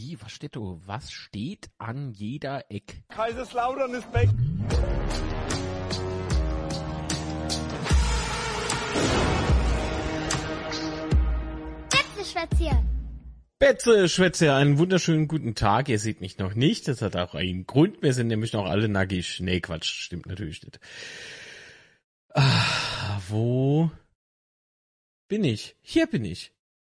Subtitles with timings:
[0.00, 0.60] Wie, was steht da?
[0.86, 3.02] Was steht an jeder Eck?
[3.08, 4.28] Kaiserslautern ist back.
[11.90, 12.78] Betzeschwätzchen.
[13.58, 15.88] Betze, Schwätze, einen wunderschönen guten Tag.
[15.88, 16.86] Ihr seht mich noch nicht.
[16.86, 18.00] Das hat auch einen Grund.
[18.00, 19.40] Wir sind nämlich noch alle nackig.
[19.40, 20.04] Nee, Quatsch.
[20.04, 20.78] Stimmt natürlich nicht.
[22.34, 23.90] Ah, wo
[25.26, 25.74] bin ich?
[25.80, 26.52] Hier bin ich.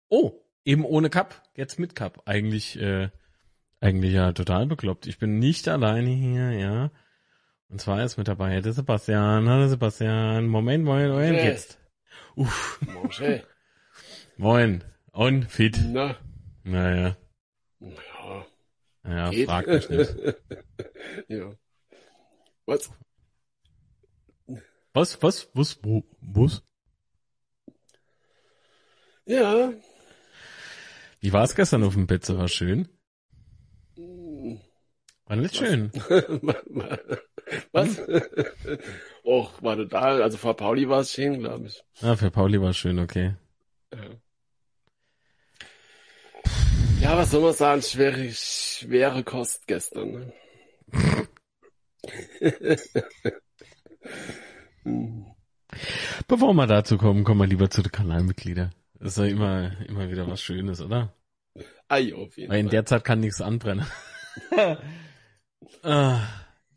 [0.08, 0.32] Oh,
[0.68, 1.42] eben ohne Cup.
[1.56, 2.22] Jetzt mit Cup.
[2.26, 3.08] Eigentlich, äh,
[3.80, 5.06] eigentlich ja total bekloppt.
[5.06, 6.90] Ich bin nicht alleine hier, ja.
[7.70, 9.48] Und zwar ist mit dabei der Sebastian.
[9.48, 10.46] Hallo Sebastian.
[10.46, 11.46] Moment, Moment, Moment, Okay.
[11.48, 11.78] jetzt.
[12.36, 13.42] Uff, Mosche.
[14.36, 14.84] moin.
[15.12, 15.80] Und fit.
[15.86, 16.16] Na,
[16.64, 17.16] Naja.
[17.80, 18.46] ja.
[19.04, 19.46] Ja, Geht.
[19.48, 20.14] frag mich nicht.
[21.28, 21.52] ja.
[22.66, 22.92] Was?
[24.92, 26.62] Was, was, was, wo, was?
[29.24, 29.72] Ja.
[31.20, 32.24] Wie war es gestern auf dem Bett?
[32.24, 32.88] So war schön.
[35.26, 35.90] War nicht schön.
[37.72, 38.00] Was?
[39.24, 41.82] Och, war total, also vor Pauli war es schön, glaube ich.
[42.00, 43.34] Ah, für Pauli war schön, okay.
[43.92, 44.00] Ja.
[47.00, 47.82] ja, was soll man sagen?
[47.82, 50.10] Schwere, schwere Kost gestern.
[50.10, 50.32] Ne?
[54.84, 55.26] Hm.
[56.26, 58.74] Bevor wir dazu kommen, kommen wir lieber zu den Kanalmitgliedern.
[59.00, 61.12] Das ist ja immer, immer wieder was Schönes, oder?
[61.88, 62.70] Ei, auf jeden Weil in Fall.
[62.70, 63.86] der Zeit kann nichts anbrennen.
[65.82, 66.20] Ah,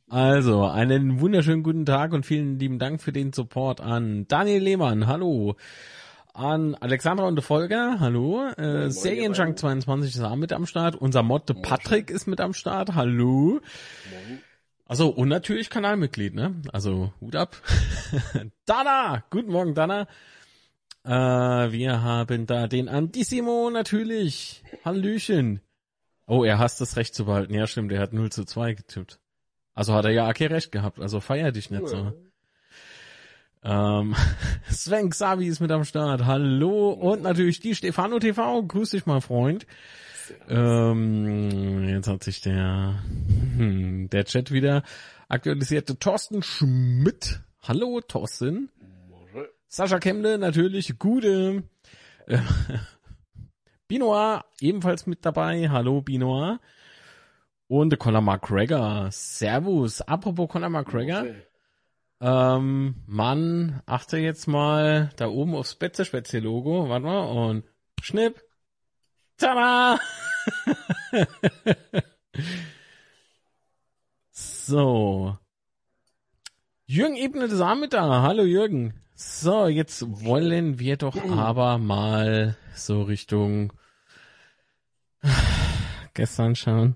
[0.09, 5.07] also, einen wunderschönen guten Tag und vielen lieben Dank für den Support an Daniel Lehmann,
[5.07, 5.55] hallo.
[6.33, 8.47] An Alexandra und der Volker, hallo.
[8.57, 10.95] Äh, Serienjunk 22 ist auch mit am Start.
[10.95, 13.61] Unser Mod der Patrick ist mit am Start, hallo.
[14.85, 16.61] Also, und natürlich Kanalmitglied, ne?
[16.73, 17.55] Also, Hut ab.
[18.65, 19.23] Dana!
[19.29, 20.07] Guten Morgen, Dana.
[21.03, 24.63] Äh, wir haben da den Antissimo natürlich.
[24.85, 25.61] Hallöchen.
[26.27, 27.53] Oh, er hasst das Recht zu behalten.
[27.53, 29.19] Ja, stimmt, er hat 0 zu 2 getippt.
[29.73, 30.99] Also hat er ja okay recht gehabt.
[30.99, 32.13] Also feier dich nicht so.
[33.63, 34.15] Ähm,
[34.69, 36.25] Sven Xavi ist mit am Start.
[36.25, 36.91] Hallo.
[36.91, 38.63] Und natürlich die Stefano TV.
[38.63, 39.65] Grüß dich mal, Freund.
[40.49, 43.03] Ähm, jetzt hat sich der,
[43.57, 44.83] hm, der Chat wieder
[45.27, 45.97] aktualisierte.
[45.97, 47.41] Thorsten Schmidt.
[47.61, 48.69] Hallo, Thorsten.
[49.73, 51.63] Sascha Kemble, natürlich, gute.
[52.27, 52.39] Äh,
[53.87, 55.69] Binoir, ebenfalls mit dabei.
[55.69, 56.59] Hallo, Binoir.
[57.69, 59.07] Und Conor McGregor.
[59.11, 60.01] Servus.
[60.01, 61.21] Apropos Conor McGregor.
[61.21, 61.41] Okay.
[62.19, 66.89] Ähm, Mann, achte jetzt mal da oben aufs Betze-Spezie-Logo.
[66.89, 67.21] Warte mal.
[67.21, 67.63] Und
[68.01, 68.43] schnipp.
[69.37, 70.01] Tada!
[74.31, 75.37] so.
[76.87, 78.21] Jürgen Ebnet ist auch mit da.
[78.21, 79.00] Hallo Jürgen.
[79.23, 83.71] So, jetzt wollen wir doch aber mal so Richtung
[86.15, 86.95] gestern schauen.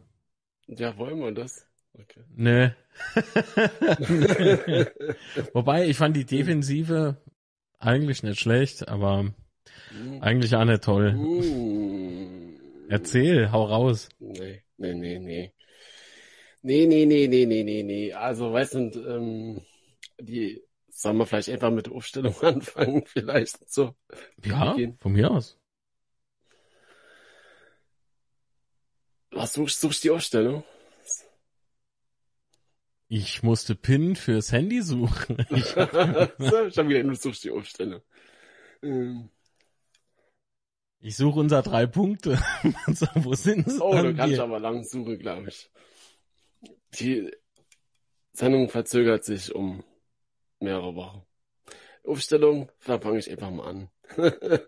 [0.66, 1.68] Ja, wollen wir das?
[1.94, 2.22] Okay.
[2.36, 2.70] Nö.
[5.54, 7.18] Wobei, ich fand die Defensive
[7.78, 9.32] eigentlich nicht schlecht, aber
[10.20, 11.12] eigentlich auch nicht toll.
[11.12, 12.60] Hm.
[12.90, 14.10] Erzähl, hau raus.
[14.20, 15.54] Nee, nee, nee, nee.
[16.64, 18.14] Nee, nee, nee, nee, nee, nee, nee.
[18.14, 19.62] Also, weißt du, ähm,
[20.20, 20.65] die,
[20.96, 23.96] sollen wir vielleicht einfach mit der Aufstellung anfangen, vielleicht so.
[24.44, 24.98] Ja, Gehen.
[25.00, 25.60] von mir aus.
[29.32, 30.64] Was suchst, suchst die Aufstellung?
[33.08, 35.46] Ich musste PIN fürs Handy suchen.
[35.50, 38.02] Ich, ich hab wieder, du suchst die Aufstellung.
[38.82, 39.30] Ähm,
[41.02, 42.42] ich suche unser drei Punkte.
[43.16, 43.80] wo sind sie?
[43.80, 44.44] oh, du An kannst mir?
[44.44, 45.70] aber lang suchen, glaube ich.
[47.00, 47.30] Die
[48.32, 49.84] Sendung verzögert sich um
[50.60, 51.24] mehrere Wochen.
[52.06, 53.90] Aufstellung, da fange ich einfach mal an.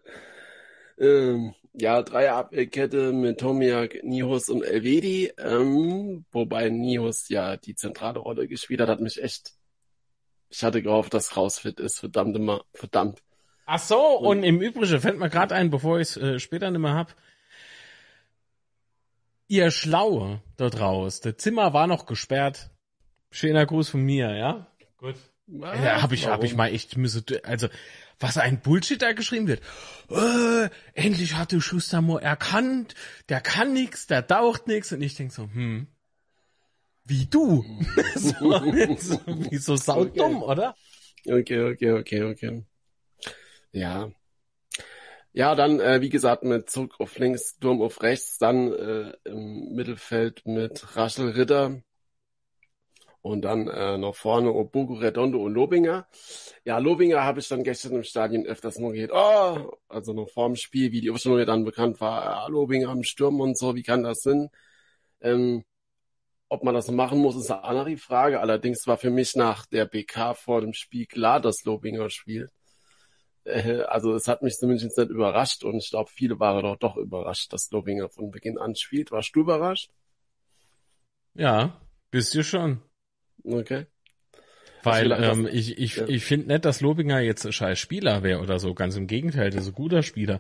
[0.98, 8.48] ähm, ja, Dreierabwehrkette mit Tomiak, Nihus und Elvedi, ähm, wobei Nihus ja die zentrale Rolle
[8.48, 9.54] gespielt hat, hat mich echt,
[10.50, 13.22] ich hatte gehofft, dass rausfit ist, verdammt immer, verdammt.
[13.68, 16.80] Ach so, und im Übrigen fällt mir gerade ein, bevor ich es äh, später nicht
[16.80, 17.16] mehr hab.
[19.50, 21.22] Ihr Schlaue dort raus.
[21.22, 22.72] Der Zimmer war noch gesperrt.
[23.30, 24.68] Schöner Gruß von mir, ja?
[24.98, 25.16] Gut.
[25.48, 27.70] Ja, hab ich, hab ich mal echt müsse, also,
[28.20, 29.62] was ein Bullshit da geschrieben wird.
[30.10, 32.96] Äh, endlich hatte Schustermo erkannt,
[33.30, 35.88] der kann nix, der taucht nix, und ich denk so, hm,
[37.06, 37.64] wie du?
[38.16, 38.32] so,
[38.98, 40.76] so, wie so saudumm, oder?
[41.26, 42.64] Okay, okay, okay, okay.
[43.72, 44.12] Ja.
[45.34, 49.76] Ja, dann, äh, wie gesagt, mit Zug auf links, Sturm auf rechts, dann äh, im
[49.76, 51.82] Mittelfeld mit Raschel Ritter
[53.22, 56.08] Und dann äh, noch vorne Obugu, Redondo und Lobinger.
[56.64, 60.56] Ja, Lobinger habe ich dann gestern im Stadion öfters mal gehört, oh, also noch vorm
[60.56, 64.04] Spiel, wie die Aufstellung dann bekannt war, ja, Lobinger am Sturm und so, wie kann
[64.04, 64.50] das sein?
[65.22, 65.64] Ähm,
[66.50, 68.40] ob man das machen muss, ist eine andere Frage.
[68.40, 72.52] Allerdings war für mich nach der BK vor dem Spiel klar, dass Lobinger spielt.
[73.44, 76.98] Äh, also es hat mich zumindest nicht überrascht und ich glaube, viele waren doch doch
[76.98, 79.12] überrascht, dass Lobinger von Beginn an spielt.
[79.12, 79.92] Warst du überrascht?
[81.34, 81.82] Ja,
[82.12, 82.82] bist du schon.
[83.48, 83.86] Okay.
[84.84, 86.08] Weil ähm, ich, ich, ja.
[86.08, 88.74] ich finde nicht, dass Lobinger jetzt ein scheiß Spieler wäre oder so.
[88.74, 90.40] Ganz im Gegenteil, der ist ein guter Spieler.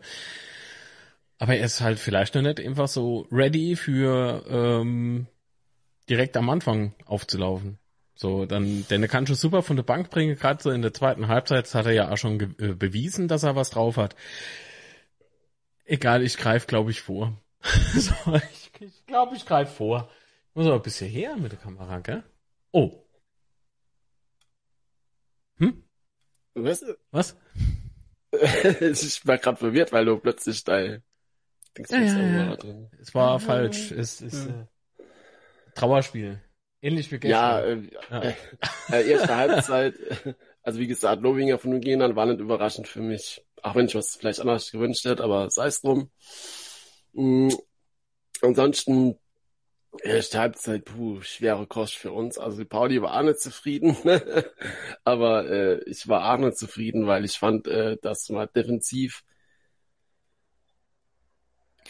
[1.39, 5.27] Aber er ist halt vielleicht noch nicht einfach so ready für ähm,
[6.09, 7.77] direkt am Anfang aufzulaufen.
[8.15, 10.93] So, dann, denn er kann schon super von der Bank bringen, gerade so in der
[10.93, 14.15] zweiten Halbzeit hat er ja auch schon äh, bewiesen, dass er was drauf hat.
[15.85, 17.39] Egal, ich greife, glaube ich, vor.
[17.93, 18.41] so, ich glaube,
[18.79, 20.09] ich, glaub, ich greife vor.
[20.55, 22.23] Muss aber ein bisschen her mit der Kamera, gell?
[22.71, 23.03] Oh.
[25.57, 25.83] Hm?
[26.53, 26.85] Was?
[27.11, 27.35] Was?
[28.31, 31.03] ich war gerade verwirrt, weil du plötzlich dein
[31.77, 32.57] Dings ja, ja, ja.
[32.99, 33.91] Es war falsch.
[33.91, 34.65] Es ist äh,
[35.75, 36.41] Trauerspiel.
[36.81, 37.89] Ähnlich wie gestern.
[38.01, 38.33] Ja, äh, ja.
[38.89, 39.95] Äh, erste Halbzeit,
[40.61, 43.45] also wie gesagt, Lowinger von an war nicht überraschend für mich.
[43.61, 46.09] Auch wenn ich was vielleicht anders gewünscht hätte, aber sei es drum.
[47.11, 47.53] Mhm.
[48.41, 49.17] Ansonsten,
[50.03, 52.37] erste Halbzeit, puh, schwere Kost für uns.
[52.37, 53.97] Also Pauli war auch nicht zufrieden,
[55.03, 59.23] aber äh, ich war auch nicht zufrieden, weil ich fand, äh, dass man defensiv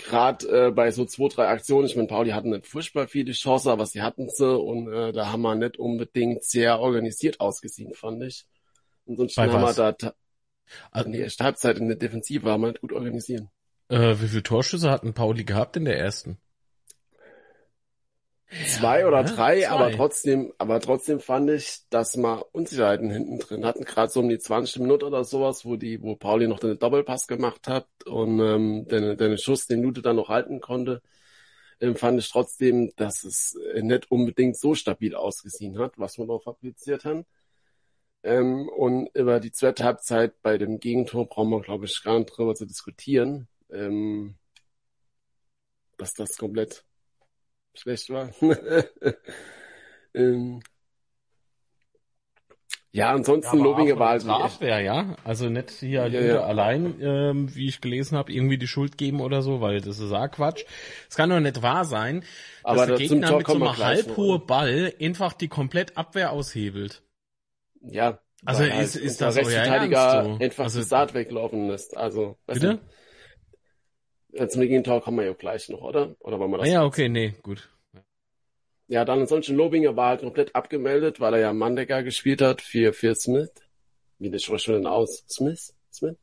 [0.05, 3.69] gerade äh, bei so zwei, drei Aktionen, ich meine, Pauli hatten nicht furchtbar viele Chancen,
[3.69, 8.23] aber sie hatten sie und äh, da haben wir nicht unbedingt sehr organisiert ausgesehen, fand
[8.23, 8.45] ich.
[9.07, 10.13] Ansonsten haben wir da
[10.91, 13.49] also, in der ersten Halbzeit in der Defensive haben wir nicht gut organisieren.
[13.89, 16.37] Äh, wie viele Torschüsse hatten Pauli gehabt in der ersten?
[18.65, 19.69] Zwei ja, oder drei, zwei.
[19.69, 24.29] aber trotzdem, aber trotzdem fand ich, dass wir Unsicherheiten hinten drin hatten, gerade so um
[24.29, 28.39] die 20 Minuten oder sowas, wo die, wo Pauli noch den Doppelpass gemacht hat und
[28.39, 31.01] ähm, den, den Schuss, den Lute dann noch halten konnte,
[31.81, 36.43] ähm, fand ich trotzdem, dass es nicht unbedingt so stabil ausgesehen hat, was wir noch
[36.43, 37.25] fabriziert haben.
[38.23, 42.29] Ähm, und über die zweite Halbzeit bei dem Gegentor brauchen wir, glaube ich, gar nicht
[42.35, 44.35] drüber zu diskutieren, ähm,
[45.97, 46.83] dass das komplett
[47.79, 48.29] schlecht war.
[50.13, 50.61] ähm,
[52.97, 55.15] ja, ansonsten ja, Lobinger war also Abwehr, ja.
[55.23, 56.43] Also nicht hier ja, ja.
[56.43, 60.11] allein, ähm, wie ich gelesen habe, irgendwie die Schuld geben oder so, weil das ist
[60.11, 60.63] auch Quatsch.
[61.07, 62.21] Es kann doch nicht wahr sein,
[62.63, 67.03] dass Aber der Gegner mit so einem halbhohe Ball einfach die komplett Abwehr aushebelt.
[67.81, 68.19] Ja.
[68.45, 70.43] Also ist, halt ist das euer Ernst so?
[70.43, 71.95] einfach also, Saat weglaufen lässt.
[71.95, 72.79] Also, bitte?
[74.47, 76.15] Zum Gegentor kommen wir ja gleich noch, oder?
[76.19, 76.67] Oder wollen wir das?
[76.67, 77.69] Ah, ja, okay, nee, gut.
[78.87, 82.93] Ja, dann ansonsten Lobinger war halt komplett abgemeldet, weil er ja Mandecker gespielt hat für,
[82.93, 83.51] für Smith.
[84.19, 85.25] Wie das spricht schon aus?
[85.27, 85.73] Smith?
[85.91, 86.15] Smith?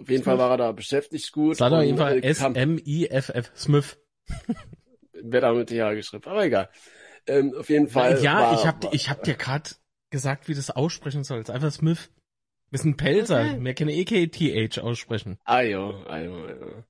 [0.00, 0.24] Auf jeden Smith.
[0.24, 1.56] Fall war er da beschäftigt gut.
[1.56, 3.98] Sag doch jeden Fall S-M-I-F-F, Smith.
[5.12, 6.70] Wer da mit TH geschrieben, aber egal.
[7.26, 8.22] Ähm, auf jeden Fall.
[8.22, 9.70] Ja, war, ich hab, ich hab dir gerade
[10.10, 11.50] gesagt, wie das aussprechen sollst.
[11.50, 12.10] Einfach Smith.
[12.70, 13.40] Wir sind Pelzer.
[13.40, 13.64] Okay.
[13.64, 15.38] Wir können EKTH aussprechen.
[15.44, 16.84] Ah, ja, ah, ja, ja.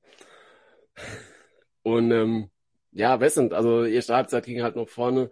[1.82, 2.50] Und, ähm,
[2.92, 5.30] ja, Wessend, also erste Halbzeit ging halt noch vorne.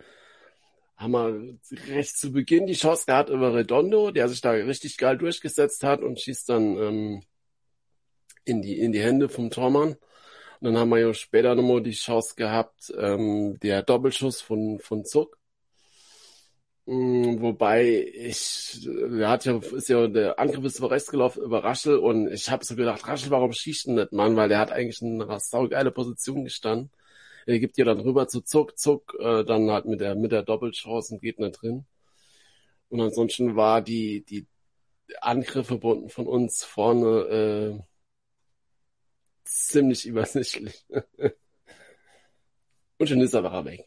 [0.97, 1.59] Haben wir
[1.95, 6.01] recht zu Beginn die Chance gehabt über Redondo, der sich da richtig geil durchgesetzt hat
[6.01, 7.23] und schießt dann ähm,
[8.45, 9.97] in die in die Hände vom Tormann.
[10.61, 15.05] Und dann haben wir ja später nochmal die Chance gehabt, ähm, der Doppelschuss von von
[15.05, 15.39] Zuck.
[16.89, 21.65] Mm, wobei ich, er hat ja, ist ja, der Angriff ist über rechts gelaufen über
[21.65, 24.37] Raschel und ich habe so gedacht, Raschel, warum schießt denn nicht, Mann?
[24.37, 26.93] Weil der hat eigentlich in einer saugeile Position gestanden.
[27.47, 30.43] Er gibt dir dann rüber zu Zuck, Zuck, äh, dann halt mit der, mit der
[30.45, 31.87] Doppelchance und geht nicht drin.
[32.89, 34.47] Und ansonsten war die, die
[35.21, 37.83] Angriffe von uns vorne, äh,
[39.45, 40.85] ziemlich übersichtlich.
[42.99, 43.87] und schon ist er weg.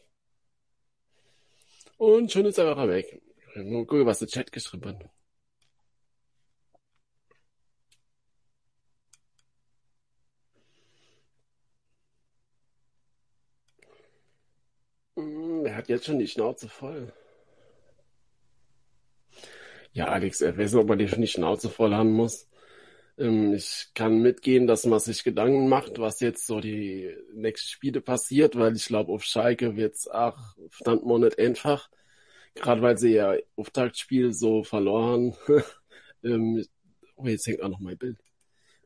[2.00, 3.20] Und schon ist er aber weg.
[3.56, 5.10] Nur gucken, was der Chat geschrieben hat.
[15.16, 17.12] Hm, er hat jetzt schon die Schnauze voll.
[19.92, 22.49] Ja, Alex, er weiß nicht, ob man die schon die Schnauze voll haben muss.
[23.20, 28.00] Ähm, ich kann mitgehen, dass man sich Gedanken macht, was jetzt so die nächsten Spiele
[28.00, 30.38] passiert, weil ich glaube, auf Schalke wird's auch
[30.70, 31.90] verdammt mal nicht einfach.
[32.54, 35.36] Gerade weil sie ja Auftaktspiel so verloren.
[36.24, 36.64] ähm,
[37.16, 38.18] oh, jetzt hängt auch noch mein Bild.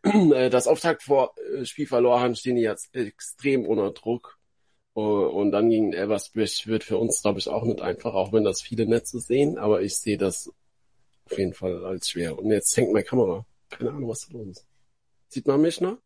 [0.05, 4.39] Äh, das Auftaktspiel verloren, stehen die jetzt extrem unter Druck.
[4.95, 8.63] Und dann gegen Elversbrich wird für uns, glaube ich, auch nicht einfach, auch wenn das
[8.63, 10.53] viele Netze sehen, aber ich sehe das
[11.25, 12.39] auf jeden Fall als schwer.
[12.39, 13.47] Und jetzt hängt meine Kamera.
[13.77, 14.69] Keine Ahnung, was da los ist.
[15.29, 15.99] Sieht man mich noch?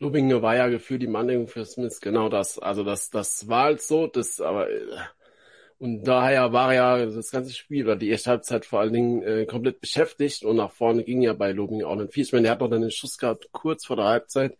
[0.00, 2.58] Lubinge war ja gefühlt die Mannung für Smith genau das.
[2.58, 4.68] Also das, das war halt so, das, aber
[5.78, 9.46] und daher war ja das ganze Spiel oder die erste Halbzeit vor allen Dingen äh,
[9.46, 12.24] komplett beschäftigt und nach vorne ging ja bei Lubinge auch nicht viel.
[12.24, 14.56] Ich meine, der hat noch einen Schuss gehabt kurz vor der Halbzeit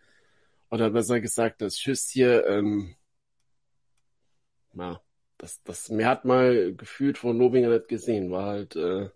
[0.70, 2.46] oder besser gesagt das Schuss hier.
[2.46, 2.96] Ähm,
[4.74, 5.00] na,
[5.38, 8.30] das, das mehr hat mal gefühlt von Lobinger nicht gesehen.
[8.30, 9.08] War halt äh,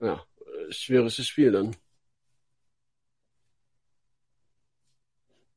[0.00, 0.24] ja
[0.70, 1.76] schwieriges Spiel dann.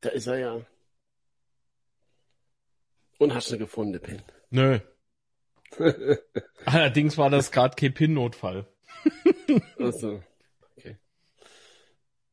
[0.02, 0.66] Da ist er ja.
[3.20, 4.22] Und hast du gefunden, Pin?
[4.50, 4.80] Nö.
[6.66, 8.66] Allerdings war das gerade kein Pin-Notfall.
[9.80, 10.22] Achso.
[10.78, 10.98] Okay.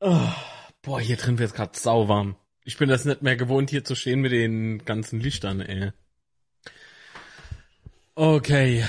[0.01, 0.29] Oh,
[0.83, 2.37] boah, hier drin wird gerade sauwarm.
[2.65, 5.93] Ich bin das nicht mehr gewohnt, hier zu stehen mit den ganzen Lichtern, ey.
[8.15, 8.85] Okay.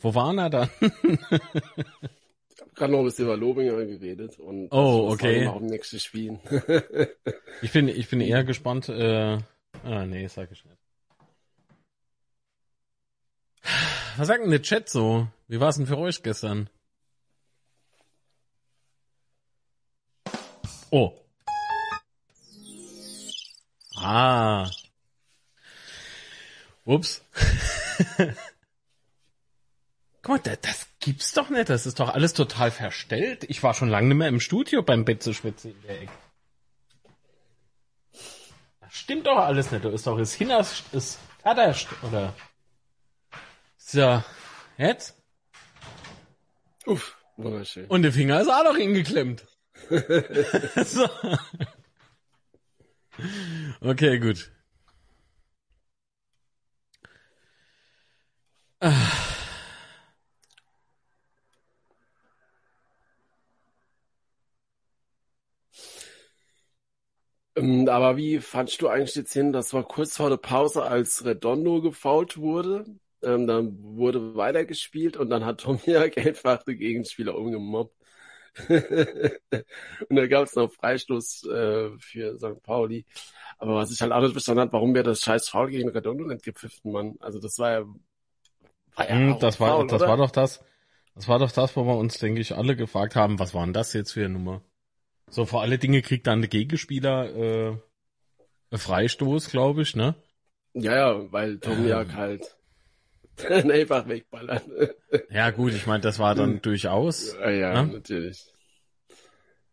[0.00, 0.70] Wo waren er dann?
[0.80, 5.46] ich habe gerade noch ein bisschen über Lobinger geredet und oh, okay.
[5.46, 6.40] auch im nächsten Spiel.
[7.62, 8.88] ich bin, ich bin eher gespannt.
[8.88, 9.38] Äh,
[9.84, 10.81] ah, nee, sag ich nicht.
[14.16, 15.28] Was sagt denn der Chat so?
[15.48, 16.68] Wie war es denn für euch gestern?
[20.90, 21.12] Oh.
[23.96, 24.68] Ah.
[26.84, 27.22] Ups.
[30.22, 31.68] Guck mal, das, das gibt's doch nicht.
[31.70, 33.44] Das ist doch alles total verstellt.
[33.48, 36.12] Ich war schon lange nicht mehr im Studio beim Betzeschwitze in der Ecke.
[38.80, 39.84] Das stimmt doch alles nicht.
[39.84, 42.34] Du ist doch das Hinners, ist Vaterst, oder?
[43.92, 44.22] So.
[44.78, 45.22] Jetzt?
[46.86, 47.84] Uff, wunderschön.
[47.88, 49.46] Und der Finger ist auch noch hingeklemmt.
[50.86, 51.06] so.
[53.82, 54.50] Okay, gut.
[58.80, 58.92] Ah.
[67.56, 69.52] Ähm, aber wie fandst du eigentlich die Szene?
[69.52, 72.86] Das war kurz vor der Pause, als Redondo gefault wurde.
[73.22, 77.96] Ähm, dann wurde weitergespielt und dann hat Tomiak einfach den Gegenspieler umgemobbt.
[78.68, 82.62] und da gab es noch Freistoß äh, für St.
[82.62, 83.06] Pauli.
[83.58, 86.24] Aber was ich halt auch nicht verstanden habe, warum wir das scheiß Foul gegen Redondo
[86.26, 87.16] nicht gepfiffen, Mann.
[87.20, 87.84] Also das war ja,
[88.96, 90.10] war ja hm, das war Foul, das oder?
[90.10, 90.62] war doch das.
[91.14, 93.74] Das war doch das, wo wir uns, denke ich, alle gefragt haben, was war denn
[93.74, 94.62] das jetzt für eine Nummer?
[95.28, 100.14] So, vor alle Dinge kriegt dann der Gegenspieler äh, einen Freistoß, glaube ich, ne?
[100.74, 102.16] Ja, ja, weil Tomiak ähm.
[102.16, 102.56] halt
[103.48, 104.62] einfach wegballern.
[105.30, 107.34] ja, gut, ich meine, das war dann durchaus.
[107.34, 107.92] Ja, ja ne?
[107.94, 108.46] natürlich.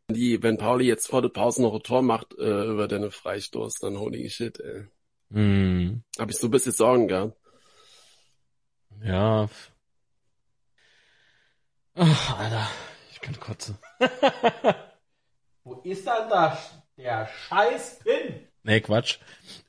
[0.09, 3.75] Die, wenn Pauli jetzt vor der Pause noch ein Tor macht äh, über deine Freistoß,
[3.75, 4.85] dann holy shit, ey.
[5.29, 6.01] Mm.
[6.17, 7.37] Hab ich so ein bisschen Sorgen gehabt.
[9.03, 9.47] Ja.
[11.95, 12.67] Ach, Alter,
[13.11, 13.77] ich kann kotzen.
[15.63, 16.57] Wo ist dann da
[16.97, 18.47] der scheiß Pin?
[18.63, 19.19] Nee, Quatsch.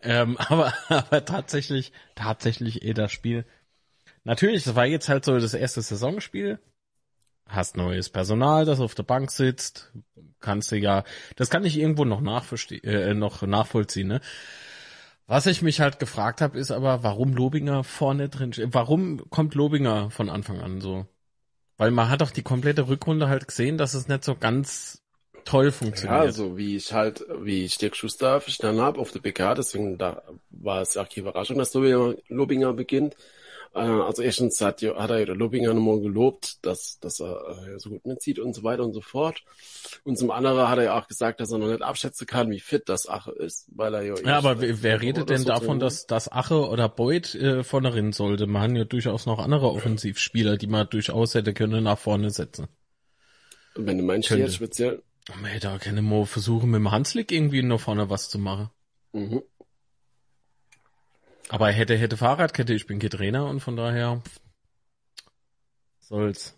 [0.01, 3.45] Ähm, aber, aber tatsächlich, tatsächlich eh das Spiel.
[4.25, 6.59] Natürlich, das war jetzt halt so das erste Saisonspiel.
[7.47, 9.93] Hast neues Personal, das auf der Bank sitzt.
[10.41, 11.05] Kannst du ja,
[11.37, 14.21] das kann ich irgendwo noch, äh, noch nachvollziehen, ne?
[15.27, 18.75] Was ich mich halt gefragt habe, ist aber, warum Lobinger vorne drin steht.
[18.75, 21.07] Warum kommt Lobinger von Anfang an so?
[21.77, 25.03] Weil man hat doch die komplette Rückrunde halt gesehen, dass es nicht so ganz
[25.45, 26.25] toll funktioniert.
[26.25, 29.99] Ja, so wie ich halt, wie ich Dirk Schuster verstanden habe auf der PK, deswegen
[29.99, 33.17] da war es auch keine Überraschung, dass Lobinger beginnt.
[33.75, 38.07] Äh, also erstens hat, hat er Lobinger nochmal gelobt, dass, dass er äh, so gut
[38.07, 39.43] mitzieht und so weiter und so fort.
[40.05, 42.61] Und zum anderen hat er ja auch gesagt, dass er noch nicht abschätzen kann, wie
[42.61, 44.15] fit das Ache ist, weil er ja.
[44.25, 47.95] Ja, aber wer, wer redet denn so davon, dass, dass Ache oder Beuth äh, vorne
[47.95, 48.47] rennen sollte?
[48.47, 52.69] Man hat ja durchaus noch andere Offensivspieler, die man durchaus hätte können nach vorne setzen.
[53.77, 55.03] Wenn du meinst, jetzt speziell.
[55.41, 58.71] Man hätte auch gerne mal versuchen, mit dem Hanslik irgendwie noch vorne was zu machen.
[59.13, 59.43] Mhm.
[61.51, 64.23] Aber hätte, hätte Fahrradkette, ich bin kein Trainer und von daher
[65.99, 66.57] soll's.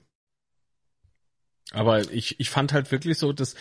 [1.71, 3.55] Aber ich, ich fand halt wirklich so, dass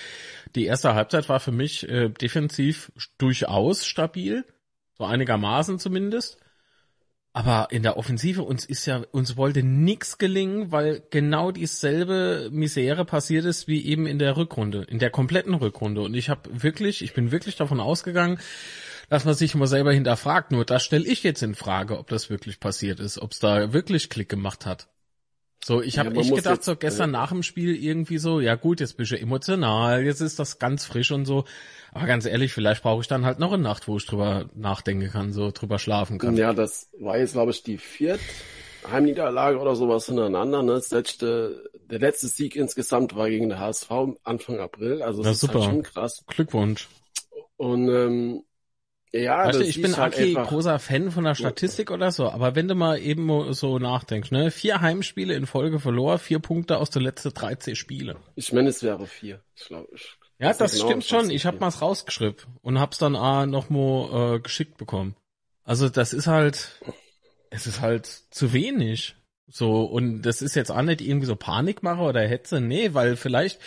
[0.56, 4.44] die erste Halbzeit war für mich äh, defensiv durchaus stabil,
[4.98, 6.38] so einigermaßen zumindest.
[7.32, 13.06] Aber in der Offensive uns ist ja uns wollte nix gelingen, weil genau dieselbe Misere
[13.06, 16.02] passiert ist wie eben in der Rückrunde, in der kompletten Rückrunde.
[16.02, 18.38] Und ich habe wirklich, ich bin wirklich davon ausgegangen,
[19.12, 20.52] dass man sich immer selber hinterfragt.
[20.54, 23.74] Nur das stelle ich jetzt in Frage, ob das wirklich passiert ist, ob es da
[23.74, 24.88] wirklich Klick gemacht hat.
[25.64, 28.56] So, ich habe Ja, echt gedacht, jetzt- so gestern nach dem Spiel irgendwie so, ja
[28.56, 31.44] gut, jetzt bist du emotional, jetzt ist das ganz frisch und so.
[31.92, 35.10] Aber ganz ehrlich, vielleicht brauche ich dann halt noch eine Nacht, wo ich drüber nachdenken
[35.12, 36.38] kann, so drüber schlafen kann.
[36.38, 38.24] Ja, das war jetzt, glaube ich, die vierte
[38.90, 40.64] Heimniederlage oder sowas hintereinander.
[40.64, 40.72] Ne?
[40.72, 43.92] Das letzte, der letzte Sieg insgesamt war gegen den HSV
[44.24, 45.02] Anfang April.
[45.04, 45.56] Also Na, das ist super.
[45.56, 46.24] halt schon krass.
[46.28, 46.88] Glückwunsch.
[47.58, 48.44] Und ähm,
[49.14, 52.30] ja, Weißt du, das ich bin halt einfach, großer Fan von der Statistik oder so,
[52.30, 56.78] aber wenn du mal eben so nachdenkst, ne, vier Heimspiele in Folge verloren, vier Punkte
[56.78, 58.16] aus den letzten 13 Spiele.
[58.36, 59.42] ich meine, es wäre vier.
[59.56, 61.26] Ich glaube, ich Ja, das nicht genau, stimmt schon.
[61.26, 61.60] Ich nicht hab wie.
[61.60, 65.16] mal's rausgeschrieben und hab's dann ah, noch mal äh, geschickt bekommen.
[65.64, 66.82] Also das ist halt,
[67.50, 69.16] es ist halt zu wenig.
[69.48, 73.60] So, und das ist jetzt auch nicht irgendwie so Panikmache oder Hetze, nee, weil vielleicht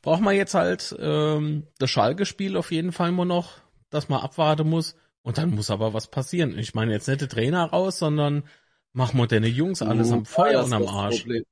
[0.00, 3.58] braucht man jetzt halt ähm, das Schalke-Spiel auf jeden Fall mal noch,
[3.90, 4.96] dass man abwarten muss.
[5.22, 6.58] Und dann muss aber was passieren.
[6.58, 8.44] Ich meine jetzt nicht der Trainer raus, sondern
[8.92, 11.18] mach moderne Jungs alles am Ja, Feuer das und am Arsch.
[11.20, 11.44] Problem.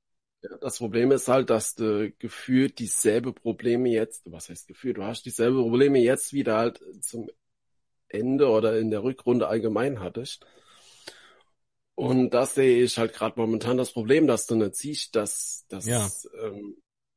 [0.43, 5.05] Ja, das Problem ist halt, dass du gefühlt dieselbe Probleme jetzt, was heißt gefühlt, du
[5.05, 7.29] hast dieselbe Probleme jetzt wieder halt zum
[8.09, 10.47] Ende oder in der Rückrunde allgemein hattest.
[11.95, 15.87] Und das sehe ich halt gerade momentan das Problem, dass du nicht siehst, dass, dass
[15.87, 16.09] Ja.
[16.43, 16.77] ähm,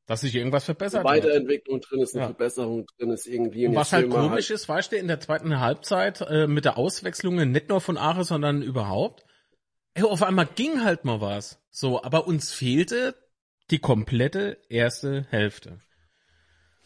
[0.09, 1.13] Dass sich irgendwas eine verbessert wird.
[1.13, 2.27] Weiterentwicklung drin ist, eine Ja.
[2.29, 3.67] Verbesserung drin ist irgendwie.
[3.67, 7.35] Und was halt komisch ist, weißt du, in der zweiten Halbzeit äh, mit der Auswechslung
[7.51, 9.23] nicht nur von Aare, sondern überhaupt,
[9.93, 11.61] ey, auf einmal ging halt mal was.
[11.69, 13.13] So, aber uns fehlte
[13.69, 15.77] die komplette erste Hälfte.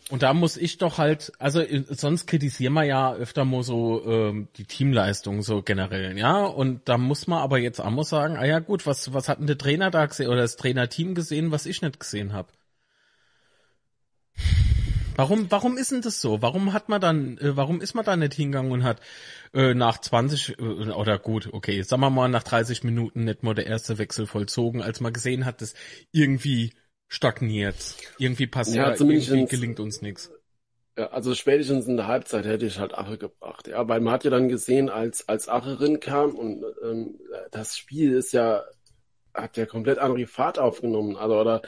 [0.10, 4.04] Und da muss ich doch halt, also äh, sonst kritisieren wir ja öfter mal so
[4.06, 6.44] ähm, die Teamleistung so generell, ja.
[6.44, 9.40] Und da muss man aber jetzt auch mal sagen, ah ja gut, was was hat
[9.40, 12.50] denn der Trainer da gesehen oder das Trainerteam gesehen, was ich nicht gesehen habe?
[15.16, 16.42] Warum, warum ist denn das so?
[16.42, 19.00] Warum hat man dann, äh, warum ist man da nicht hingegangen und hat
[19.54, 23.54] äh, nach 20 äh, oder gut, okay, sagen wir mal nach 30 Minuten nicht mal
[23.54, 25.76] der erste Wechsel vollzogen, als man gesehen hat, dass
[26.12, 26.74] irgendwie
[27.08, 27.76] stagniert,
[28.18, 30.32] irgendwie passiert, Ja, irgendwie gelingt uns nichts.
[30.98, 33.68] Ja, also spätestens in der Halbzeit hätte ich halt Ache gebracht.
[33.68, 37.20] Ja, weil man hat ja dann gesehen, als, als Ache rin kam und ähm,
[37.52, 38.64] das Spiel ist ja,
[39.34, 41.18] hat ja komplett andere Fahrt aufgenommen.
[41.18, 41.62] Also, oder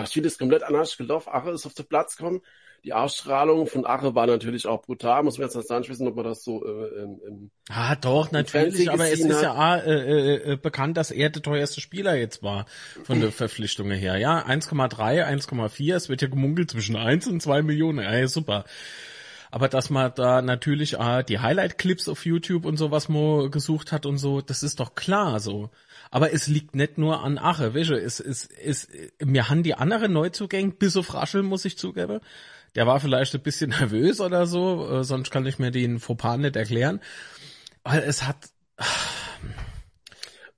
[0.00, 1.30] das Spiel ist komplett anders gelaufen.
[1.32, 2.42] Ache ist auf den Platz gekommen.
[2.84, 5.22] Die Ausstrahlung von Ache war natürlich auch brutal.
[5.22, 8.90] Muss man jetzt nicht sagen, wissen, ob man das so äh, im, Ah, doch, natürlich,
[8.90, 12.66] aber es ist ja äh, äh, äh, bekannt, dass er der teuerste Spieler jetzt war
[13.04, 14.18] von der Verpflichtung her.
[14.18, 18.00] Ja, 1,3, 1,4, es wird ja gemunkelt zwischen 1 und 2 Millionen.
[18.04, 18.64] Ja, super.
[19.50, 24.04] Aber dass man da natürlich äh, die Highlight-Clips auf YouTube und sowas mal gesucht hat
[24.04, 25.70] und so, das ist doch klar so.
[26.14, 28.86] Aber es liegt nicht nur an Ache, weißt du, es, es, es,
[29.20, 32.20] mir haben die anderen Neuzugänge, bis auf Raschel, muss ich zugeben,
[32.76, 36.36] der war vielleicht ein bisschen nervös oder so, äh, sonst kann ich mir den Fauxpas
[36.38, 37.00] nicht erklären.
[37.82, 38.36] Weil es hat,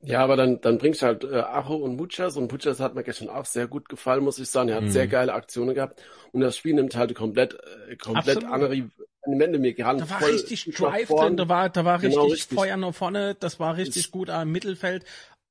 [0.02, 3.02] Ja, aber dann, dann bringst du halt äh, Acho und Muchas und Muchas hat mir
[3.02, 4.68] gestern auch sehr gut gefallen, muss ich sagen.
[4.68, 4.90] Er hat Mhm.
[4.90, 7.54] sehr geile Aktionen gehabt und das Spiel nimmt halt komplett,
[7.90, 8.76] äh, komplett andere
[9.22, 10.02] Elemente mir gehabt.
[10.02, 12.58] da war voll richtig Drive drin, da war, da war Genau, richtig, richtig.
[12.58, 15.04] Feuer nach vorne, das war richtig Ist- gut am Mittelfeld.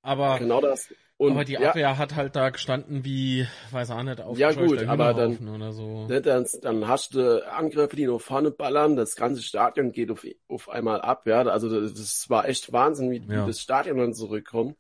[0.06, 0.88] Aber, Genau das.
[1.18, 4.84] Und aber die ja, Abwehr hat halt da gestanden wie, weiß auch nicht, Ja, gut,
[4.86, 6.08] aber dann- oder so.
[6.08, 10.26] ne, dann, dann hast du Angriffe, die nach vorne ballern, das ganze Stadion geht auf,
[10.50, 11.42] auf einmal ab, ja.
[11.44, 13.44] Also das, das war echt Wahnsinn, wie, Ja.
[13.44, 14.76] wie das Stadion dann zurückkommt.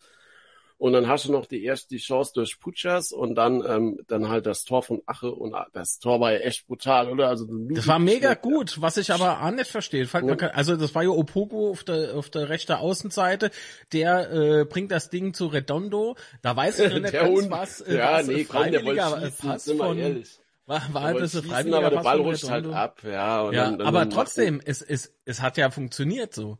[0.77, 4.27] Und dann hast du noch die erste die Chance durch Putschers und dann ähm, dann
[4.27, 7.29] halt das Tor von Ache und das Tor war ja echt brutal, oder?
[7.29, 10.05] Also Das war mega gut, was ich aber auch nicht verstehe.
[10.53, 13.51] Also das war ja Opogo auf der auf der rechten Außenseite,
[13.93, 16.17] der äh, bringt das Ding zu Redondo.
[16.41, 17.51] Da weiß ich nicht Der ganz Hund.
[17.51, 17.81] was.
[17.81, 20.39] Äh, ja, was nee, komm, der wollte Pass sind von ehrlich.
[20.65, 23.51] war, war ein bisschen schießen, freiwilliger aber der Ball rutscht halt ab, ja.
[23.51, 26.57] Ja, dann, dann, aber dann trotzdem, es, es, es hat ja funktioniert so.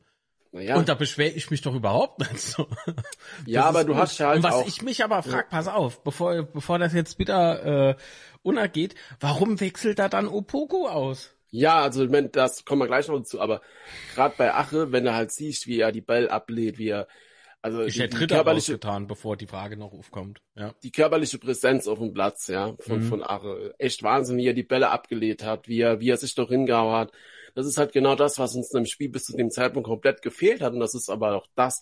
[0.56, 2.68] Naja, Und da beschwere ich mich doch überhaupt nicht so.
[3.46, 4.02] ja, Das aber du gut.
[4.02, 4.68] hast ja halt Und was auch.
[4.68, 7.96] ich mich aber frag, pass auf, bevor, bevor das jetzt wieder äh,
[8.42, 11.32] unergeht, warum wechselt da dann Opogo aus?
[11.52, 13.62] Ja, also das kommen wir gleich noch dazu, aber
[14.14, 17.08] gerade bei Ache, wenn du halt siehst, wie er die Ball ablehnt, wie er
[17.62, 20.42] also Ich die, hätte die Dritter körperliche rausgetan, bevor die Frage noch aufkommt.
[20.56, 20.74] Ja.
[20.84, 23.08] die körperliche Präsenz auf dem Platz, ja, von, Mhm.
[23.10, 23.74] von Ache.
[23.78, 26.96] Echt Wahnsinn, wie er die Bälle abgelehnt hat, wie er, wie er sich doch hingehauen
[26.96, 27.12] hat.
[27.56, 30.62] Das ist halt genau das, was uns im Spiel bis zu dem Zeitpunkt komplett gefehlt
[30.62, 30.74] hat.
[30.74, 31.82] Und das ist aber auch das,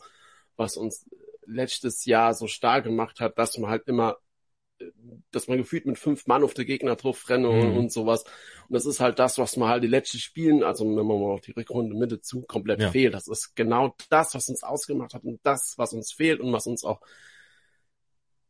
[0.55, 1.05] was uns
[1.45, 4.17] letztes Jahr so stark gemacht hat, dass man halt immer,
[5.31, 7.77] dass man gefühlt mit fünf Mann auf der Gegner drauf renne und, Mhm.
[7.77, 8.23] und sowas.
[8.67, 11.31] Und das ist halt das, was man halt die letzten Spielen, also wenn man mal
[11.33, 12.91] auf die Rückrunde Mitte zu, komplett Ja.
[12.91, 13.13] fehlt.
[13.13, 16.67] Das ist genau das, was uns ausgemacht hat und das, was uns fehlt und was
[16.67, 17.01] uns auch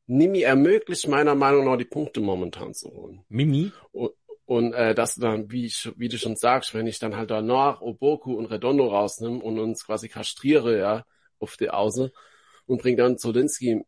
[0.05, 3.23] Nimi ermöglicht, meiner Meinung nach, die Punkte momentan zu holen.
[3.29, 3.71] Mimi?
[3.93, 4.11] Und
[4.47, 8.33] äh, das dann, wie, ich, wie du schon sagst, wenn ich dann halt danach Oboku
[8.33, 11.05] und Redondo rausnehme und uns quasi kastriere, ja,
[11.39, 12.11] auf die Außen
[12.65, 13.83] und bring dann Zolinski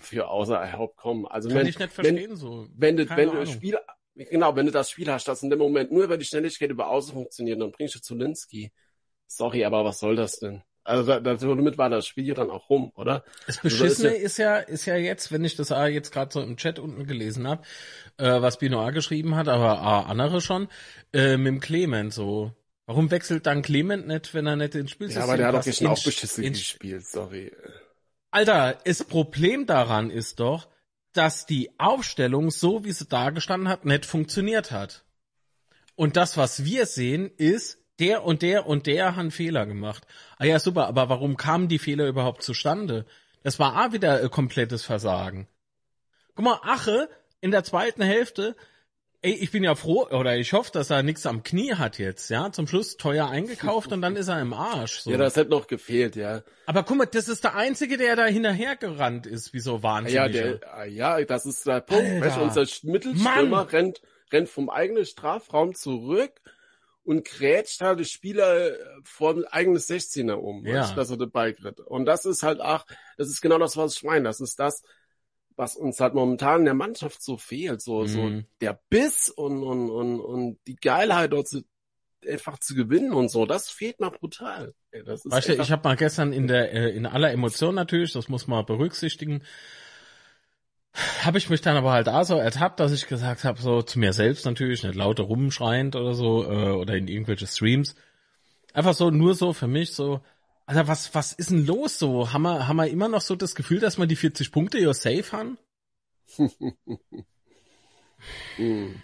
[0.00, 1.26] für außer Hauptkommen.
[1.26, 2.68] Also Kann wenn, ich nicht verstehen wenn, so.
[2.76, 3.50] wenn du, wenn du das.
[3.50, 3.78] Spiel,
[4.14, 6.88] genau, wenn du das Spiel hast, das in dem Moment nur über die Schnelligkeit über
[6.88, 8.72] Außen funktioniert, dann bringst du Zolinski.
[9.26, 10.62] Sorry, aber was soll das denn?
[10.86, 13.24] Also da, da, damit war das Spiel ja dann auch rum, oder?
[13.46, 16.32] Das Also Beschissene ist ist ja, ist ja jetzt, wenn ich das A jetzt gerade
[16.32, 17.62] so im Chat unten gelesen habe,
[18.18, 20.68] äh, was Binoir geschrieben hat, aber A, andere schon,
[21.12, 22.52] äh, mit dem Clement so.
[22.86, 25.64] Warum wechselt dann Clement nicht, wenn er nicht ins Spiel Ja, aber der hat doch
[25.64, 27.52] gestern auch beschissen gespielt, sorry.
[28.30, 30.68] Alter, das Problem daran ist doch,
[31.12, 35.04] dass die Aufstellung, so wie sie dargestanden hat, nicht funktioniert hat.
[35.96, 40.06] Und das, was wir sehen, ist, der und der und der haben Fehler gemacht.
[40.38, 43.06] Ah ja, super, aber warum kamen die Fehler überhaupt zustande?
[43.42, 45.46] Das war auch wieder äh, komplettes Versagen.
[46.34, 47.08] Guck mal, Ache
[47.40, 48.56] in der zweiten Hälfte,
[49.22, 52.28] ey, ich bin ja froh, oder ich hoffe, dass er nichts am Knie hat jetzt,
[52.28, 52.52] ja.
[52.52, 55.00] Zum Schluss teuer eingekauft und dann ist er im Arsch.
[55.00, 55.10] So.
[55.10, 56.42] Ja, das hätte noch gefehlt, ja.
[56.66, 60.14] Aber guck mal, das ist der Einzige, der da hinterhergerannt ist, wie so wahnsinnig.
[60.14, 62.04] Ja, der, ah, ja, das ist der Punkt.
[62.04, 62.26] Alter.
[62.26, 63.66] Weißt, unser Mittelstürmer Mann.
[63.68, 66.32] rennt, rennt vom eigenen Strafraum zurück
[67.06, 70.74] und grätscht halt die Spieler äh, vor dem eigenen 16er um, Ja.
[70.80, 71.80] weißt, dass er dabei kriegt.
[71.80, 72.84] Und das ist halt auch,
[73.16, 74.24] das ist genau das, was ich meine.
[74.24, 74.82] Das ist das,
[75.54, 77.80] was uns halt momentan in der Mannschaft so fehlt.
[77.80, 78.44] So, so Mhm.
[78.60, 81.62] der Biss und, und, und, und die Geilheit dort zu,
[82.26, 83.46] einfach zu gewinnen und so.
[83.46, 84.74] Das fehlt noch brutal.
[85.04, 88.12] Das ist Weißt du, ich habe mal gestern in der äh, in aller Emotion natürlich,
[88.12, 89.42] das muss man berücksichtigen,
[91.22, 93.98] habe ich mich dann aber halt auch so ertappt, dass ich gesagt habe, so zu
[93.98, 97.94] mir selbst natürlich, nicht lauter rumschreiend oder so, äh, oder in irgendwelche Streams.
[98.72, 100.20] Einfach so, nur so für mich so,
[100.66, 102.32] Alter, was, was ist denn los so?
[102.32, 104.92] Haben wir, haben wir immer noch so das Gefühl, dass wir die 40 Punkte ja
[104.92, 105.58] safe haben?
[108.58, 109.02] Mhm.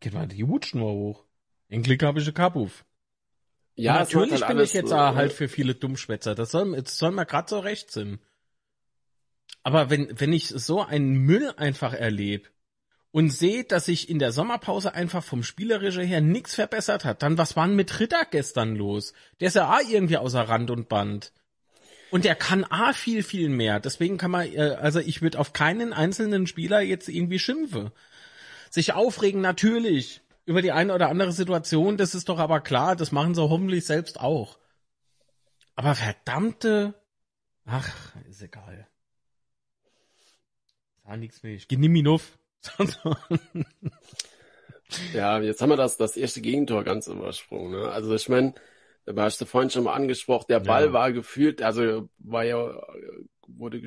[0.00, 1.24] Geht mal die Hutschnur hoch.
[1.68, 2.84] In Klick habe ich einen Kapuff.
[3.74, 6.34] Ja, natürlich halt bin ich jetzt so, auch äh, halt für viele Dummschwätzer.
[6.34, 8.20] Das soll, das soll mir gerade so recht sein.
[9.62, 12.48] Aber wenn, wenn ich so einen Müll einfach erlebe
[13.12, 17.38] und sehe, dass sich in der Sommerpause einfach vom Spielerischen her nichts verbessert hat, dann
[17.38, 19.12] was war denn mit Ritter gestern los?
[19.40, 21.32] Der ist ja auch irgendwie außer Rand und Band.
[22.10, 23.80] Und der kann A viel, viel mehr.
[23.80, 27.90] Deswegen kann man, äh, also ich würde auf keinen einzelnen Spieler jetzt irgendwie schimpfen.
[28.70, 30.20] Sich aufregen, natürlich.
[30.44, 33.86] Über die eine oder andere Situation, das ist doch aber klar, das machen sie hoffentlich
[33.86, 34.58] selbst auch.
[35.74, 36.94] Aber verdammte,
[37.64, 37.88] ach,
[38.28, 38.88] ist egal.
[41.04, 41.54] Sah nix mehr.
[41.54, 42.38] Ich geh nimm ihn auf.
[45.14, 47.72] Ja, jetzt haben wir das, das erste Gegentor ganz übersprungen.
[47.72, 47.90] Ne?
[47.90, 48.54] Also ich meine,
[49.06, 50.92] da hast du vorhin schon mal angesprochen, der Ball Ja.
[50.92, 52.80] war gefühlt, also war ja,
[53.48, 53.82] wurde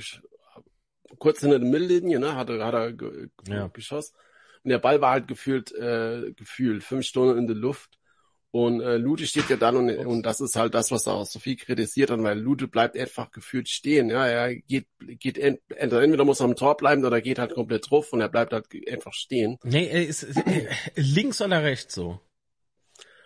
[1.19, 3.67] kurz hinter der Mittellinie, ne, hat er, hat er ge Ja.
[3.67, 4.15] geschossen.
[4.63, 7.99] Und der Ball war halt gefühlt, äh, gefühlt fünf Stunden in der Luft.
[8.55, 11.39] Und äh, Lute steht ja dann und, und das ist halt das, was auch so
[11.39, 14.09] viel kritisiert hat, weil Lute bleibt einfach gefühlt stehen.
[14.09, 14.87] Ja, er geht,
[15.19, 18.29] geht ent, entweder muss er am Tor bleiben oder geht halt komplett drauf und er
[18.29, 19.57] bleibt halt einfach stehen.
[19.63, 22.21] nee, er ist äh, links oder rechts so.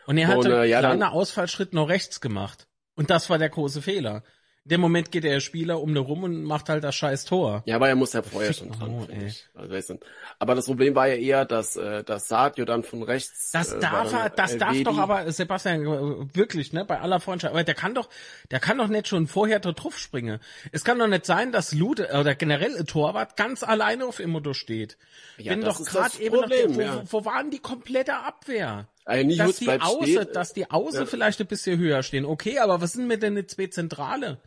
[0.07, 2.67] Und er hat einen äh, ja, kleinen Ausfallschritt noch rechts gemacht.
[2.95, 4.23] Und das war der große Fehler.
[4.69, 7.63] In dem Moment geht der Spieler um ne rum und macht halt das scheiß Tor.
[7.65, 9.27] Ja, aber er muss ja vorher schon dran, oh, finde ey.
[9.29, 9.49] ich.
[9.55, 9.97] Also,
[10.37, 13.49] aber das Problem war ja eher, dass, äh, dass Sadio dann von rechts.
[13.49, 14.83] Das äh, darf er, das darf Elvedi.
[14.83, 18.09] doch aber, Sebastian, wirklich, ne, bei aller Freundschaft, aber der kann doch,
[18.51, 20.39] der kann doch nicht schon vorher da drauf springen.
[20.71, 24.29] Es kann doch nicht sein, dass Lute, oder generell ein Torwart ganz alleine auf dem
[24.29, 24.99] Motto steht.
[25.39, 27.03] Ja, Wenn doch gerade eben noch, Problem, wo, ja.
[27.09, 28.87] wo, wo waren die komplette Abwehr?
[29.05, 31.05] Also Dass die Auße, dass die Auße Ja.
[31.07, 32.25] vielleicht ein bisschen höher stehen.
[32.25, 34.37] Okay, aber was sind mit denn die zwei Zentrale?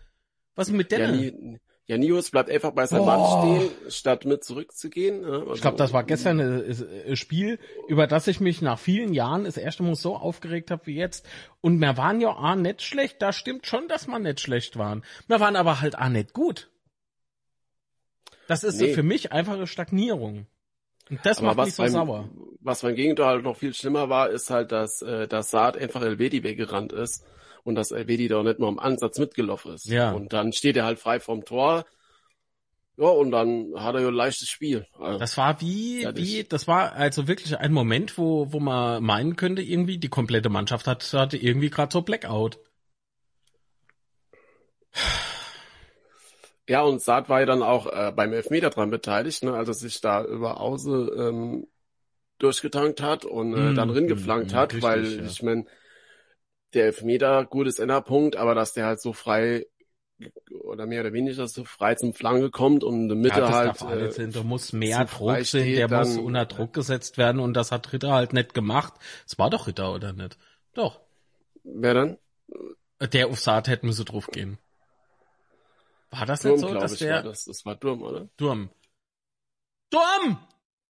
[0.54, 1.18] Was ist mit ja, denen?
[1.52, 3.06] Ni- ja, Nihus bleibt einfach bei seinem Oh.
[3.06, 5.22] Mann stehen, statt mit zurückzugehen.
[5.22, 6.64] Ja, also, Ich glaube, das war gestern ein,
[7.08, 10.86] ein Spiel, über das ich mich nach vielen Jahren das erste Mal so aufgeregt habe
[10.86, 11.26] wie jetzt.
[11.60, 13.20] Und wir waren ja auch nicht schlecht.
[13.20, 15.04] Da stimmt schon, dass wir nicht schlecht waren.
[15.26, 16.70] Wir waren aber halt auch nicht gut.
[18.48, 18.92] Das ist Nee.
[18.94, 20.46] für mich einfach eine Stagnierung.
[21.10, 22.28] Und das Aber macht was mich so beim, sauer.
[22.60, 26.02] was beim Gegentor halt noch viel schlimmer war, ist halt, dass, äh, dass Saad einfach
[26.02, 27.24] Elvedi weggerannt ist
[27.64, 29.86] und dass Elvedi da nicht mal im Ansatz mitgelaufen ist.
[29.86, 30.12] Ja.
[30.12, 31.84] Und dann steht er halt frei vom Tor.
[32.96, 34.86] Ja, und dann hat er ja ein leichtes Spiel.
[34.98, 39.02] Also, Das war wie, das- wie, das war also wirklich ein Moment, wo, wo man
[39.02, 42.58] meinen könnte, irgendwie, die komplette Mannschaft hat, hatte irgendwie gerade so Blackout.
[46.68, 49.74] Ja, und Saad war ja dann auch äh, beim Elfmeter dran beteiligt, ne, als er
[49.74, 51.66] sich da über Auße ähm,
[52.38, 55.24] durchgetankt hat und äh, Mm, dann mm, ringeflankt mm, hat, richtig, weil ja.
[55.26, 55.68] ich mein,
[56.74, 59.66] der Elfmeter, gutes Enderpunkt, aber dass der halt so frei
[60.62, 63.82] oder mehr oder weniger so frei zum Flanke kommt und in der Mitte Ja, halt
[63.82, 64.30] äh, sein.
[64.32, 67.92] Da muss mehr Druck sein, der muss dann- unter Druck gesetzt werden und das hat
[67.92, 68.94] Ritter halt nicht gemacht.
[69.26, 70.38] Es war doch Ritter, oder nicht?
[70.74, 71.00] Doch.
[71.64, 72.18] wer dann?
[73.12, 74.58] Der auf Saat hätte müsse drauf gehen.
[76.10, 77.44] War das Durm, nicht so, dass ich, der war das.
[77.46, 78.28] Das war Durm, oder?
[78.36, 78.70] Durm.
[79.90, 80.38] Durm!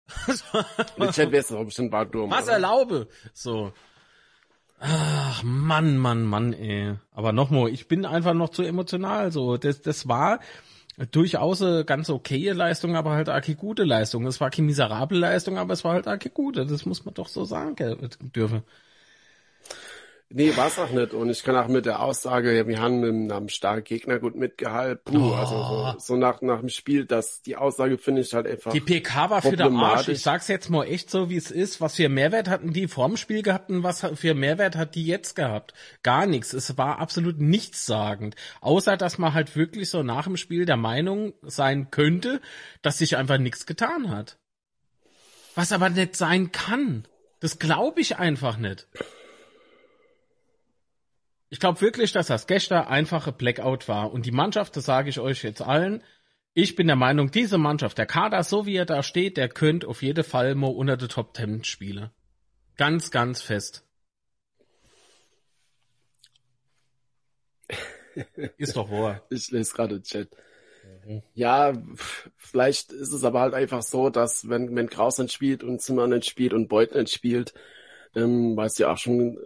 [0.99, 2.29] Der Chat weiß doch bestimmt war Durm.
[2.29, 2.53] Was oder?
[2.53, 3.07] erlaube?
[3.33, 3.73] So.
[4.79, 6.95] Ach, Mann, Mann, Mann, ey.
[7.11, 9.57] Aber nochmal, ich bin einfach noch zu emotional, so.
[9.57, 10.39] Das, das war
[11.11, 14.25] durchaus eine ganz okaye Leistung, aber halt eine gute Leistung.
[14.27, 16.65] Es war keine miserable Leistung, aber es war halt eine gute.
[16.65, 17.97] Das muss man doch so sagen gell,
[18.35, 18.63] dürfen.
[20.29, 21.13] Nee, war's auch nicht.
[21.13, 24.35] Und ich kann auch mit der Aussage, ja, wir haben mit einem starken Gegner gut
[24.35, 25.13] mitgehalten.
[25.13, 25.33] Puh, Oh.
[25.35, 28.71] also so, so nach, nach dem Spiel, dass die Aussage finde ich halt einfach.
[28.73, 30.07] Die PK war für den Arsch.
[30.09, 31.79] Ich sag's jetzt mal echt so, wie es ist.
[31.79, 35.35] Was für Mehrwert hatten die vorm Spiel gehabt und was für Mehrwert hat die jetzt
[35.35, 35.73] gehabt?
[36.01, 36.53] Gar nichts.
[36.53, 38.35] Es war absolut nichtssagend.
[38.61, 42.41] Außer, dass man halt wirklich so nach dem Spiel der Meinung sein könnte,
[42.81, 44.37] dass sich einfach nichts getan hat.
[45.53, 47.07] Was aber nicht sein kann.
[47.39, 48.87] Das glaube ich einfach nicht.
[51.49, 54.11] Ich glaube wirklich, dass das gestern einfache Blackout war.
[54.11, 56.03] Und die Mannschaft, das sage ich euch jetzt allen,
[56.53, 59.87] ich bin der Meinung, diese Mannschaft, der Kader, so wie er da steht, der könnte
[59.87, 62.11] auf jeden Fall mal unter die Top Ten spielen.
[62.77, 63.85] Ganz, ganz fest.
[68.57, 69.21] Ist doch wahr.
[69.29, 70.29] Ich lese gerade Chat.
[71.05, 71.21] Mhm.
[71.33, 71.73] Ja,
[72.37, 76.07] vielleicht ist es aber halt einfach so, dass wenn, wenn Kraus nicht spielt und Zimmer
[76.07, 77.53] nicht spielt und Beuth nicht spielt,
[78.15, 79.37] ähm, weil es ja auch schon,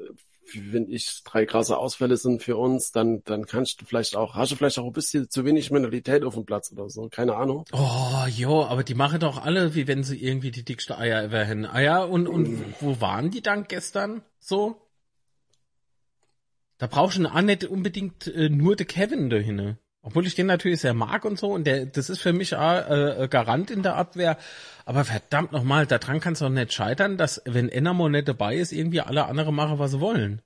[0.55, 4.51] wenn ich drei krasse Ausfälle sind für uns, dann, dann kannst du vielleicht auch, hast
[4.51, 7.65] du vielleicht auch ein bisschen zu wenig Mentalität auf dem Platz oder so, keine Ahnung.
[7.71, 11.43] Oh, jo, aber die machen doch alle, wie wenn sie irgendwie die dickste Eier ever
[11.43, 11.65] hätten.
[11.65, 14.75] Ah ja, und, und wo waren die dann gestern so?
[16.77, 19.77] Da brauchst du auch nicht unbedingt äh, nur den Kevin dahin.
[20.01, 22.89] Obwohl ich den natürlich sehr mag und so und der, das ist für mich auch,
[22.89, 24.37] äh, Garant in der Abwehr.
[24.85, 28.71] Aber verdammt nochmal, daran kann es doch nicht scheitern, dass wenn Enamo nicht dabei ist,
[28.71, 30.41] irgendwie alle anderen machen, was sie wollen.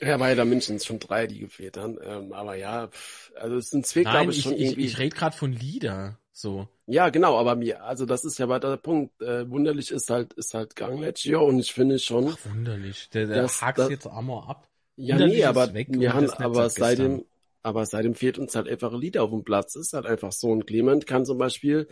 [0.00, 1.96] Ja, weil da München schon drei, die gefehlt haben.
[2.04, 4.84] Ähm, aber ja, pf, also es sind zwei, Nein, glaube ich, ich, schon ich, irgendwie.
[4.86, 6.18] ich rede gerade von Lieder.
[6.32, 6.68] So.
[6.86, 9.22] Ja, genau, aber mir, also das ist ja weiter der Punkt.
[9.22, 13.08] Äh, wunderlich ist halt, ist halt Gangmatch, ja, und ich finde schon, Ach, wunderlich.
[13.10, 14.68] Der, der Das- hak's das- jetzt einmal ab.
[14.96, 17.24] ja, wunderlich nee, aber weg wir haben, aber seitdem,
[17.66, 19.74] aber seitdem fehlt uns halt einfach ein Lieder auf dem Platz.
[19.74, 20.50] Ist halt einfach so.
[20.50, 21.88] Und Clement kann zum Beispiel,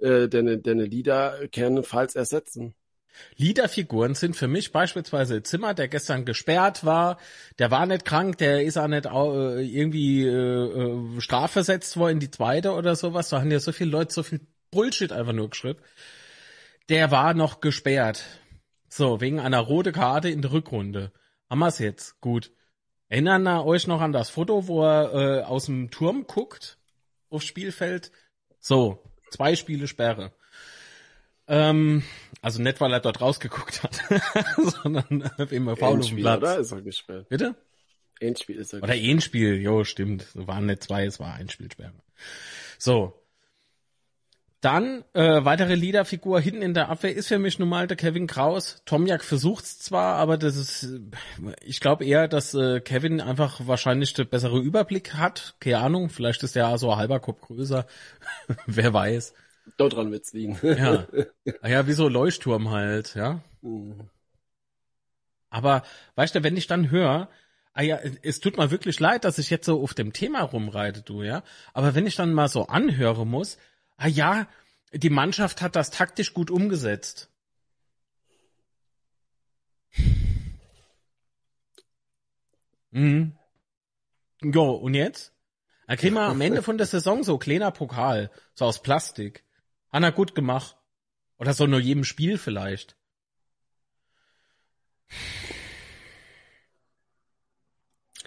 [0.00, 2.74] äh, deine, deine Lieder kernenfalls ersetzen.
[3.36, 7.18] Liederfiguren sind für mich beispielsweise Zimmer, der gestern gesperrt war,
[7.58, 12.20] der war nicht krank, der ist auch nicht äh, irgendwie äh, äh, strafversetzt worden in
[12.20, 13.30] die zweite oder sowas.
[13.30, 14.40] Da haben ja so viele Leute so viel
[14.70, 15.80] Bullshit einfach nur geschrieben.
[16.90, 18.24] Der war noch gesperrt.
[18.90, 21.12] So, wegen einer roten Karte in der Rückrunde.
[21.48, 22.20] Haben wir's jetzt.
[22.20, 22.52] Gut.
[23.08, 26.78] Erinnern ihr euch noch an das Foto, wo er äh, aus dem Turm guckt
[27.30, 28.12] aufs Spielfeld?
[28.60, 30.32] So, zwei Spiele Sperre.
[31.46, 32.02] Ähm,
[32.42, 34.00] also nicht, weil er dort rausgeguckt hat,
[34.82, 36.38] sondern faul auf dem Endspiel, Platz.
[36.42, 36.58] oder?
[36.58, 37.28] Ist er gesperrt.
[37.30, 37.54] Bitte?
[38.20, 39.10] Endspiel ist er Oder gesperrt.
[39.16, 40.22] ein Spiel, jo, stimmt.
[40.22, 41.94] Es waren nicht zwei, es war ein Spielsperre.
[42.78, 43.17] So.
[44.60, 48.26] Dann, äh, weitere Leaderfigur hinten in der Abwehr ist für mich nun mal der Kevin
[48.26, 48.82] Kraus.
[48.86, 51.00] Tomjak versucht's zwar, aber das ist, äh,
[51.62, 55.54] ich glaube eher, dass äh, Kevin einfach wahrscheinlich den bessere Überblick hat.
[55.60, 57.86] Keine Ahnung, vielleicht ist er so ein halber Kopf größer.
[58.66, 59.32] Wer weiß.
[59.76, 60.58] Dort dran wird's liegen.
[60.62, 61.06] Ja.
[61.62, 63.40] Ah ja, wie so Leuchtturm halt, ja.
[63.62, 64.10] Mhm.
[65.50, 65.82] Aber
[66.16, 67.28] weißt du, wenn ich dann höre,
[67.72, 71.02] ah ja, es tut mir wirklich leid, dass ich jetzt so auf dem Thema rumreite,
[71.02, 71.42] du, ja.
[71.72, 73.56] Aber wenn ich dann mal so anhöre muss,
[73.98, 74.48] ah ja,
[74.92, 77.30] die Mannschaft hat das taktisch gut umgesetzt.
[82.90, 83.36] Mhm.
[84.40, 85.34] Jo, und jetzt?
[85.86, 89.44] Da kriegen wir am Ende von der Saison so kleiner Pokal, so aus Plastik.
[89.90, 90.76] Er gut gemacht.
[91.38, 92.96] Oder so nur jedem Spiel vielleicht.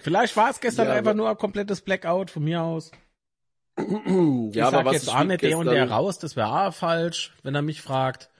[0.00, 2.90] Vielleicht war es gestern Ja, einfach nur ein komplettes Blackout von mir aus.
[3.78, 7.54] Ja, ich aber jetzt Spiel nicht der und der raus, das wäre auch falsch, wenn
[7.54, 8.30] er mich fragt.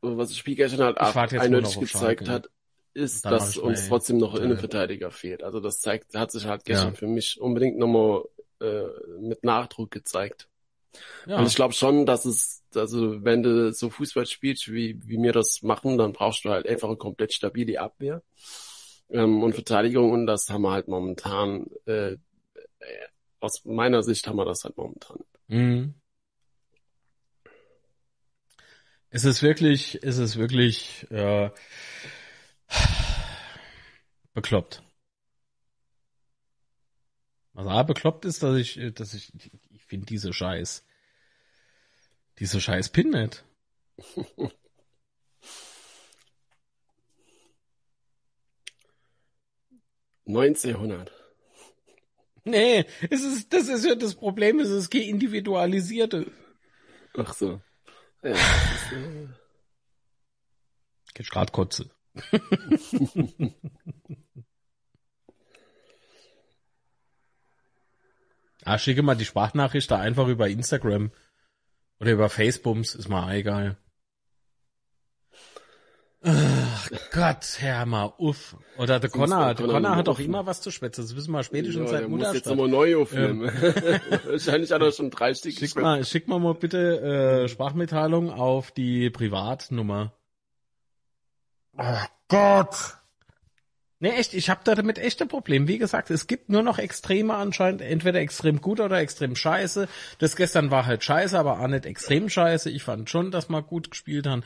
[0.00, 2.48] was das Spiel gestern halt nur eindeutig gezeigt hat,
[2.94, 4.44] ist, dass uns trotzdem noch Teil.
[4.44, 5.42] Innenverteidiger fehlt.
[5.42, 6.94] Also das zeigt, hat sich halt gestern Ja.
[6.94, 8.24] für mich unbedingt nochmal
[8.60, 8.84] äh,
[9.20, 10.48] mit Nachdruck gezeigt.
[11.26, 11.38] Ja.
[11.38, 15.32] Und ich glaube schon, dass es, also wenn du so Fußball spielst, wie, wie wir
[15.32, 18.22] das machen, dann brauchst du halt einfach eine komplett stabile Abwehr
[19.10, 22.16] ähm, und Verteidigung und das haben wir halt momentan, äh,
[23.44, 25.18] aus meiner Sicht haben wir das halt momentan.
[25.48, 25.94] Mhm.
[29.10, 31.50] Es ist wirklich, es ist wirklich äh,
[34.32, 34.82] bekloppt.
[37.52, 39.32] Was aber bekloppt ist, dass ich, dass ich,
[39.70, 40.84] ich finde diese Scheiß,
[42.40, 43.44] diese Scheiß Pin nicht.
[50.26, 51.23] 1900.
[52.50, 56.30] Nee, es ist, das ist ja das Problem, es ist individualisierte.
[57.16, 57.62] Ach so.
[58.22, 59.28] Ja, das ist, äh...
[61.14, 61.88] Geht grad kotze.
[68.64, 71.12] ah, schicke mal die Sprachnachricht da einfach über Instagram
[71.98, 73.78] oder über Facebooks, ist mal egal.
[76.26, 78.56] Ach Gott, Herr mal, uff.
[78.78, 81.02] Oder der Connor, der Connor hat doch immer was zu schwätzen.
[81.02, 82.34] Das wissen wir spätestens ja, seit Mutterstadt.
[82.34, 83.50] muss jetzt immer neu aufnehmen.
[83.62, 84.00] Ähm.
[84.26, 88.70] Wahrscheinlich hat er schon drei Stück Schick mal, schick mal mal bitte äh, Sprachmitteilung auf
[88.70, 90.14] die Privatnummer.
[91.76, 92.96] Ach Gott.
[94.00, 95.68] Nee, echt, ich habe damit echt ein Problem.
[95.68, 99.88] Wie gesagt, es gibt nur noch Extreme anscheinend, entweder extrem gut oder extrem scheiße.
[100.18, 102.70] Das gestern war halt scheiße, aber auch nicht extrem scheiße.
[102.70, 104.42] Ich fand schon, dass wir gut gespielt haben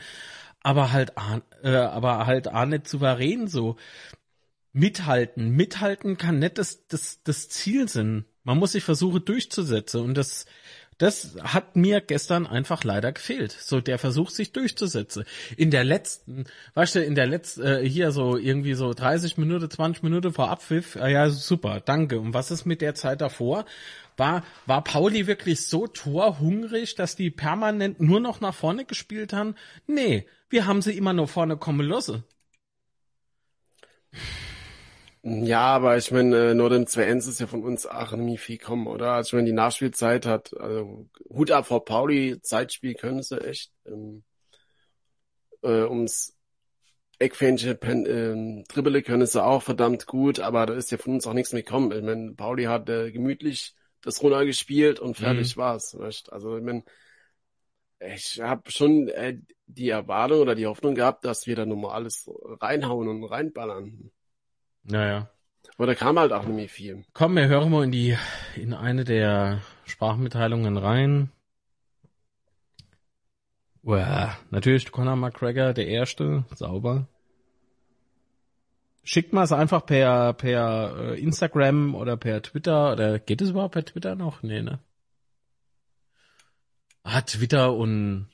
[0.63, 1.13] aber halt,
[1.63, 3.77] äh, aber halt auch nicht souverän so.
[4.71, 5.49] Mithalten.
[5.49, 8.25] Mithalten kann nicht das, das, das Ziel sein.
[8.43, 10.45] Man muss sich versuchen durchzusetzen und das,
[10.99, 13.51] das hat mir gestern einfach leider gefehlt.
[13.51, 15.23] So der Versuch, sich durchzusetzen.
[15.57, 16.45] In der letzten,
[16.75, 20.49] weißt du, in der letzten, äh, hier so irgendwie so 30 Minuten, 20 Minuten vor
[20.49, 22.19] Abpfiff, äh, ja super, danke.
[22.19, 23.65] Und was ist mit der Zeit davor?
[24.19, 29.55] War, war Pauli wirklich so torhungrig, dass die permanent nur noch nach vorne gespielt haben?
[29.87, 32.23] Nee, wir haben sie immer nur vorne kommen lassen.
[35.21, 38.87] Ja, aber ich meine, äh, Norden 2-1 ist ja von uns auch nicht viel kommen,
[38.87, 39.13] oder?
[39.13, 43.71] Also meine, die Nachspielzeit hat, also Hut ab vor Pauli, Zeitspiel können sie echt.
[43.85, 44.23] Ähm,
[45.61, 46.35] äh, ums
[47.19, 51.33] Eckfähnchen ähm, Dribbele können sie auch verdammt gut, aber da ist ja von uns auch
[51.33, 51.91] nichts mehr gekommen.
[51.91, 55.61] Ich meine, Pauli hat äh, gemütlich das runtergespielt und fertig mhm.
[55.61, 55.97] war's.
[55.97, 56.31] Weißt?
[56.31, 56.83] Also ich meine,
[57.99, 62.29] ich habe schon äh, die Erwartung oder die Hoffnung gehabt, dass wir da nochmal alles
[62.61, 64.11] reinhauen und reinballern.
[64.83, 65.29] Naja.
[65.77, 67.05] Aber da kam halt auch nicht mehr viel.
[67.13, 68.17] Komm, wir hören mal in die,
[68.55, 71.31] in eine der Sprachmitteilungen rein.
[73.83, 77.07] Uah, natürlich Conor McGregor, der Erste, sauber.
[79.03, 83.73] Schickt mal es einfach per, per äh, Instagram oder per Twitter, oder geht es überhaupt
[83.73, 84.43] per Twitter noch?
[84.43, 84.79] Nee, ne?
[87.03, 88.29] Ah, Twitter und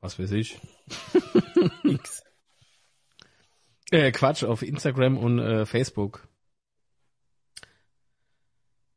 [0.00, 0.60] was weiß ich.
[1.84, 2.22] X.
[3.90, 6.28] Äh, Quatsch, auf Instagram und äh, Facebook.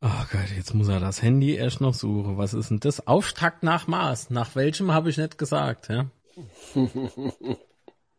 [0.02, 2.38] Oh Gott, jetzt muss er das Handy erst noch suchen.
[2.38, 3.08] Was ist denn das?
[3.08, 4.30] Auftakt nach Mars.
[4.30, 6.10] Nach welchem habe ich nicht gesagt, ja?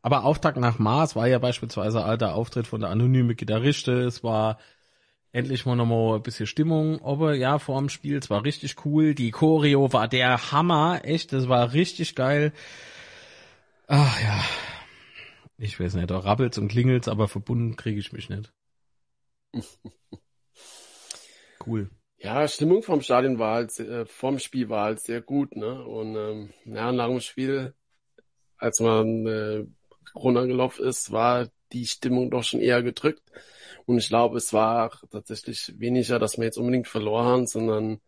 [0.06, 4.02] Aber Auftakt nach Mars war ja beispielsweise alter Auftritt von der anonyme Gitarriste.
[4.02, 4.60] Es war
[5.32, 8.16] endlich mal nochmal ein bisschen Stimmung, aber ja, vor dem Spiel.
[8.16, 9.16] Es war richtig cool.
[9.16, 11.00] Die Choreo war der Hammer.
[11.02, 12.52] Echt, das war richtig geil.
[13.88, 14.44] Ach ja,
[15.58, 18.52] ich weiß nicht, da rabbelt's und klingelt's, aber verbunden kriege ich mich nicht.
[21.66, 21.90] Cool.
[22.18, 25.84] Ja, Stimmung vom Stadion war halt, äh, vom Spiel war halt sehr gut, ne?
[25.84, 27.74] Und ähm, ja, nach dem Spiel,
[28.56, 29.66] als man äh,
[30.14, 33.22] runtergelaufen ist, war die Stimmung doch schon eher gedrückt.
[33.86, 38.00] Und ich glaube, es war tatsächlich weniger, dass wir jetzt unbedingt verloren haben, sondern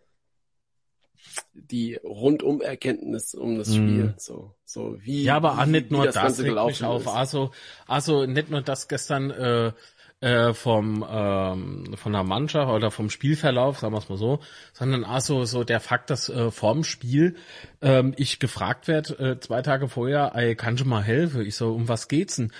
[1.52, 4.04] die Rundum-Erkenntnis um das Spiel.
[4.04, 4.14] Mm.
[4.18, 5.24] So, so wie.
[5.24, 7.08] Ja, aber wie, nicht nur das, das regt mich auf.
[7.08, 7.50] Also,
[7.86, 9.72] also nicht nur das gestern äh,
[10.20, 14.40] äh, vom ähm, von der Mannschaft oder vom Spielverlauf, sagen wir es mal so,
[14.72, 17.36] sondern also so der Fakt, dass äh, vorm Spiel
[17.82, 21.42] ähm, ich gefragt werde äh, zwei Tage vorher, ey, kannst du mal helfen?
[21.46, 22.52] Ich so, um was geht's denn?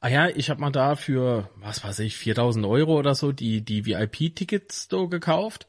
[0.00, 3.62] Ah ja, ich habe mal da für was weiß ich 4000 Euro oder so die
[3.62, 5.66] die VIP-Tickets so gekauft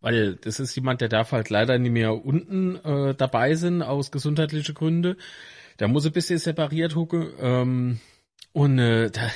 [0.00, 4.10] weil das ist jemand, der darf halt leider nicht mehr unten äh, dabei sein aus
[4.10, 5.16] gesundheitlichen Gründen.
[5.78, 7.32] Der muss ein bisschen separiert hucken.
[7.38, 8.00] Ähm,
[8.52, 9.30] und äh, da,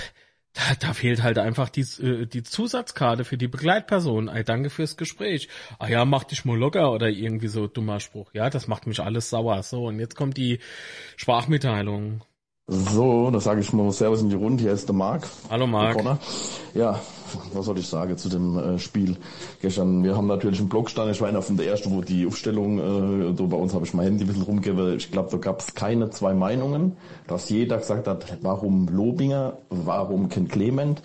[0.54, 4.28] da, da fehlt halt einfach die, äh, die Zusatzkarte für die Begleitperson.
[4.28, 5.48] Ey, danke fürs Gespräch.
[5.78, 8.32] Ah ja, mach dich mal locker oder irgendwie so dummer Spruch.
[8.32, 9.62] Ja, das macht mich alles sauer.
[9.62, 10.60] So, und jetzt kommt die
[11.16, 12.22] Sprachmitteilung.
[12.66, 14.62] So, da sage ich mal Servus in die Runde.
[14.62, 15.28] Hier ist der Marc.
[15.50, 16.02] Hallo Marc.
[16.72, 16.98] Ja,
[17.52, 19.18] was soll ich sagen zu dem äh, Spiel
[19.60, 20.02] gestern?
[20.02, 21.10] Wir haben natürlich einen Blog stand.
[21.10, 23.92] Ich war einer von der ersten, wo die Aufstellung, äh, so bei uns habe ich
[23.92, 24.96] mein Handy ein bisschen rumgegeben.
[24.96, 30.30] Ich glaube, da gab es keine zwei Meinungen, dass jeder gesagt hat, warum Lobinger, warum
[30.30, 31.02] Ken Clement.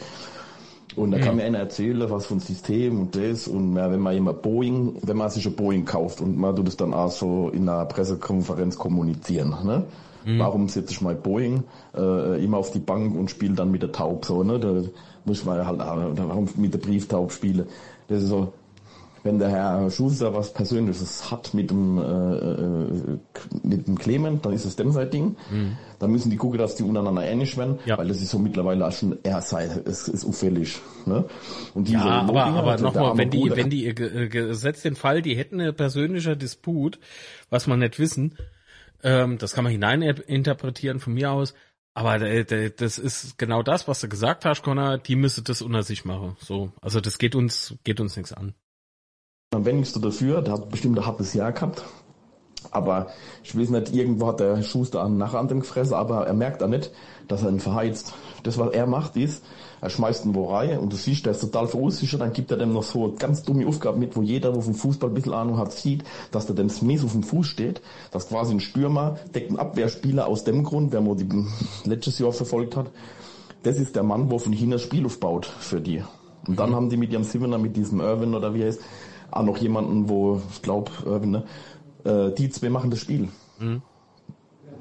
[0.95, 1.21] Und da mhm.
[1.21, 3.47] kann mir einer erzählen, was für ein System und das.
[3.47, 6.67] Und ja, wenn man jemand Boeing, wenn man sich ein Boeing kauft und man tut
[6.67, 9.83] es dann auch so in einer Pressekonferenz kommunizieren, ne?
[10.25, 10.39] Mhm.
[10.39, 11.63] Warum setze ich mein Boeing
[11.95, 14.59] äh, immer auf die Bank und spiele dann mit der Taub so, ne?
[14.59, 14.81] Da,
[15.25, 17.67] muss man halt auch mit der Brieftaube spielen.
[18.07, 18.53] Das ist so,
[19.23, 23.19] wenn der Herr Schuster was Persönliches hat mit dem, äh, äh,
[23.63, 25.35] mit dem Clement, dann ist es dem sein Ding.
[25.51, 25.77] Mhm.
[25.99, 27.97] Dann müssen die gucken, dass die untereinander ähnlich werden, ja.
[27.97, 30.79] weil das ist so mittlerweile auch schon eher sei, es ist auffällig.
[31.05, 31.25] Ne?
[31.73, 35.35] Und diese ja, aber, aber nochmal, wenn die, wenn die äh, gesetzt den Fall, die
[35.35, 36.99] hätten eine persönliche Disput,
[37.49, 38.37] was man nicht wissen,
[39.03, 41.53] ähm, das kann man hineininterpretieren von mir aus,
[41.93, 46.05] aber das ist genau das, was du gesagt hast, Connor, die müsste das unter sich
[46.05, 46.37] machen.
[46.39, 48.53] So, also das geht uns, geht uns nichts an.
[49.51, 51.83] Am wenigsten dafür, der hat bestimmt ein hartes Jahr gehabt.
[52.69, 53.07] Aber
[53.43, 56.61] ich weiß nicht, irgendwo hat der Schuster einen Nach an dem gefressen, aber er merkt
[56.61, 56.91] auch nicht,
[57.27, 58.13] dass er ihn verheizt.
[58.43, 59.43] Das, was er macht, ist,
[59.81, 62.57] er schmeißt ihn wo rein und du siehst, der ist total verunsichert, dann gibt er
[62.57, 65.57] dem noch so ganz dumme Aufgaben mit, wo jeder, wo vom Fußball ein bisschen Ahnung
[65.57, 67.81] hat, sieht, dass der dem Smith auf dem Fuß steht,
[68.11, 71.27] dass quasi ein Stürmer deckt einen Abwehrspieler aus dem Grund, wer man die
[71.89, 72.91] letztes Jahr verfolgt hat.
[73.63, 76.03] Das ist der Mann, wo von hinten das Spiel aufbaut für die.
[76.45, 76.75] Und dann mhm.
[76.75, 78.81] haben die mit ihrem Siebener, mit diesem Irwin oder wie er ist,
[79.31, 81.43] auch noch jemanden, wo, ich glaube, Irwin, ne,
[82.03, 83.29] äh, die zwei machen das Spiel.
[83.59, 83.81] Mhm.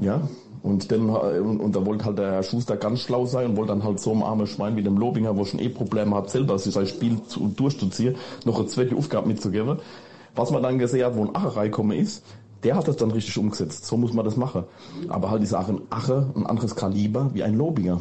[0.01, 0.22] Ja,
[0.62, 3.72] und dann, und, und da wollte halt der Herr Schuster ganz schlau sein und wollte
[3.72, 6.59] dann halt so einem armen Schwein wie dem Lobinger, wo schon eh Probleme hat, selber
[6.59, 9.78] sein Spiel zu, durchzuziehen, noch eine zweite Aufgabe mitzugeben.
[10.34, 12.24] Was man dann gesehen hat, wo ein Acher reingekommen ist,
[12.64, 13.86] der hat das dann richtig umgesetzt.
[13.86, 14.64] So muss man das machen.
[15.09, 18.01] Aber halt ist auch ein Ache ein anderes Kaliber wie ein Lobinger.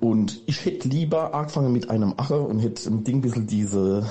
[0.00, 4.04] Und ich hätte lieber angefangen mit einem Ache und hätte ein Ding ein bisschen diese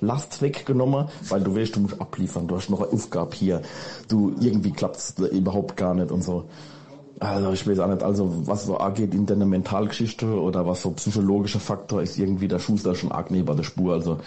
[0.00, 3.62] Last weggenommen, weil du weißt, du musst abliefern, du hast noch eine Aufgabe hier,
[4.08, 6.44] du, irgendwie klappt's überhaupt gar nicht und so.
[7.18, 10.90] Also ich weiß auch nicht, also was so angeht in deiner Mentalgeschichte oder was so
[10.90, 13.94] psychologischer Faktor ist irgendwie der Schuster schon arg neben der Spur.
[13.94, 14.18] Also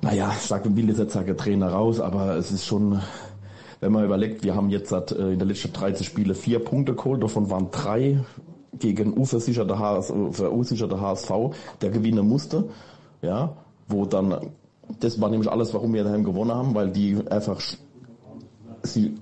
[0.00, 3.00] naja, ich sage, will jetzt sagen Trainer raus, aber es ist schon,
[3.80, 6.94] wenn man überlegt, wir haben jetzt seit, äh, in der letzten 13 Spiele vier Punkte
[6.94, 8.20] geholt, davon waren drei
[8.78, 10.12] gegen unversicherte HSV,
[11.00, 11.30] HSV,
[11.80, 12.64] der gewinnen musste.
[13.22, 13.56] Ja,
[13.88, 14.50] wo dann,
[15.00, 17.60] das war nämlich alles, warum wir daheim gewonnen haben, weil die einfach
[18.82, 19.14] sie,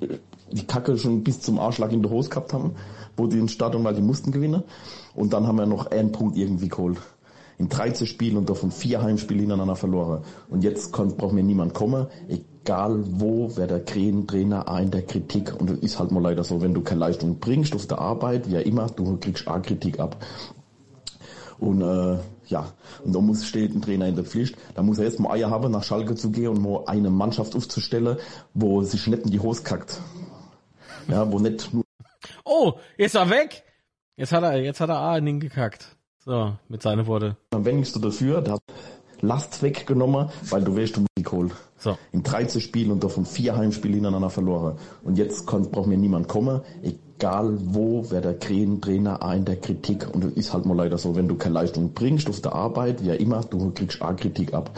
[0.51, 2.73] die Kacke schon bis zum Arschlag in der Hose gehabt haben,
[3.17, 4.63] wo die in Stadion, weil die mussten gewinnen.
[5.15, 6.99] Und dann haben wir noch einen Punkt irgendwie geholt.
[7.59, 10.23] In 13 Spielen und davon vier Heimspiele hintereinander verloren.
[10.49, 15.55] Und jetzt kann, braucht mir niemand kommen, egal wo, wer der Trainer ein der Kritik.
[15.59, 18.51] Und das ist halt mal leider so, wenn du keine Leistung bringst auf der Arbeit,
[18.51, 20.17] wie immer, du kriegst auch Kritik ab.
[21.61, 22.17] Und äh,
[22.53, 22.73] ja,
[23.03, 24.57] und da muss steht ein Trainer in der Pflicht.
[24.75, 27.57] Da muss er erst mal Eier haben, nach Schalke zu gehen und mal eine Mannschaft
[27.57, 28.19] aufzustellen,
[28.55, 30.01] wo sich nicht in die Hose kackt.
[31.09, 31.85] Ja, wo nicht nur.
[32.45, 33.65] Oh, jetzt war weg!
[34.17, 35.97] Jetzt hat er, jetzt hat er A in den gekackt.
[36.25, 37.37] So, mit seinen Worten.
[37.51, 38.61] Am wenigsten dafür, hat
[39.23, 41.53] Last weggenommen, weil du weißt, du Musik holen.
[41.79, 41.97] So.
[42.13, 44.79] In 13 Spielen und davon vier Heimspiele hintereinander verloren.
[45.03, 46.61] Und jetzt kann, braucht mir niemand kommen,
[47.23, 50.13] egal wo, wer der Trainer ein der Kritik.
[50.13, 53.05] Und das ist halt mal leider so, wenn du keine Leistung bringst auf der Arbeit,
[53.05, 54.71] wie immer, du kriegst auch Kritik ab.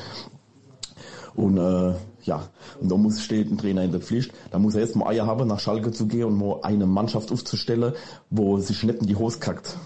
[1.35, 2.49] Und äh, ja,
[2.81, 4.33] und da muss steht ein Trainer in der Pflicht.
[4.51, 7.33] Da muss er erst mal Eier haben, nach Schalke zu gehen und mal eine Mannschaft
[7.33, 7.95] aufzustellen,
[8.29, 9.79] wo sich nicht in die Hose kackt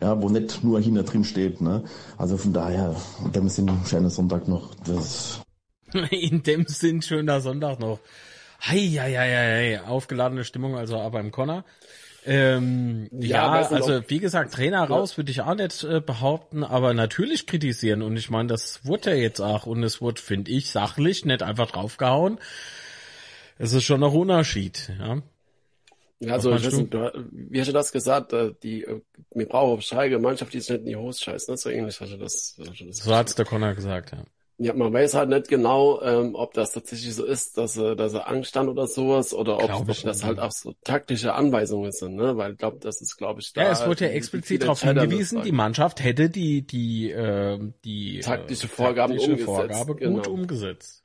[0.00, 1.60] ja, wo nicht nur hinter drin steht.
[1.60, 1.82] Ne?
[2.16, 2.94] Also von daher,
[3.24, 4.72] in dem Sinn, schöner Sonntag noch.
[4.86, 5.40] Das
[6.10, 7.98] in dem Sinn, schöner Sonntag noch.
[8.60, 11.64] Hei, hei, hei, hei, aufgeladene Stimmung, also aber im Connor.
[12.26, 16.92] Ähm, ja, ja also wie gesagt, Trainer raus würde ich auch nicht äh, behaupten, aber
[16.92, 18.02] natürlich kritisieren.
[18.02, 21.42] Und ich meine, das wurde ja jetzt auch und es wurde, finde ich, sachlich nicht
[21.42, 22.38] einfach draufgehauen.
[23.58, 25.22] Es ist schon noch Unterschied, ja.
[26.20, 28.32] Ja, also, ich weiß nicht, du, wie hast du das gesagt?
[28.32, 29.00] Äh, die, äh,
[29.34, 31.56] wir brauchen auf Schalke Mannschaft, die ist nicht in die Hose scheißt, ne?
[31.56, 32.56] So ähnlich hast du das.
[32.58, 34.24] Hast du das so hat's der Connor gesagt, ja.
[34.60, 38.14] Ja, man weiß halt nicht genau, ähm, ob das tatsächlich so ist, dass, äh, dass
[38.14, 42.36] er Angst stand oder sowas, oder ob, das halt auch so taktische Anweisungen sind, ne?
[42.36, 43.62] Weil ich glaube, das ist, glaube ich, da.
[43.62, 48.66] Ja, es wurde ja explizit darauf hingewiesen, die Mannschaft hätte die, die, äh, die taktische
[48.66, 50.30] Vorgaben taktische umgesetzt, Vorgabe gut genau.
[50.30, 51.04] umgesetzt.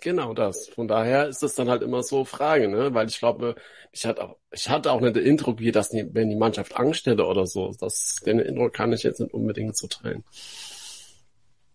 [0.00, 0.68] Genau das.
[0.68, 2.94] Von daher ist das dann halt immer so Frage, ne?
[2.94, 3.54] Weil ich glaube,
[3.92, 7.04] ich hatte auch, ich hatte auch nicht den Eindruck, wie das, wenn die Mannschaft Angst
[7.04, 7.74] hätte oder so.
[7.78, 10.24] Das, den Eindruck kann ich jetzt nicht unbedingt so teilen.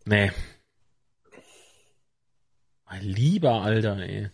[0.05, 0.31] Nee.
[2.89, 4.29] Mein lieber Alter, ey.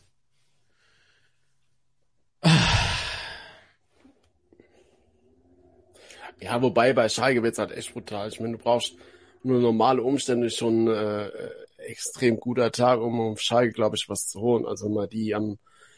[6.39, 8.29] Ja, wobei bei Schalke wird's halt echt brutal.
[8.29, 8.95] Ich meine, du brauchst
[9.43, 11.29] nur normale Umstände schon äh,
[11.77, 14.65] extrem guter Tag, um auf Schalke, glaube ich, was zu holen.
[14.65, 15.57] Also man die am,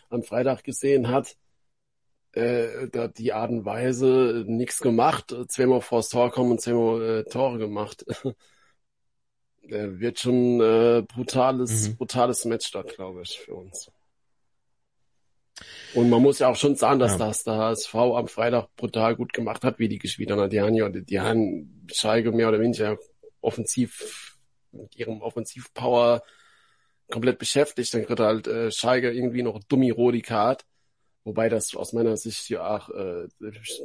[0.10, 1.36] am Freitag gesehen hat,
[2.34, 7.24] äh, da die Art und Weise nichts gemacht, zweimal vors Tor kommen und zweimal äh,
[7.30, 8.05] Tore gemacht.
[9.70, 11.95] äh, wird schon äh, brutales, mhm.
[11.97, 13.91] brutales Match dort, glaube ich, für uns.
[15.93, 17.18] Und man muss ja auch schon sagen, dass ja.
[17.18, 20.49] das der HSV am Freitag brutal gut gemacht hat, wie die gespielt haben.
[20.49, 22.97] Die haben ja, die haben Schalke mehr oder weniger
[23.41, 24.38] offensiv,
[24.72, 26.22] mit ihrem Offensivpower
[27.09, 27.93] komplett beschäftigt.
[27.93, 30.65] Dann kriegt halt äh, Schalke irgendwie noch dummi Rodi Card.
[31.24, 33.28] Wobei das aus meiner Sicht ja auch äh,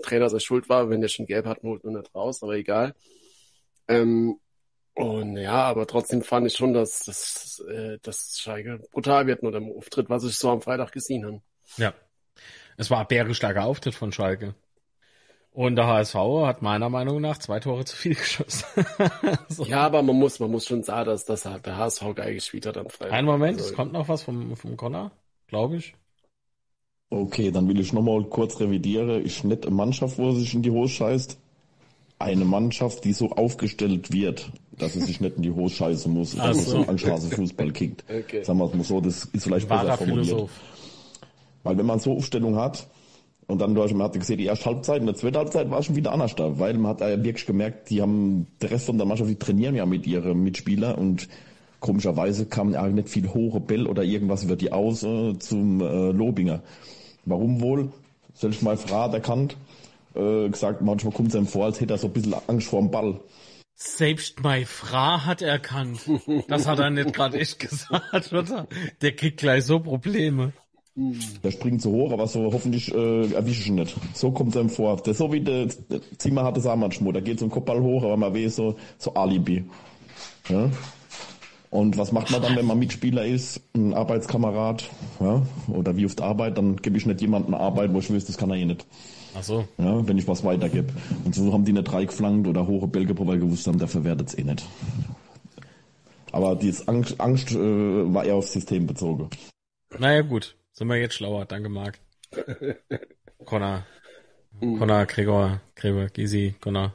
[0.02, 2.94] Trainer sei schuld war, wenn der schon gelb hat, holt man nicht raus, aber egal.
[3.88, 4.38] Ähm,
[4.94, 9.52] und ja, aber trotzdem fand ich schon, dass das äh, dass Schalke brutal wird nur
[9.52, 11.42] dem Auftritt, was ich so am Freitag gesehen habe.
[11.76, 11.94] Ja.
[12.76, 14.54] Es war ein bärenstarker Auftritt von Schalke.
[15.54, 16.14] Und der HSV
[16.46, 18.64] hat meiner Meinung nach zwei Tore zu viel geschossen.
[19.48, 19.64] so.
[19.64, 22.78] Ja, aber man muss, man muss schon sagen, dass, dass der HSV geil gespielt hat
[22.78, 23.12] am Freitag.
[23.12, 25.12] Ein Moment, also, es kommt noch was vom, vom Connor,
[25.48, 25.94] glaube ich.
[27.10, 29.22] Okay, dann will ich nochmal kurz revidieren.
[29.22, 31.38] Ist nicht eine Mannschaft, wo er sich in die Hose scheißt.
[32.22, 36.34] Eine Mannschaft, die so aufgestellt wird, dass es sich nicht in die Hose scheißen muss,
[36.36, 38.04] dass es so ein Fußball kickt.
[38.08, 38.44] Okay.
[38.44, 40.26] Sagen wir es mal so, das ist vielleicht Wahrer besser formuliert.
[40.26, 40.50] Philosoph.
[41.62, 42.86] Weil wenn man so Aufstellung hat,
[43.46, 45.82] und dann, du hast, man hat gesehen, die erste Halbzeit und die zweite Halbzeit war
[45.82, 48.96] schon wieder anders da, weil man hat ja wirklich gemerkt, die haben, der Rest von
[48.96, 51.28] der Mannschaft, die trainieren ja mit ihren Mitspielern und
[51.80, 56.12] komischerweise kam ja nicht viel hohe Bell oder irgendwas über die aus äh, zum äh,
[56.12, 56.62] Lobinger.
[57.24, 57.92] Warum wohl?
[58.34, 59.56] Selbst mal Frau erkannt,
[60.14, 62.80] äh, gesagt, manchmal kommt es einem vor, als hätte er so ein bisschen Angst vor
[62.80, 63.20] dem Ball.
[63.74, 66.00] Selbst meine Frau hat erkannt.
[66.48, 68.68] Das hat er nicht gerade echt gesagt, oder?
[69.00, 70.52] Der kriegt gleich so Probleme.
[70.94, 73.96] Der springt zu hoch, aber so hoffentlich äh, erwische ich ihn nicht.
[74.12, 74.96] So kommt es einem vor.
[74.98, 77.14] Der so wie der, der Zimmer hat es auch manchmal.
[77.14, 79.64] Der geht so ein Kopfball hoch, aber man weiß so, so Alibi.
[80.48, 80.70] Ja?
[81.70, 84.90] Und was macht man dann, wenn man Mitspieler ist, ein Arbeitskamerad,
[85.20, 88.26] ja, oder wie auf der Arbeit, dann gebe ich nicht jemandem Arbeit, wo ich weiß,
[88.26, 88.84] das kann er eh nicht.
[89.34, 89.66] Ach so.
[89.78, 90.92] Ja, wenn ich was weitergebe.
[91.24, 94.38] Und so haben die nicht reingeflankt oder hohe Bälle weil gewusst haben, der verwertet es
[94.38, 94.64] eh nicht.
[96.32, 99.28] Aber dieses Angst, Angst äh, war eher aufs System bezogen.
[99.98, 100.56] Naja, gut.
[100.72, 101.44] Sind wir jetzt schlauer.
[101.44, 101.98] Danke, Marc.
[103.44, 103.86] Connor.
[104.60, 104.78] Mhm.
[104.78, 106.94] Connor, Gregor, Gregor, Gysi, Connor,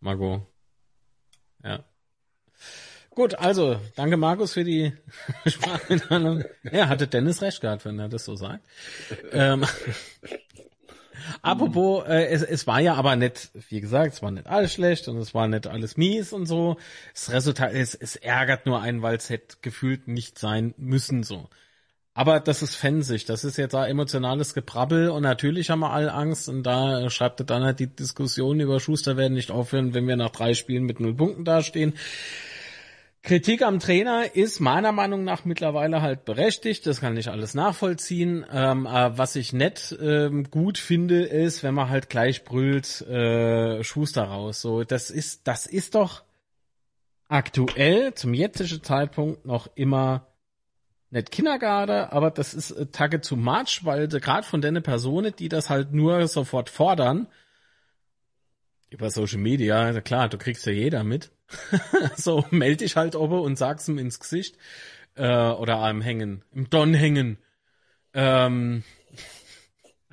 [0.00, 0.42] Margot.
[1.64, 1.84] Ja.
[3.10, 4.92] Gut, also, danke Markus für die
[5.46, 6.44] Sprachmitteilung.
[6.72, 8.64] Ja, hatte Dennis recht gehabt, wenn er das so sagt.
[9.32, 9.66] ähm,
[11.42, 15.08] apropos, äh, es, es war ja aber nicht, wie gesagt, es war nicht alles schlecht
[15.08, 16.76] und es war nicht alles mies und so.
[17.12, 21.48] Das Resultat, es, es ärgert nur einen, weil es hätte gefühlt nicht sein müssen so.
[22.14, 26.12] Aber das ist Fansicht, das ist jetzt da emotionales Gebrabbel und natürlich haben wir alle
[26.12, 30.06] Angst und da schreibt er dann halt die Diskussion über Schuster werden nicht aufhören, wenn
[30.06, 31.94] wir nach drei Spielen mit null Punkten dastehen.
[33.22, 38.44] Kritik am Trainer ist meiner Meinung nach mittlerweile halt berechtigt, das kann ich alles nachvollziehen.
[38.52, 43.84] Ähm, äh, was ich nett ähm, gut finde, ist, wenn man halt gleich brüllt, äh,
[43.84, 44.60] Schuster raus.
[44.60, 46.24] So, das ist, das ist doch
[47.28, 50.26] aktuell zum jetzigen Zeitpunkt noch immer
[51.10, 55.48] nicht Kindergarten, aber das ist äh, Tage zu March, weil gerade von den Personen, die
[55.48, 57.28] das halt nur sofort fordern,
[58.92, 61.30] über Social Media, klar, du kriegst ja jeder mit.
[62.16, 64.56] so, melde dich halt oben und sag's ihm ins Gesicht.
[65.14, 67.38] Äh, oder am Hängen, im Don hängen.
[68.14, 68.82] Ähm,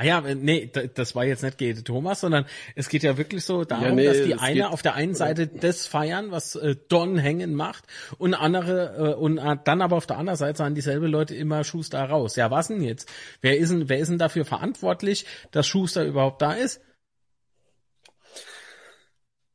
[0.01, 3.65] Ah ja, nee, das war jetzt nicht Gede Thomas, sondern es geht ja wirklich so
[3.65, 7.17] darum, ja, nee, dass die eine auf der einen Seite das feiern, was äh, Don
[7.17, 7.83] Hängen macht,
[8.17, 11.65] und andere äh, und äh, dann aber auf der anderen Seite sagen dieselbe Leute immer
[11.65, 12.37] Schuster raus.
[12.37, 13.11] Ja, was denn jetzt?
[13.41, 16.79] Wer ist denn, wer ist denn dafür verantwortlich, dass Schuster überhaupt da ist?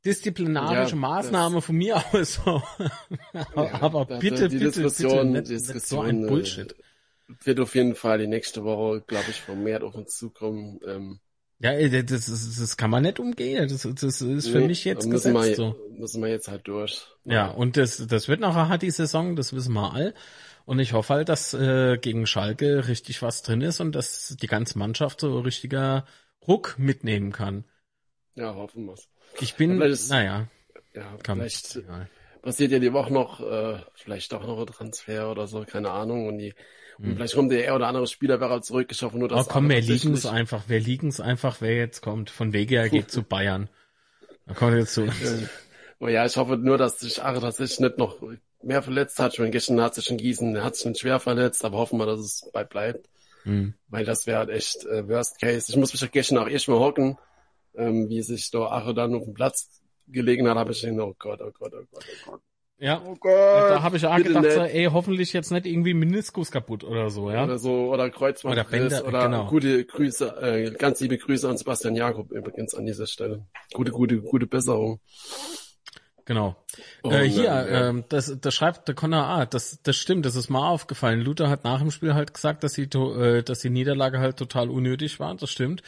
[0.04, 2.40] Disziplinarische ja, Maßnahme von mir aus.
[3.54, 6.74] aber ja, bitte, die bitte, Diskussion, bitte, nicht, Diskussion, nicht so ein Bullshit
[7.42, 10.80] wird auf jeden Fall die nächste Woche, glaube ich, vermehrt auf uns zukommen.
[10.86, 11.20] Ähm,
[11.60, 13.68] ja, das, das, das kann man nicht umgehen.
[13.68, 15.76] Das, das ist für nee, mich jetzt müssen gesetzt wir, so.
[15.96, 17.06] Müssen wir jetzt halt durch.
[17.24, 20.14] Ja, und das, das wird noch eine die Saison, das wissen wir all.
[20.66, 24.46] Und ich hoffe halt, dass äh, gegen Schalke richtig was drin ist und dass die
[24.46, 26.06] ganze Mannschaft so richtiger
[26.46, 27.64] Ruck mitnehmen kann.
[28.34, 29.08] Ja, hoffen wir's.
[29.40, 30.48] Ich bin, ist, naja.
[30.94, 31.78] Ja, kann vielleicht
[32.42, 36.28] passiert ja die Woche noch, äh, vielleicht doch noch ein Transfer oder so, keine Ahnung.
[36.28, 36.54] Und die
[36.98, 37.16] und hm.
[37.16, 39.46] vielleicht kommt der er oder andere Spieler wäre zurückgeschaffen, nur das.
[39.46, 42.30] Oh komm, wir liegen es einfach, wir liegen es einfach, wer jetzt kommt.
[42.30, 43.68] Von Wege geht zu Bayern.
[44.46, 45.08] Da kommt jetzt zu.
[46.00, 48.18] oh ja, ich hoffe nur, dass sich Are tatsächlich nicht noch
[48.62, 49.32] mehr verletzt hat.
[49.32, 52.20] Ich meine, gestern hat sich in Gießen, hat sich schwer verletzt, aber hoffen wir, dass
[52.20, 53.08] es bei bleibt.
[53.42, 53.74] Hm.
[53.88, 55.66] Weil das wäre halt echt äh, Worst Case.
[55.70, 57.18] Ich muss mich ja gestern auch echt mal hocken,
[57.76, 61.14] ähm, wie sich da Ache dann auf dem Platz gelegen hat, habe ich gedacht, oh
[61.18, 62.40] Gott, oh Gott, oh Gott, oh Gott.
[62.78, 63.00] Ja.
[63.06, 63.32] Oh Gott.
[63.32, 67.30] Da habe ich auch gedacht, so, ey, hoffentlich jetzt nicht irgendwie Meniskus kaputt oder so,
[67.30, 67.44] ja.
[67.44, 69.46] Oder so, oder Kreuzbandriss oder, oder genau.
[69.46, 73.46] gute Grüße, äh, ganz liebe Grüße an Sebastian Jakob übrigens an dieser Stelle.
[73.72, 75.00] Gute, gute, gute Besserung.
[76.24, 76.56] Genau.
[77.02, 79.46] Oh, äh, hier, ja, ähm, das, das schreibt der Connor A.
[79.46, 81.20] Das, das stimmt, das ist mal aufgefallen.
[81.20, 84.70] Luther hat nach dem Spiel halt gesagt, dass die, äh, dass die Niederlage halt total
[84.70, 85.34] unnötig war.
[85.34, 85.82] Das stimmt.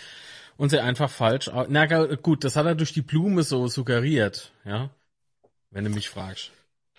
[0.57, 1.51] Und sie einfach falsch.
[1.69, 1.87] Na
[2.17, 4.91] gut, das hat er durch die Blume so suggeriert, ja.
[5.71, 6.51] Wenn du mich fragst.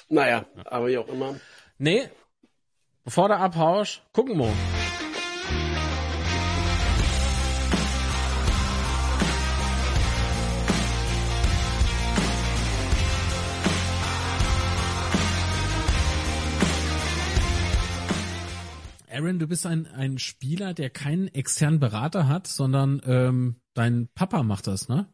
[0.10, 1.36] Naja, aber wie auch immer.
[1.80, 2.10] Nee,
[3.04, 4.54] bevor du abhaust, gucken wir.
[19.28, 24.42] Aaron, du bist ein, ein Spieler, der keinen externen Berater hat, sondern ähm, dein Papa
[24.42, 25.06] macht das, ne?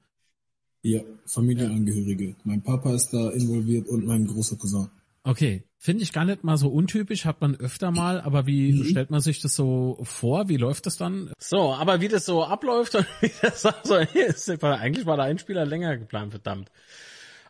[0.84, 2.36] Ja, Familienangehörige.
[2.44, 4.88] Mein Papa ist da involviert und mein großer Cousin.
[5.24, 8.84] Okay, finde ich gar nicht mal so untypisch, hat man öfter mal, aber wie Mhm.
[8.84, 10.48] stellt man sich das so vor?
[10.48, 11.32] Wie läuft das dann?
[11.40, 15.66] So, aber wie das so abläuft und wie das also ist, eigentlich war der Einspieler
[15.66, 16.70] länger geplant, verdammt.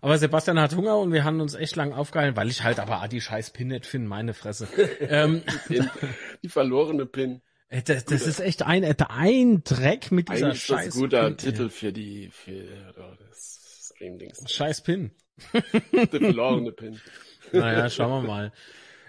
[0.04, 3.02] Aber Sebastian hat Hunger und wir haben uns echt lang aufgehalten, weil ich halt aber
[3.02, 4.68] ah, die scheiß Pin nicht finde, meine Fresse.
[5.00, 5.90] ähm, Pin,
[6.44, 7.42] die verlorene Pin.
[7.70, 10.96] äh, das, das ist echt ein, äh, ein Dreck mit dieser Eigentlich ist das scheiß
[10.96, 11.38] ein guter Pin.
[11.38, 12.66] Titel für die, für
[12.98, 14.44] oh, das Stream-Dings.
[14.52, 15.12] Scheiß Pin.
[15.94, 17.00] Der verlorene Pin.
[17.54, 18.52] Naja, schauen wir mal.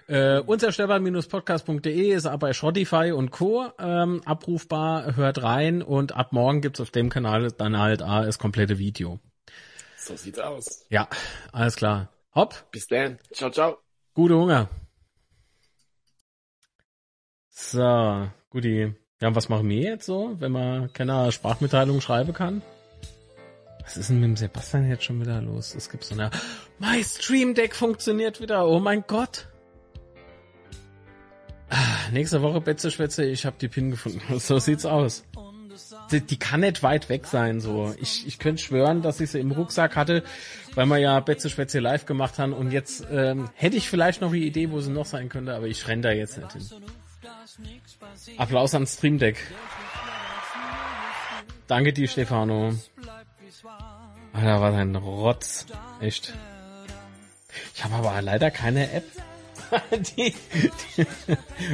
[0.07, 3.65] Äh, unzerstörbar-podcast.de ist aber bei Spotify und Co.
[3.79, 8.39] Ähm, abrufbar, hört rein und ab morgen gibt's auf dem Kanal dann halt ah, das
[8.39, 9.19] komplette Video.
[10.05, 10.85] So sieht's aus.
[10.89, 11.07] Ja,
[11.51, 12.09] alles klar.
[12.35, 13.17] Hopp, Bis dann.
[13.33, 13.79] Ciao, ciao.
[14.13, 14.69] gute Hunger.
[17.49, 18.93] So, guti.
[19.19, 22.61] Ja, und was machen wir jetzt so, wenn man keine Sprachmitteilung schreiben kann?
[23.81, 25.73] Was ist denn mit dem Sebastian jetzt schon wieder los?
[25.73, 26.29] Es gibt so eine...
[26.77, 29.47] Mein Stream Deck funktioniert wieder, oh mein Gott.
[31.69, 34.21] Ah, nächste Woche Betze Schwätze, ich habe die Pin gefunden.
[34.39, 35.23] So sieht's aus.
[36.11, 37.93] Die, die kann nicht weit weg sein, so.
[37.99, 40.23] Ich, ich könnte schwören, dass ich sie im Rucksack hatte,
[40.73, 44.31] weil wir ja Betze Schwätze live gemacht haben und jetzt ähm, hätte ich vielleicht noch
[44.31, 46.69] die Idee, wo sie noch sein könnte, aber ich renne da jetzt nicht hin.
[48.37, 49.37] Applaus an Stream Deck.
[51.67, 52.73] Danke dir, Stefano.
[54.33, 55.65] Alter, was ein Rotz.
[55.99, 56.33] Echt.
[57.73, 59.05] Ich habe aber leider keine App,
[60.17, 60.33] die,
[60.97, 61.07] die,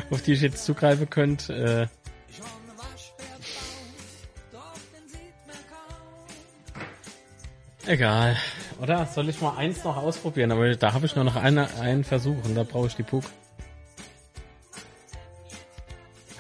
[0.10, 1.90] auf die ich jetzt zugreifen könnte.
[1.92, 2.01] Äh.
[7.88, 8.38] Egal.
[8.82, 9.06] Oder?
[9.08, 10.52] Soll ich mal eins noch ausprobieren?
[10.52, 13.24] Aber da habe ich nur noch eine, einen Versuch und da brauche ich die Puck.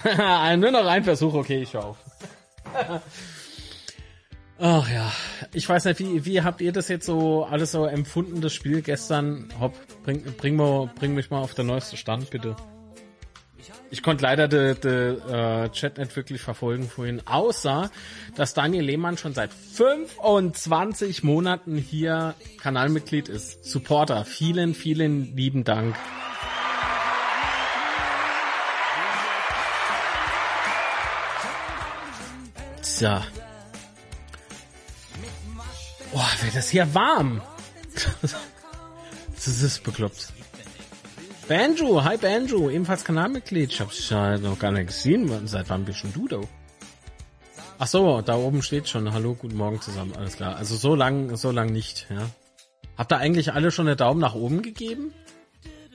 [0.58, 1.98] nur noch ein Versuch, okay, ich höre auf.
[4.64, 5.12] Ach ja,
[5.54, 8.84] ich weiß nicht, wie, wie habt ihr das jetzt so alles so empfunden, das Spiel
[8.84, 9.50] gestern?
[9.60, 9.74] Hopp,
[10.04, 12.56] bring, bring, mal, bring mich mal auf den neuesten Stand, bitte.
[13.89, 15.18] Ich konnte leider den de,
[15.66, 17.91] äh, Chat nicht wirklich verfolgen vorhin, außer
[18.36, 23.66] dass Daniel Lehmann schon seit 25 Monaten hier Kanalmitglied ist.
[23.66, 25.95] Supporter, vielen, vielen lieben Dank.
[32.82, 33.24] Tja.
[36.12, 37.41] Boah, wird das hier warm.
[38.22, 40.34] das ist bekloppt.
[41.48, 43.72] Banjo, hi Banjo, ebenfalls Kanalmitglied.
[43.72, 45.48] Ich hab's ja noch gar nicht gesehen.
[45.48, 46.39] Seit wann bist du da?
[47.80, 49.12] Ach so, da oben steht schon.
[49.12, 50.14] Hallo, guten Morgen zusammen.
[50.16, 50.56] Alles klar.
[50.56, 52.30] Also so lang, so lang nicht, ja.
[52.98, 55.14] Habt ihr eigentlich alle schon einen Daumen nach oben gegeben?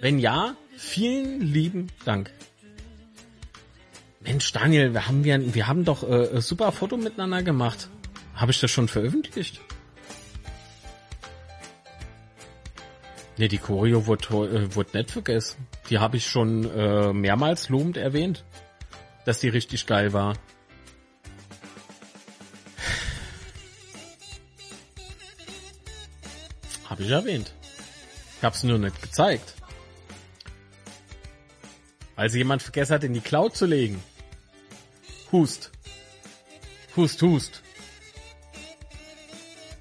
[0.01, 2.31] Wenn ja, vielen lieben Dank.
[4.21, 7.89] Mensch, Daniel, wir haben, wir, wir haben doch äh, super Foto miteinander gemacht.
[8.35, 9.61] Habe ich das schon veröffentlicht?
[13.39, 15.67] Nee, die Choreo wurde, äh, wurde nicht vergessen.
[15.91, 18.45] Die habe ich schon äh, mehrmals lobend erwähnt,
[19.27, 20.35] dass die richtig geil war.
[26.89, 27.53] Habe ich erwähnt.
[28.39, 29.55] Ich hab's nur nicht gezeigt.
[32.15, 34.03] Weil sie jemand vergessen hat, in die Cloud zu legen.
[35.31, 35.71] Hust.
[36.97, 37.63] Hust, hust.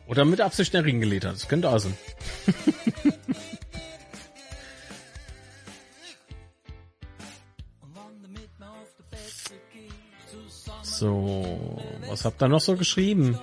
[0.07, 1.35] Oder mit Absicht den Ring gelegt hat.
[1.35, 1.97] Das könnte auch sein.
[10.83, 13.37] So, was habt ihr noch so geschrieben?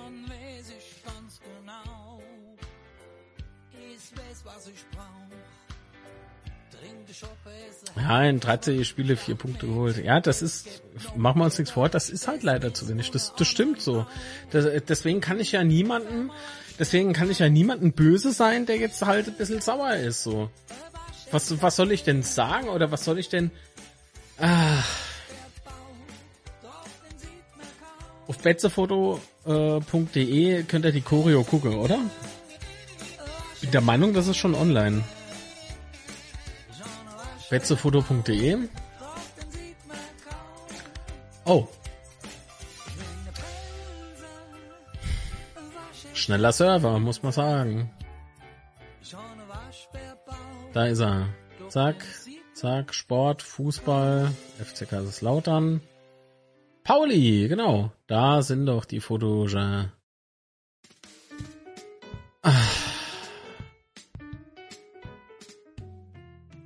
[7.96, 10.02] Ja, in 13 Spiele vier Punkte geholt.
[10.02, 10.82] Ja, das ist,
[11.14, 13.10] machen wir uns nichts vor, das ist halt leider zu wenig.
[13.10, 14.06] Das, das stimmt so.
[14.50, 16.30] Das, deswegen kann ich ja niemanden,
[16.82, 20.50] deswegen kann ich ja niemanden böse sein, der jetzt halt ein bisschen sauer ist, so.
[21.30, 23.52] Was, was soll ich denn sagen oder was soll ich denn,
[24.38, 24.82] ah.
[28.26, 29.20] Auf betzefoto.de
[30.64, 32.00] könnt ihr die Choreo gucken, oder?
[33.60, 35.04] bin der Meinung, das ist schon online.
[37.48, 38.58] Betzefoto.de
[41.44, 41.68] Oh.
[46.22, 47.90] Schneller Server, muss man sagen.
[50.72, 51.26] Da ist er.
[51.68, 52.04] Zack,
[52.54, 55.80] zack, Sport, Fußball, FC Kaiserslautern.
[56.84, 57.90] Pauli, genau.
[58.06, 59.56] Da sind doch die Fotos.
[59.56, 59.90] Ah.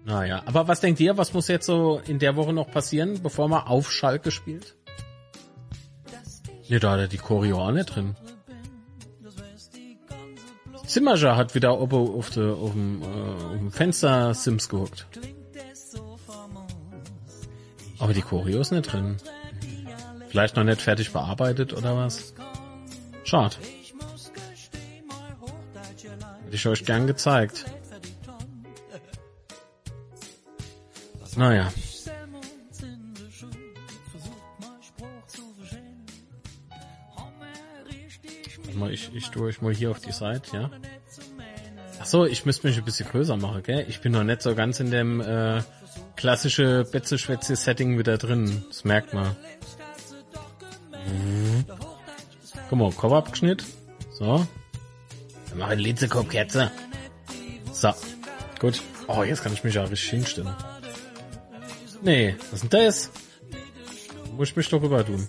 [0.05, 3.49] Naja, aber was denkt ihr, was muss jetzt so in der Woche noch passieren, bevor
[3.49, 4.77] man auf Schalke spielt?
[6.69, 8.17] Ne, da hat er die Choreo auch nicht drin.
[10.87, 15.07] Zimmerger hat wieder auf, auf, de, auf, dem, äh, auf dem Fenster Sims gehuckt.
[17.99, 19.17] Aber die Choreo ist nicht drin.
[20.29, 22.35] Vielleicht noch nicht fertig bearbeitet oder was?
[23.25, 23.57] Schade.
[26.45, 27.65] Hätte ich euch gern gezeigt.
[31.37, 31.73] Naja.
[38.97, 40.71] Ich, ich tue euch mal hier auf die Seite, ja?
[42.01, 43.85] Ach so, ich müsste mich ein bisschen größer machen, gell?
[43.91, 45.61] Ich bin noch nicht so ganz in dem äh,
[46.17, 48.65] klassische Betze-Schwätze-Setting wieder drin.
[48.69, 49.37] Das merkt man.
[50.93, 51.67] Mhm.
[52.71, 53.65] Guck mal, Kopf abgeschnitt.
[54.13, 54.47] So.
[55.51, 56.71] Dann mach ein Litzekopfkerze.
[57.73, 57.93] So.
[58.61, 58.81] Gut.
[59.09, 60.55] Oh, jetzt kann ich mich auch richtig hinstellen.
[62.01, 63.11] Nee, was ist denn das?
[64.39, 65.29] Muss ich mich doch rüber tun.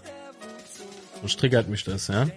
[1.22, 2.28] So triggert mich das, ja?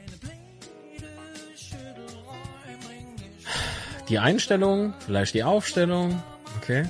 [4.10, 6.20] Die Einstellung, vielleicht die Aufstellung.
[6.60, 6.84] Okay.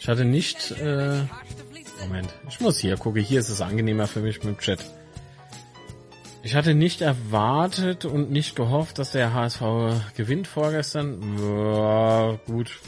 [0.00, 1.22] Ich hatte nicht, äh,
[2.00, 4.84] Moment, ich muss hier gucken, hier ist es angenehmer für mich mit dem Chat.
[6.42, 9.62] Ich hatte nicht erwartet und nicht gehofft, dass der HSV
[10.16, 11.38] gewinnt vorgestern.
[11.38, 12.80] Ja, gut.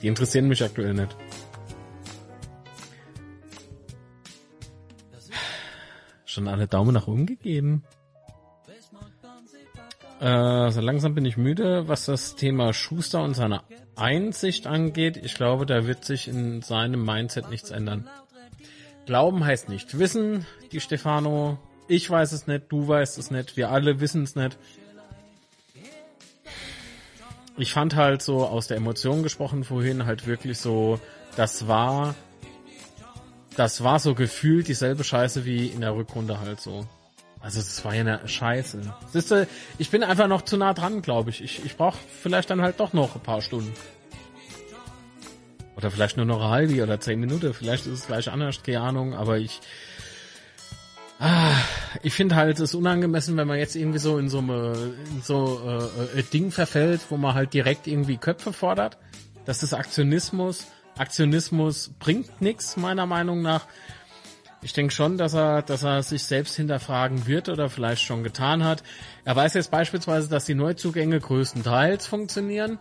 [0.00, 1.14] Die interessieren mich aktuell nicht.
[6.28, 7.84] Schon alle Daumen nach oben gegeben.
[10.20, 13.62] Äh, so langsam bin ich müde, was das Thema Schuster und seine
[13.96, 15.16] Einsicht angeht.
[15.16, 18.10] Ich glaube, da wird sich in seinem Mindset nichts ändern.
[19.06, 21.58] Glauben heißt nicht wissen, die Stefano.
[21.88, 24.58] Ich weiß es nicht, du weißt es nicht, wir alle wissen es nicht.
[27.56, 31.00] Ich fand halt so aus der Emotion gesprochen vorhin halt wirklich so,
[31.36, 32.14] das war,
[33.58, 36.86] das war so gefühlt dieselbe Scheiße wie in der Rückrunde halt so.
[37.40, 38.80] Also das war ja eine Scheiße.
[39.12, 39.48] Siehst du,
[39.78, 41.42] ich bin einfach noch zu nah dran, glaube ich.
[41.42, 43.72] Ich, ich brauche vielleicht dann halt doch noch ein paar Stunden.
[45.76, 47.52] Oder vielleicht nur noch eine halbe oder zehn Minuten.
[47.52, 49.14] Vielleicht ist es gleich anders, keine Ahnung.
[49.14, 49.60] Aber ich,
[51.18, 51.54] ah,
[52.02, 55.60] ich finde halt es unangemessen, wenn man jetzt irgendwie so in so, eine, in so
[55.66, 58.98] äh, ein Ding verfällt, wo man halt direkt irgendwie Köpfe fordert.
[59.44, 60.66] Das ist Aktionismus.
[60.98, 63.66] Aktionismus bringt nichts, meiner Meinung nach.
[64.60, 68.64] Ich denke schon, dass er, dass er sich selbst hinterfragen wird oder vielleicht schon getan
[68.64, 68.82] hat.
[69.24, 72.78] Er weiß jetzt beispielsweise, dass die Neuzugänge größtenteils funktionieren.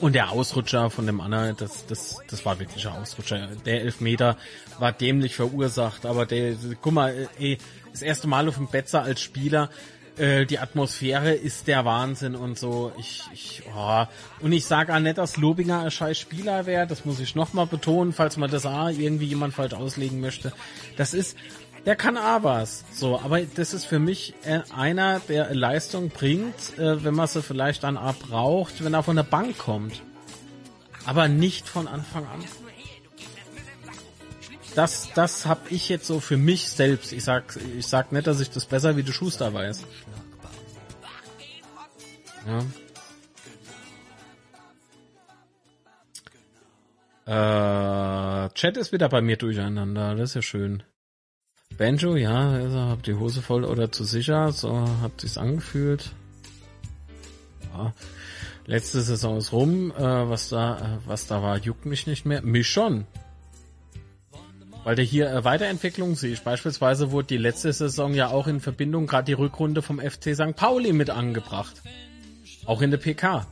[0.00, 3.48] Und der Ausrutscher von dem Anna, das, das, das war wirklich ein Ausrutscher.
[3.64, 4.36] Der Elfmeter
[4.78, 7.58] war dämlich verursacht, aber der, guck mal, ey,
[7.92, 9.70] das erste Mal auf dem Betzer als Spieler,
[10.16, 12.92] äh, die Atmosphäre ist der Wahnsinn und so.
[12.98, 14.04] Ich, ich, oh.
[14.40, 17.66] Und ich sage auch nicht, dass Lobinger ein scheiß Spieler wäre, das muss ich nochmal
[17.66, 20.52] betonen, falls man das auch irgendwie jemand falsch auslegen möchte.
[20.96, 21.36] Das ist,
[21.84, 22.84] der kann auch was.
[22.92, 27.42] So, aber das ist für mich äh, einer, der Leistung bringt, äh, wenn man sie
[27.42, 30.02] vielleicht dann auch braucht, wenn er von der Bank kommt.
[31.06, 32.42] Aber nicht von Anfang an.
[34.74, 37.12] Das, das hab ich jetzt so für mich selbst.
[37.12, 39.84] Ich sag, ich sag nicht, dass ich das besser wie der Schuster weiß.
[42.46, 42.64] Ja.
[47.26, 50.14] Äh, Chat ist wieder bei mir durcheinander.
[50.16, 50.82] Das ist ja schön.
[51.76, 56.12] Banjo, ja, also hab die Hose voll oder zu sicher, so hat sich's angefühlt.
[57.72, 57.92] Ja.
[58.66, 62.42] Letzte Saison ist rum, äh, was da, äh, was da war, juckt mich nicht mehr.
[62.42, 63.06] Mich schon.
[64.84, 66.42] Weil der hier äh, Weiterentwicklung sehe ich.
[66.42, 70.54] Beispielsweise wurde die letzte Saison ja auch in Verbindung gerade die Rückrunde vom FC St.
[70.54, 71.82] Pauli mit angebracht.
[72.66, 73.46] Auch in der PK.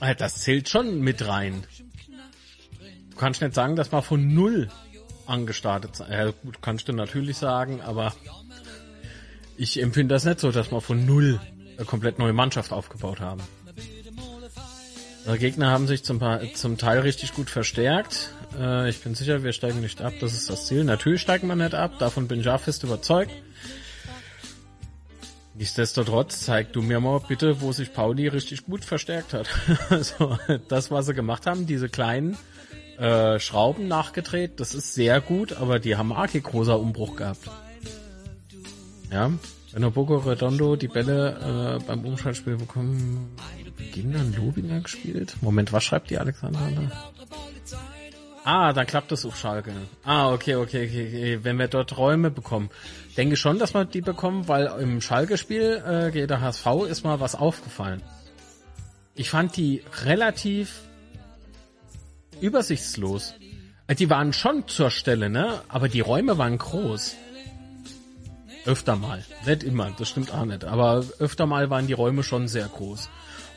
[0.00, 1.64] Äh, das zählt schon mit rein.
[3.10, 4.68] Du kannst nicht sagen, dass man von null
[5.26, 6.12] angestartet sein.
[6.12, 8.14] Ja, gut, kannst du natürlich sagen, aber
[9.56, 11.40] ich empfinde das nicht so, dass wir von null
[11.76, 13.42] eine komplett neue Mannschaft aufgebaut haben.
[15.26, 16.20] Die Gegner haben sich zum,
[16.54, 18.30] zum Teil richtig gut verstärkt.
[18.58, 20.12] Äh, ich bin sicher, wir steigen nicht ab.
[20.20, 20.84] Das ist das Ziel.
[20.84, 21.98] Natürlich steigen wir nicht ab.
[21.98, 23.32] Davon bin ich auch fest überzeugt.
[25.54, 29.48] Nichtsdestotrotz zeig du mir mal bitte, wo sich Pauli richtig gut verstärkt hat.
[29.90, 30.38] also
[30.68, 32.36] das, was sie gemacht haben, diese kleinen
[32.98, 37.50] äh, Schrauben nachgedreht, das ist sehr gut, aber die haben arg großer Umbruch gehabt.
[39.10, 39.30] Ja,
[39.72, 43.36] wenn Boco Redondo die Bälle äh, beim Umschaltspiel bekommen,
[43.76, 45.36] Beginn dann Lobinger gespielt?
[45.40, 46.60] Moment, was schreibt die Alexander?
[48.44, 49.72] Ah, dann klappt das auf Schalke.
[50.04, 51.38] Ah, okay, okay, okay, okay.
[51.42, 52.70] Wenn wir dort Räume bekommen.
[53.16, 57.20] Denke schon, dass wir die bekommen, weil im Schalke-Spiel äh, gegen der HSV ist mal
[57.20, 58.02] was aufgefallen.
[59.14, 60.80] Ich fand die relativ
[62.40, 63.34] übersichtslos.
[63.86, 65.60] Äh, die waren schon zur Stelle, ne?
[65.68, 67.14] Aber die Räume waren groß.
[68.64, 69.24] Öfter mal.
[69.46, 70.64] Nicht immer, das stimmt auch nicht.
[70.64, 73.08] Aber öfter mal waren die Räume schon sehr groß.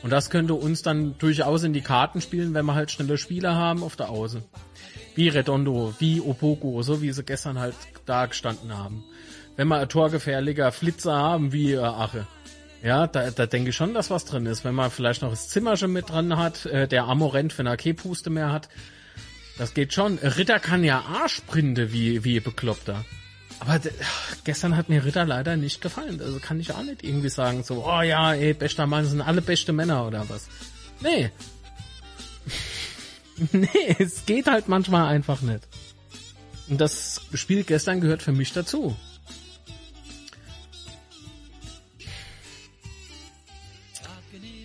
[0.02, 3.54] Und das könnte uns dann durchaus in die Karten spielen, wenn wir halt schnelle Spieler
[3.54, 4.42] haben auf der Außen.
[5.16, 9.02] Wie Redondo, wie Opoko, so wie sie gestern halt da gestanden haben.
[9.56, 12.26] Wenn wir torgefährlicher Flitzer haben, wie äh, Ache.
[12.82, 14.64] Ja, da, da denke ich schon, dass was drin ist.
[14.64, 17.76] Wenn man vielleicht noch das Zimmerchen mit dran hat, äh, der Ammo rennt, wenn er
[17.76, 18.68] keine Puste mehr hat.
[19.58, 20.18] Das geht schon.
[20.18, 23.04] Ritter kann ja A-Sprinte wie, wie bekloppter.
[23.58, 23.80] Aber
[24.44, 26.20] gestern hat mir Ritter leider nicht gefallen.
[26.20, 29.40] Also kann ich auch nicht irgendwie sagen, so, oh ja, ey, bester Mann, sind alle
[29.40, 30.48] beste Männer oder was.
[31.00, 31.30] Nee.
[33.52, 35.66] nee, es geht halt manchmal einfach nicht.
[36.68, 38.96] Und das Spiel gestern gehört für mich dazu.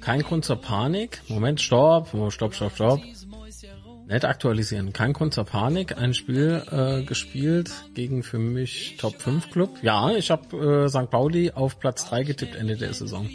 [0.01, 1.21] Kein Grund zur Panik.
[1.27, 3.01] Moment, stopp, stopp, stopp, stopp.
[4.07, 4.93] Nicht aktualisieren.
[4.93, 5.97] Kein Grund zur Panik.
[5.97, 9.77] Ein Spiel äh, gespielt gegen für mich Top 5 Club.
[9.83, 11.09] Ja, ich habe äh, St.
[11.09, 13.29] Pauli auf Platz 3 getippt Ende der Saison.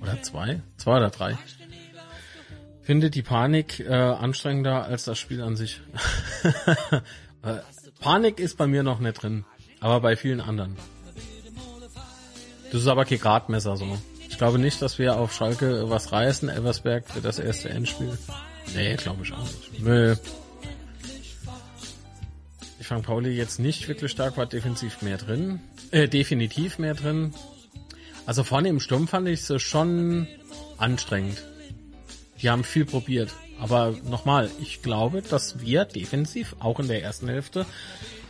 [0.00, 0.62] Oder 2?
[0.76, 1.36] 2 oder 3.
[2.84, 5.80] Finde die Panik äh, anstrengender als das Spiel an sich.
[7.42, 7.56] äh,
[7.98, 9.46] Panik ist bei mir noch nicht drin.
[9.80, 10.76] Aber bei vielen anderen.
[12.70, 13.98] Das ist aber kein Gradmesser so.
[14.28, 18.18] Ich glaube nicht, dass wir auf Schalke was reißen, Eversberg für das erste Endspiel.
[18.74, 19.82] Nee, glaube ich auch nicht.
[19.82, 20.16] Nö.
[22.80, 25.60] Ich fand Pauli jetzt nicht wirklich stark, war defensiv mehr drin.
[25.90, 27.32] Äh, definitiv mehr drin.
[28.26, 30.26] Also vorne im Sturm fand ich es schon
[30.76, 31.42] anstrengend.
[32.44, 33.34] Die haben viel probiert.
[33.58, 37.64] Aber nochmal, ich glaube, dass wir defensiv auch in der ersten Hälfte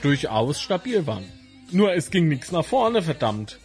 [0.02, 1.24] durchaus stabil waren.
[1.72, 3.58] Nur es ging nichts nach vorne, verdammt.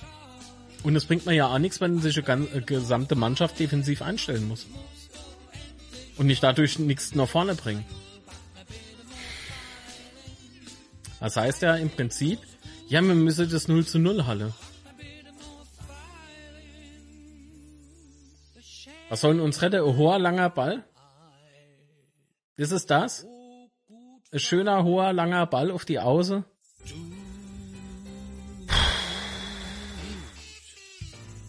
[0.82, 4.66] Und es bringt mir ja auch nichts, wenn sich eine gesamte Mannschaft defensiv einstellen muss
[6.18, 7.86] und nicht dadurch nichts nach vorne bringen.
[11.20, 12.40] Das heißt ja im Prinzip,
[12.88, 14.54] ja, wir müssen das 0 zu 0 Halle.
[19.10, 19.84] Was soll uns retten?
[19.84, 20.84] Ein hoher, langer Ball?
[22.58, 23.26] Ist es das?
[24.32, 26.44] Ein schöner, hoher, langer Ball auf die Auße?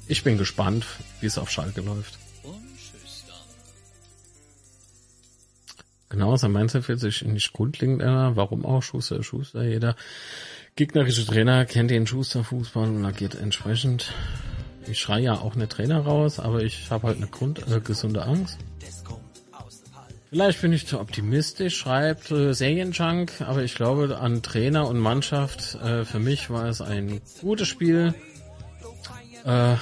[0.08, 0.86] Ich bin gespannt,
[1.20, 2.18] wie es auf Schalke läuft.
[6.08, 8.34] Genau, sein Mindset wird sich nicht grundlegend ändern.
[8.34, 8.82] Warum auch?
[8.82, 9.62] Schuster, Schuster.
[9.62, 9.94] Jeder
[10.74, 14.12] gegnerische Trainer kennt den Schuster-Fußball und agiert entsprechend.
[14.86, 18.22] Ich schreie ja auch eine Trainer raus, aber ich habe halt eine Grund, äh, gesunde
[18.22, 18.58] Angst.
[20.30, 25.74] Vielleicht bin ich zu optimistisch, schreibt äh, Serienjunk, aber ich glaube an Trainer und Mannschaft.
[25.74, 28.14] Äh, für mich war es ein gutes Spiel.
[29.44, 29.74] Äh,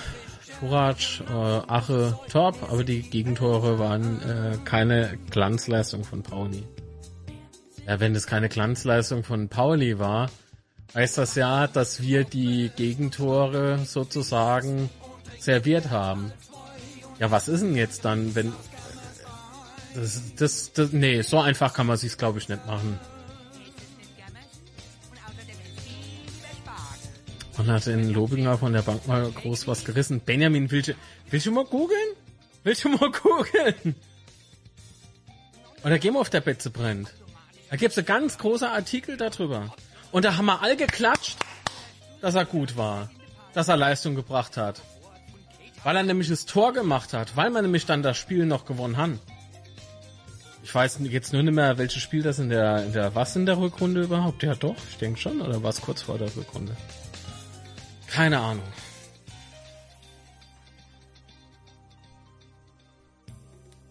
[0.58, 6.64] Furac, äh, Ache, top, aber die Gegentore waren äh, keine Glanzleistung von Pauli.
[7.86, 10.30] Ja, wenn es keine Glanzleistung von Pauli war,
[10.94, 14.90] heißt das ja, dass wir die Gegentore sozusagen
[15.38, 16.32] serviert haben.
[17.18, 18.52] Ja, was ist denn jetzt dann, wenn
[19.94, 22.98] das, das, das nee, so einfach kann man sich's glaube ich nicht machen.
[27.56, 30.20] Und hat in Lobinger von der Bank mal groß was gerissen.
[30.20, 30.94] Benjamin, willst du,
[31.28, 32.14] willst du mal googeln?
[32.62, 33.96] Willst du mal googeln?
[35.84, 37.12] Oder gehen wir auf der Betze brennt.
[37.68, 39.74] Da gibt's einen ganz großer Artikel darüber.
[40.10, 41.36] Und da haben wir all geklatscht,
[42.20, 43.10] dass er gut war.
[43.54, 44.80] Dass er Leistung gebracht hat.
[45.84, 47.36] Weil er nämlich das Tor gemacht hat.
[47.36, 49.10] Weil man nämlich dann das Spiel noch gewonnen hat.
[50.62, 53.46] Ich weiß jetzt nur nicht mehr, welches Spiel das in der, in der, was in
[53.46, 54.42] der Rückrunde überhaupt?
[54.42, 55.40] Ja doch, ich denke schon.
[55.40, 56.76] Oder was kurz vor der Rückrunde?
[58.06, 58.66] Keine Ahnung.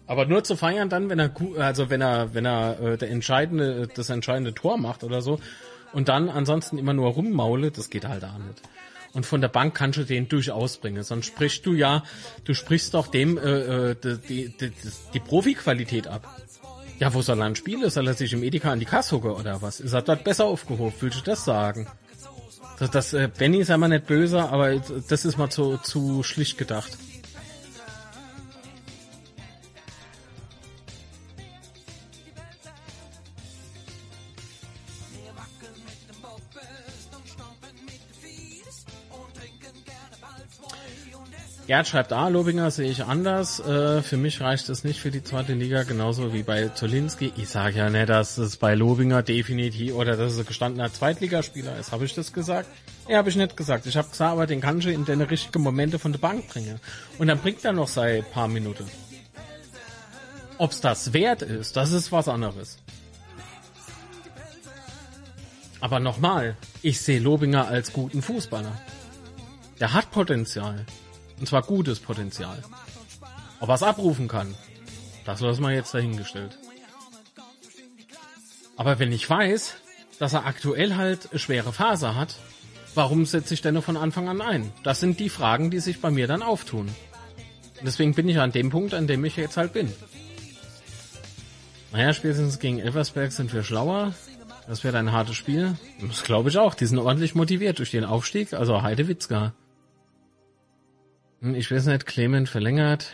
[0.06, 3.88] Aber nur zu feiern dann, wenn er also wenn er wenn er äh, der entscheidende
[3.88, 5.38] das entscheidende Tor macht oder so
[5.92, 8.62] und dann ansonsten immer nur rummaule, das geht halt auch nicht.
[9.14, 11.02] Und von der Bank kannst du den durchaus bringen.
[11.02, 12.04] Sonst sprichst du ja,
[12.44, 13.96] du sprichst doch dem äh, äh,
[14.28, 14.72] die, die, die,
[15.14, 16.40] die Profiqualität ab.
[16.98, 17.88] Ja, wo soll er dann spielen?
[17.90, 19.80] Soll er sich im Edeka an die Kasse hocken oder was?
[19.80, 20.92] Ist er dort besser aufgehoben?
[21.00, 21.86] Willst du das sagen?
[22.78, 26.58] Das, das äh, Benny ist einmal nicht böse, aber das ist mal zu, zu schlicht
[26.58, 26.96] gedacht.
[41.68, 43.60] Gerd schreibt, ah, Lobinger sehe ich anders.
[43.60, 47.30] Äh, für mich reicht es nicht für die zweite Liga, genauso wie bei Zolinski.
[47.36, 51.78] Ich sage ja nicht, dass es bei Lobinger definitiv oder dass es ein gestandener Zweitligaspieler
[51.78, 51.92] ist.
[51.92, 52.70] Habe ich das gesagt?
[53.06, 53.84] Ja, habe ich nicht gesagt.
[53.84, 56.80] Ich habe gesagt, aber den kann ich in den richtigen Momente von der Bank bringen.
[57.18, 58.86] Und dann bringt er noch sei paar Minuten.
[60.56, 62.78] Ob's das wert ist, das ist was anderes.
[65.80, 68.72] Aber nochmal, ich sehe Lobinger als guten Fußballer.
[69.80, 70.86] Der hat Potenzial.
[71.40, 72.62] Und zwar gutes Potenzial.
[73.60, 74.54] Ob er es abrufen kann,
[75.24, 76.58] das lassen wir jetzt dahingestellt.
[78.76, 79.74] Aber wenn ich weiß,
[80.18, 82.36] dass er aktuell halt schwere Phase hat,
[82.94, 84.72] warum setze ich denn nur von Anfang an ein?
[84.84, 86.86] Das sind die Fragen, die sich bei mir dann auftun.
[86.86, 89.92] Und deswegen bin ich an dem Punkt, an dem ich jetzt halt bin.
[91.92, 94.14] Naja, spätestens gegen Elversberg sind wir schlauer.
[94.68, 95.76] Das wird ein hartes Spiel.
[96.00, 96.74] Das glaube ich auch.
[96.74, 98.52] Die sind ordentlich motiviert durch den Aufstieg.
[98.52, 99.54] Also Heidewitzka.
[101.40, 103.12] Hm, ich weiß nicht, Clement verlängert.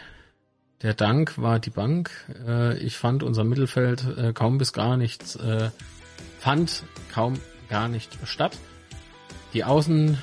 [0.82, 2.10] Der Dank war die Bank.
[2.46, 5.70] Äh, ich fand unser Mittelfeld äh, kaum bis gar nichts, äh,
[6.38, 7.34] fand kaum
[7.68, 8.58] gar nicht statt.
[9.54, 10.18] Die Außen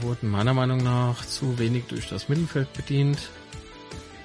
[0.00, 3.18] wurden meiner Meinung nach zu wenig durch das Mittelfeld bedient.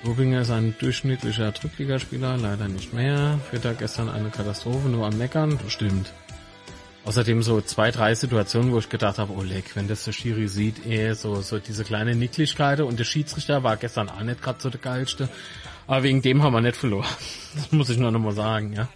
[0.06, 3.40] Rubinger ist ein durchschnittlicher Drittligaspieler, leider nicht mehr.
[3.64, 5.60] Da gestern eine Katastrophe, nur am Meckern.
[5.68, 6.14] Stimmt.
[7.06, 10.48] Außerdem so zwei, drei Situationen, wo ich gedacht habe, oh leck, wenn das der Schiri
[10.48, 14.60] sieht, eh, so, so diese kleine Nicklichkeit und der Schiedsrichter war gestern auch nicht gerade
[14.60, 15.30] so der geilste.
[15.86, 17.08] Aber wegen dem haben wir nicht verloren.
[17.56, 18.90] Das muss ich nur noch mal sagen, ja.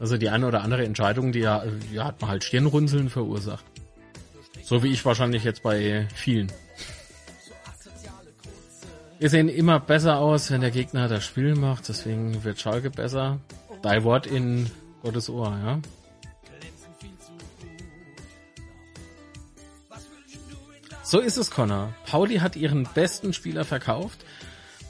[0.00, 3.64] Also die eine oder andere Entscheidung, die ja, ja hat man halt Stirnrunzeln verursacht.
[4.62, 6.52] So wie ich wahrscheinlich jetzt bei vielen.
[9.18, 13.38] Wir sehen immer besser aus, wenn der Gegner das Spiel macht, deswegen wird Schalke besser.
[13.82, 14.70] Dein Wort in
[15.02, 15.80] Gottes Ohr, ja.
[21.10, 21.94] So ist es, Connor.
[22.04, 24.26] Pauli hat ihren besten Spieler verkauft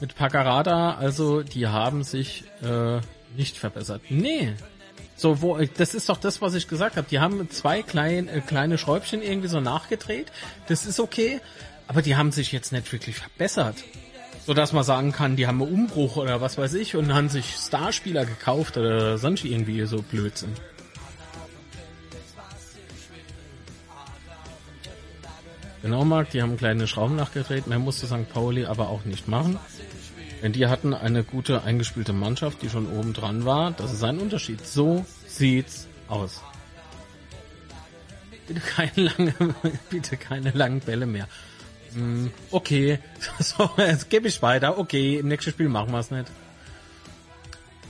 [0.01, 2.99] mit Paccarada, also die haben sich äh,
[3.37, 4.01] nicht verbessert.
[4.09, 4.53] Nee.
[5.15, 7.07] So, wo, das ist doch das, was ich gesagt habe.
[7.09, 10.29] Die haben zwei klein, äh, kleine Schräubchen irgendwie so nachgedreht.
[10.67, 11.39] Das ist okay.
[11.87, 13.77] Aber die haben sich jetzt nicht wirklich verbessert.
[14.45, 17.29] So dass man sagen kann, die haben einen Umbruch oder was weiß ich und haben
[17.29, 20.53] sich Starspieler gekauft oder sonst irgendwie so Blödsinn.
[25.81, 27.67] Genau, Marc, die haben kleine Schrauben nachgedreht.
[27.67, 28.29] Mehr musste St.
[28.31, 29.57] Pauli aber auch nicht machen.
[30.41, 33.71] Denn die hatten eine gute eingespielte Mannschaft, die schon oben dran war.
[33.71, 34.65] Das ist ein Unterschied.
[34.65, 36.41] So sieht's aus.
[38.47, 39.33] Bitte keine lange,
[39.89, 41.27] bitte keine langen Bälle mehr.
[41.93, 42.99] Hm, okay,
[43.39, 44.77] so, jetzt gebe ich weiter.
[44.77, 46.29] Okay, im nächsten Spiel machen wir es nicht.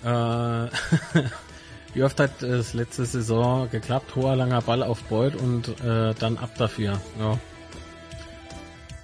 [0.03, 0.07] Äh,
[1.93, 4.15] wie oft hat es letzte Saison geklappt?
[4.15, 6.99] Hoher langer Ball auf Beuth und äh, dann ab dafür.
[7.19, 7.39] Ja.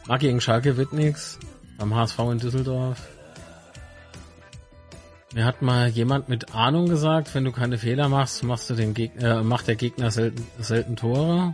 [0.08, 1.40] Mag gegen Schalke wird nix.
[1.78, 3.08] Beim HSV in Düsseldorf.
[5.34, 8.94] Mir hat mal jemand mit Ahnung gesagt, wenn du keine Fehler machst, machst du den
[8.94, 11.52] Gegner, äh, macht der Gegner selten, selten Tore.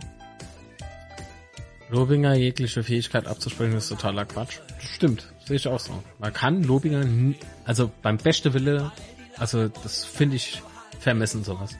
[1.90, 4.60] Lobinger jegliche Fähigkeit abzusprechen ist totaler Quatsch.
[4.78, 6.02] Stimmt, sehe ich auch so.
[6.20, 7.34] Man kann Lobinger,
[7.64, 8.92] also beim beste Wille,
[9.36, 10.62] also das finde ich
[11.00, 11.76] vermessen sowas.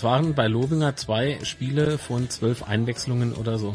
[0.00, 3.74] Das waren bei Lobinger zwei Spiele von zwölf Einwechslungen oder so.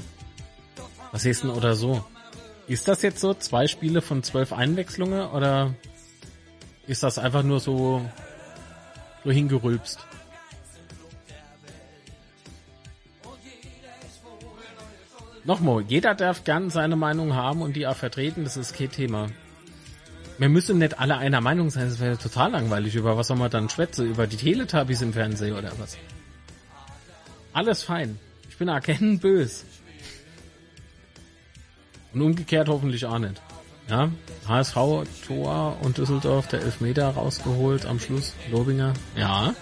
[1.12, 2.04] Was ist denn oder so?
[2.66, 3.36] Ist das jetzt so?
[3.36, 5.76] Zwei Spiele von zwölf Einwechslungen oder
[6.88, 8.04] ist das einfach nur so,
[9.24, 10.00] so hingerülpst?
[15.44, 19.28] Nochmal, jeder darf gern seine Meinung haben und die auch vertreten, das ist kein Thema.
[20.38, 22.96] Wir müssen nicht alle einer Meinung sein, das wäre total langweilig.
[22.96, 24.10] Über was soll man dann schwätzen?
[24.10, 25.98] Über die Teletubbies im Fernsehen oder was?
[27.54, 28.20] Alles fein.
[28.50, 29.64] Ich bin erkennen bös.
[32.14, 33.42] Und umgekehrt hoffentlich auch nicht.
[33.90, 34.10] Ja,
[34.48, 34.76] HSV
[35.28, 38.34] Tor und Düsseldorf der Elfmeter rausgeholt am Schluss.
[38.52, 38.94] Lobinger.
[39.16, 39.54] Ja.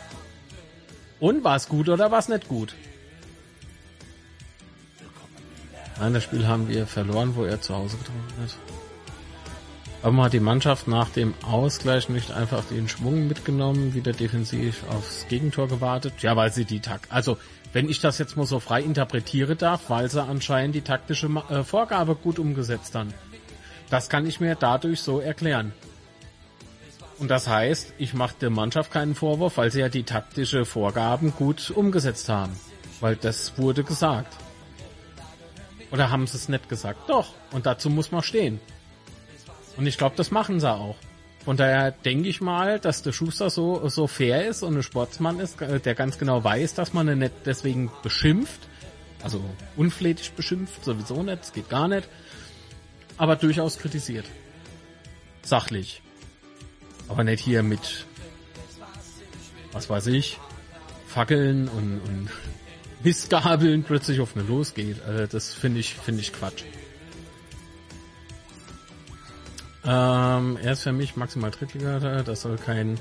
[1.20, 2.76] Und war es gut oder war es nicht gut?
[6.00, 8.73] Nein, das Spiel haben wir verloren, wo er zu Hause getroffen hat.
[10.04, 14.84] Aber man hat die Mannschaft nach dem Ausgleich nicht einfach den Schwung mitgenommen, wieder defensiv
[14.90, 16.16] aufs Gegentor gewartet.
[16.22, 17.38] Ja, weil sie die Takt, also
[17.72, 21.64] wenn ich das jetzt mal so frei interpretiere darf, weil sie anscheinend die taktische äh,
[21.64, 23.14] Vorgabe gut umgesetzt haben.
[23.90, 25.72] Das kann ich mir dadurch so erklären.
[27.18, 31.34] Und das heißt, ich mache der Mannschaft keinen Vorwurf, weil sie ja die taktische Vorgaben
[31.34, 32.60] gut umgesetzt haben.
[33.00, 34.36] Weil das wurde gesagt.
[35.92, 37.10] Oder haben sie es nicht gesagt?
[37.10, 37.34] Doch.
[37.52, 38.60] Und dazu muss man stehen.
[39.78, 40.96] Und ich glaube, das machen sie auch.
[41.44, 45.40] Von daher denke ich mal, dass der Schuster so, so fair ist und ein Sportsmann
[45.40, 48.62] ist, äh, der ganz genau weiß, dass man ihn nicht deswegen beschimpft.
[49.22, 49.42] Also
[49.76, 52.08] unflätig beschimpft, sowieso nicht, das geht gar nicht.
[53.18, 54.26] Aber durchaus kritisiert.
[55.44, 56.02] Sachlich.
[57.10, 58.06] Aber nicht hier mit,
[59.74, 60.40] was weiß ich,
[61.08, 62.30] Fackeln und, und
[63.04, 65.02] Mistgabeln plötzlich auf eine losgeht.
[65.06, 66.64] Also das finde ich, finde ich Quatsch.
[69.86, 73.00] Ähm, er ist für mich maximal Drittliga, das soll kein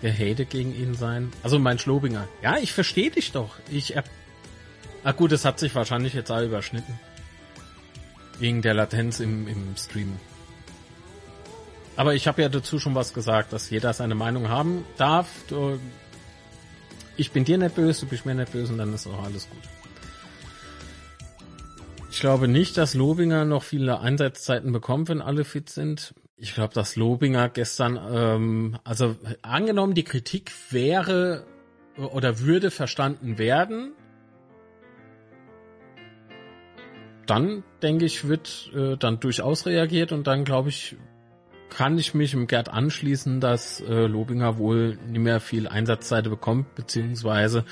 [0.00, 1.32] Gehate gegen ihn sein.
[1.42, 2.28] Also mein Schlobinger.
[2.42, 3.56] Ja, ich verstehe dich doch.
[3.70, 4.04] Ich, er,
[5.02, 6.98] ah gut, es hat sich wahrscheinlich jetzt all überschnitten.
[8.38, 10.18] Wegen der Latenz im, im Stream.
[11.96, 15.28] Aber ich habe ja dazu schon was gesagt, dass jeder seine Meinung haben darf.
[17.16, 19.48] Ich bin dir nicht böse, du bist mir nicht böse und dann ist auch alles
[19.48, 19.62] gut.
[22.14, 26.14] Ich glaube nicht, dass Lobinger noch viele Einsatzzeiten bekommt, wenn alle fit sind.
[26.36, 31.44] Ich glaube, dass Lobinger gestern, ähm, also angenommen, die Kritik wäre
[31.96, 33.94] oder würde verstanden werden,
[37.26, 40.96] dann denke ich, wird äh, dann durchaus reagiert und dann glaube ich,
[41.68, 46.76] kann ich mich im Gerd anschließen, dass äh, Lobinger wohl nicht mehr viel Einsatzzeit bekommt,
[46.76, 47.64] beziehungsweise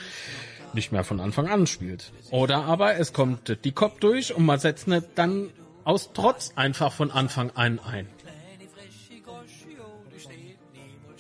[0.75, 2.13] nicht mehr von Anfang an spielt.
[2.31, 5.51] Oder aber es kommt die Kopf durch und man setzt nicht dann
[5.85, 8.09] aus Trotz einfach von Anfang an ein.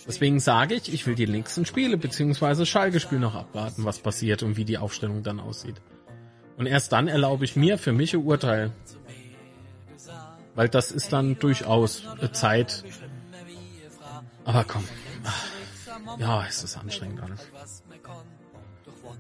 [0.07, 4.57] Deswegen sage ich, ich will die nächsten Spiele beziehungsweise Schalke-Spiel noch abwarten, was passiert und
[4.57, 5.76] wie die Aufstellung dann aussieht.
[6.57, 8.72] Und erst dann erlaube ich mir für mich ein Urteil.
[10.55, 12.84] Weil das ist dann durchaus Zeit.
[14.44, 14.84] Aber komm.
[16.18, 17.50] Ja, es ist anstrengend alles.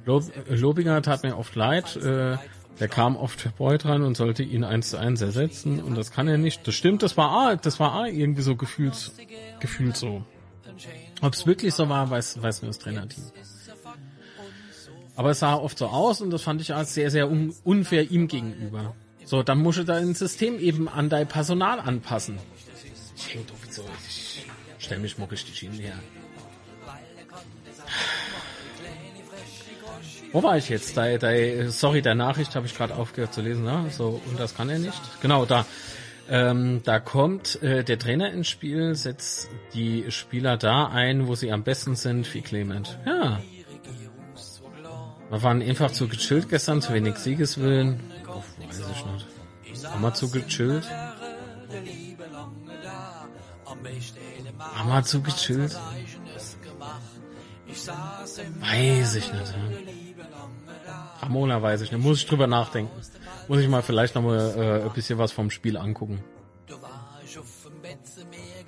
[0.04, 1.96] Lob, Lobinger tat mir oft leid.
[1.96, 2.36] Äh,
[2.80, 6.26] der kam oft verbeut ran und sollte ihn eins zu eins ersetzen und das kann
[6.26, 6.66] er nicht.
[6.66, 9.12] Das stimmt, das war A, das war A irgendwie so gefühlt,
[9.60, 10.24] gefühlt so.
[11.20, 13.24] Ob es wirklich so war, weiß, weiß nur das Trainerteam.
[15.14, 18.10] Aber es sah oft so aus und das fand ich als sehr, sehr un unfair
[18.10, 18.96] ihm gegenüber.
[19.24, 22.38] So, dann musst du dein System eben an dein Personal anpassen.
[23.16, 24.46] Ich häng doch so, ich
[24.78, 25.94] stell mich mal richtig hin her.
[30.32, 30.96] Wo war ich jetzt?
[30.96, 31.30] Da, da,
[31.68, 33.64] sorry, der Nachricht habe ich gerade aufgehört zu lesen.
[33.64, 33.86] Ne?
[33.90, 35.00] So und das kann er nicht.
[35.20, 35.66] Genau da.
[36.30, 41.52] Ähm, da kommt äh, der Trainer ins Spiel, setzt die Spieler da ein, wo sie
[41.52, 42.98] am besten sind, wie Clement.
[43.04, 43.40] Ja.
[45.28, 48.00] Wir waren einfach zu gechillt gestern, zu wenig Siegeswillen.
[48.28, 49.04] Oh, weiß ich
[49.74, 49.86] nicht.
[49.86, 50.88] Haben wir zu gechillt?
[54.58, 55.78] Haben wir zu gechillt?
[58.60, 59.54] Weiß ich nicht.
[59.54, 60.01] Ja.
[61.22, 62.02] Ramona weiß ich nicht.
[62.02, 62.90] Muss ich drüber nachdenken.
[63.48, 66.22] Muss ich mal vielleicht noch mal äh, ein bisschen was vom Spiel angucken.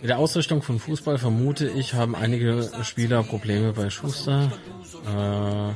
[0.01, 4.53] In der Ausrichtung von Fußball vermute ich, haben einige Spieler Probleme bei Schuster.
[5.07, 5.73] Äh,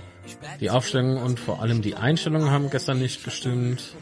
[0.61, 3.97] die Aufstellung und vor allem die Einstellungen haben gestern nicht gestimmt.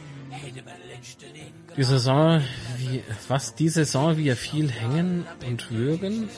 [1.76, 2.42] Die Saison,
[2.78, 6.28] wie, was, die Saison, wir viel hängen und würgen?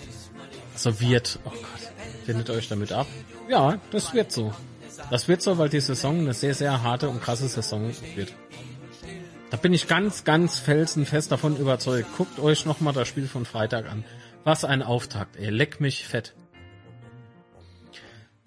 [0.75, 1.93] Also wird, oh Gott,
[2.25, 3.07] findet euch damit ab?
[3.49, 4.53] Ja, das wird so.
[5.11, 8.33] Das wird so, weil die Saison eine sehr, sehr harte und krasse Saison wird.
[9.51, 12.09] Da bin ich ganz, ganz felsenfest davon überzeugt.
[12.17, 14.05] Guckt euch nochmal das Spiel von Freitag an.
[14.45, 15.49] Was ein Auftakt, ey.
[15.51, 16.35] Leck mich fett.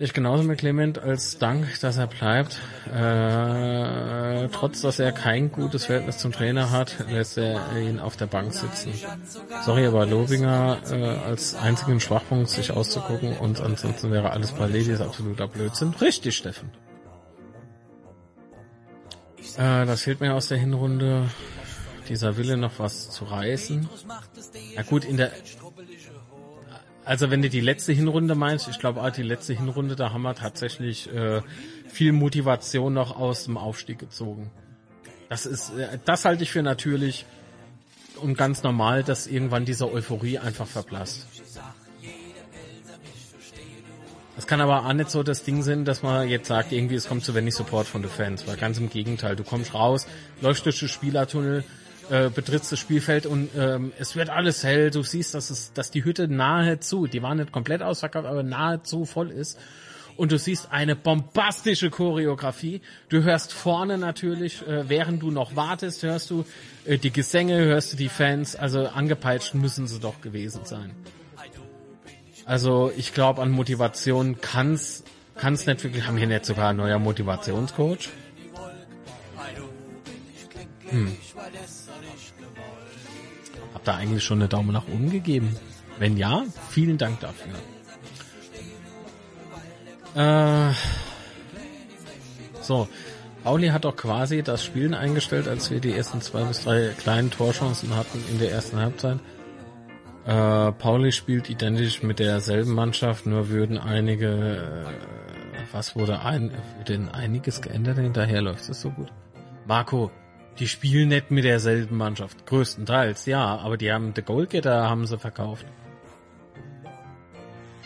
[0.01, 2.59] Ich genauso mit Clement als Dank, dass er bleibt.
[2.87, 8.25] Äh, trotz, dass er kein gutes Verhältnis zum Trainer hat, lässt er ihn auf der
[8.25, 8.91] Bank sitzen.
[9.63, 15.01] Sorry, aber Lobinger äh, als einzigen Schwachpunkt sich auszugucken und ansonsten wäre alles bei Ladies
[15.01, 15.93] absoluter Blödsinn.
[16.01, 16.71] Richtig, Steffen.
[19.55, 21.29] Äh, das fehlt mir aus der Hinrunde.
[22.09, 23.87] Dieser Wille noch was zu reißen.
[24.75, 25.31] Ja gut, in der
[27.05, 30.35] also wenn du die letzte Hinrunde meinst, ich glaube, die letzte Hinrunde, da haben wir
[30.35, 31.41] tatsächlich äh,
[31.87, 34.51] viel Motivation noch aus dem Aufstieg gezogen.
[35.29, 37.25] Das ist, äh, das halte ich für natürlich
[38.17, 41.27] und ganz normal, dass irgendwann diese Euphorie einfach verblasst.
[44.35, 47.07] Das kann aber auch nicht so das Ding sein, dass man jetzt sagt, irgendwie es
[47.07, 50.07] kommt zu wenig Support von den Fans, weil ganz im Gegenteil, du kommst raus,
[50.41, 51.63] läufst durch den Spielertunnel,
[52.09, 54.91] äh, betrittst das Spielfeld und ähm, es wird alles hell.
[54.91, 59.05] Du siehst, dass es, dass die Hütte nahezu, die war nicht komplett ausverkauft, aber nahezu
[59.05, 59.59] voll ist.
[60.17, 62.81] Und du siehst eine bombastische Choreografie.
[63.09, 66.45] Du hörst vorne natürlich, äh, während du noch wartest, hörst du
[66.85, 68.55] äh, die Gesänge, hörst du die Fans.
[68.55, 70.93] Also angepeitscht müssen sie doch gewesen sein.
[72.45, 75.03] Also ich glaube, an Motivation kann's
[75.35, 76.05] kann's nicht wirklich.
[76.05, 78.09] Haben wir nicht sogar ein neuer Motivationscoach?
[80.89, 81.17] Hm.
[83.81, 85.55] Habt ihr eigentlich schon eine Daumen nach oben gegeben?
[85.97, 87.55] Wenn ja, vielen Dank dafür.
[90.13, 90.73] Äh,
[92.61, 92.87] so,
[93.43, 97.31] Pauli hat doch quasi das Spielen eingestellt, als wir die ersten zwei bis drei kleinen
[97.31, 99.17] Torchancen hatten in der ersten Halbzeit.
[100.27, 106.51] Äh, Pauli spielt identisch mit derselben Mannschaft, nur würden einige, äh, was wurde ein,
[106.87, 109.11] denn einiges geändert, hinterher läuft es so gut.
[109.65, 110.11] Marco,
[110.59, 115.17] die spielen nicht mit derselben Mannschaft, größtenteils, ja, aber die haben, The Goalgetter haben sie
[115.17, 115.65] verkauft.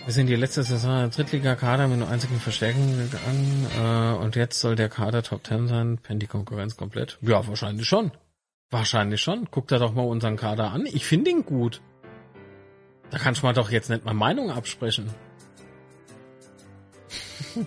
[0.05, 4.59] Wir sind die letzte Saison der Drittliga-Kader mit nur einzigen Verstärkungen gegangen äh, und jetzt
[4.59, 5.97] soll der Kader Top 10 sein.
[5.97, 7.17] Pennt die Konkurrenz komplett?
[7.21, 8.11] Ja, wahrscheinlich schon.
[8.69, 9.47] Wahrscheinlich schon.
[9.49, 10.85] Guckt da doch mal unseren Kader an.
[10.85, 11.81] Ich finde ihn gut.
[13.09, 15.09] Da kannst du mal doch jetzt nicht mal Meinung absprechen.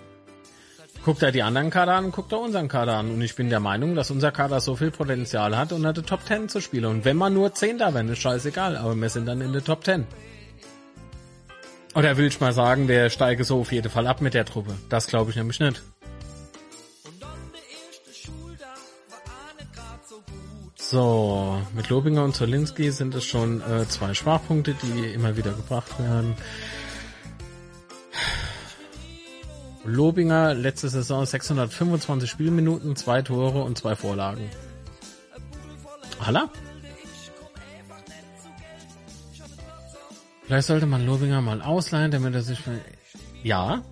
[1.09, 3.09] guckt da die anderen Kader an, guckt da unseren Kader an.
[3.09, 6.19] Und ich bin der Meinung, dass unser Kader so viel Potenzial hat, unter der Top
[6.23, 6.85] 10 zu spielen.
[6.85, 8.77] Und wenn man nur 10 da wäre, ist scheißegal.
[8.77, 10.05] Aber wir sind dann in der Top 10.
[11.95, 14.75] Oder will ich mal sagen, der steige so auf jeden Fall ab mit der Truppe.
[14.89, 15.81] Das glaube ich nämlich nicht.
[20.75, 25.97] So, mit Lobinger und Zolinski sind es schon äh, zwei Schwachpunkte, die immer wieder gebracht
[25.97, 26.35] werden.
[29.89, 34.49] Lobinger letzte Saison 625 Spielminuten, zwei Tore und zwei Vorlagen.
[36.19, 36.49] Halla?
[40.45, 42.59] Vielleicht sollte man Lobinger mal ausleihen, damit er sich,
[43.43, 43.83] ja,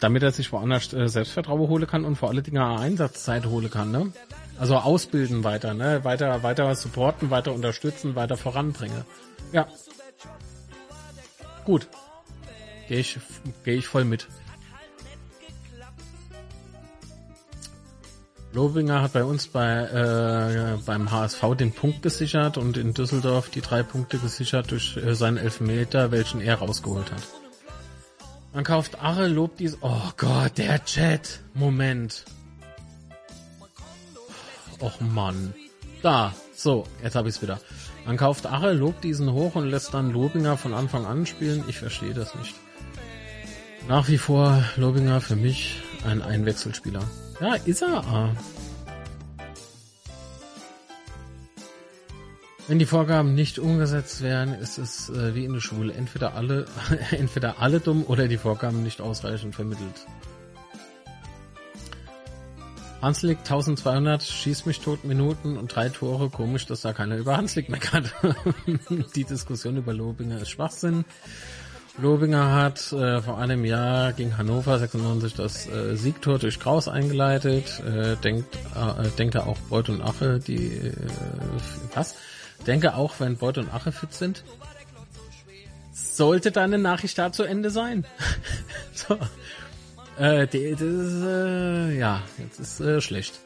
[0.00, 3.90] damit er sich woanders äh, Selbstvertrauen holen kann und vor allen Dingen Einsatzzeit holen kann,
[3.90, 4.12] ne?
[4.58, 6.04] Also ausbilden weiter, ne?
[6.04, 9.04] Weiter, weiter supporten, weiter unterstützen, weiter voranbringen.
[9.52, 9.66] Ja.
[11.64, 11.88] Gut.
[12.88, 13.18] Gehe ich,
[13.64, 14.28] gehe ich voll mit.
[18.54, 23.60] Lobinger hat bei uns bei äh, beim HSV den Punkt gesichert und in Düsseldorf die
[23.60, 27.22] drei Punkte gesichert durch äh, seinen Elfmeter, welchen er rausgeholt hat.
[28.52, 29.78] Man kauft Arre, lobt dies.
[29.80, 31.40] Oh Gott, der Chat.
[31.54, 32.24] Moment.
[34.78, 35.52] Och Mann.
[36.02, 37.58] Da, so, jetzt habe ich's wieder.
[38.06, 41.64] Man kauft Arre, lobt diesen hoch und lässt dann Lobinger von Anfang an spielen.
[41.66, 42.54] Ich verstehe das nicht.
[43.88, 47.02] Nach wie vor Lobinger für mich ein Einwechselspieler.
[47.40, 48.34] Ja, ist er.
[52.66, 55.92] Wenn die Vorgaben nicht umgesetzt werden, ist es äh, wie in der Schule.
[55.92, 56.64] Entweder alle,
[57.10, 60.06] entweder alle dumm oder die Vorgaben nicht ausreichend vermittelt.
[63.02, 66.30] Hanslik 1200, schießt mich tot Minuten und drei Tore.
[66.30, 68.14] Komisch, dass da keiner über Hanslik meckert.
[69.14, 71.04] die Diskussion über Lobinger ist Schwachsinn.
[71.96, 77.80] Lobinger hat äh, vor einem Jahr gegen Hannover 96 das äh, Siegtor durch Kraus eingeleitet.
[77.86, 80.92] Äh, denkt, äh, denke auch Beuth und Ache, die äh,
[81.94, 82.16] was?
[82.66, 84.42] Denke auch, wenn Beuth und Ache fit sind,
[85.92, 88.04] sollte deine Nachricht da zu Ende sein.
[88.92, 89.18] so.
[90.18, 93.40] Äh, die, das ist, äh, ja, jetzt ist äh, schlecht.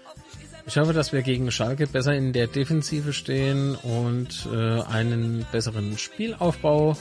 [0.67, 5.97] Ich hoffe, dass wir gegen Schalke besser in der Defensive stehen und äh, einen besseren
[5.97, 6.97] Spielaufbau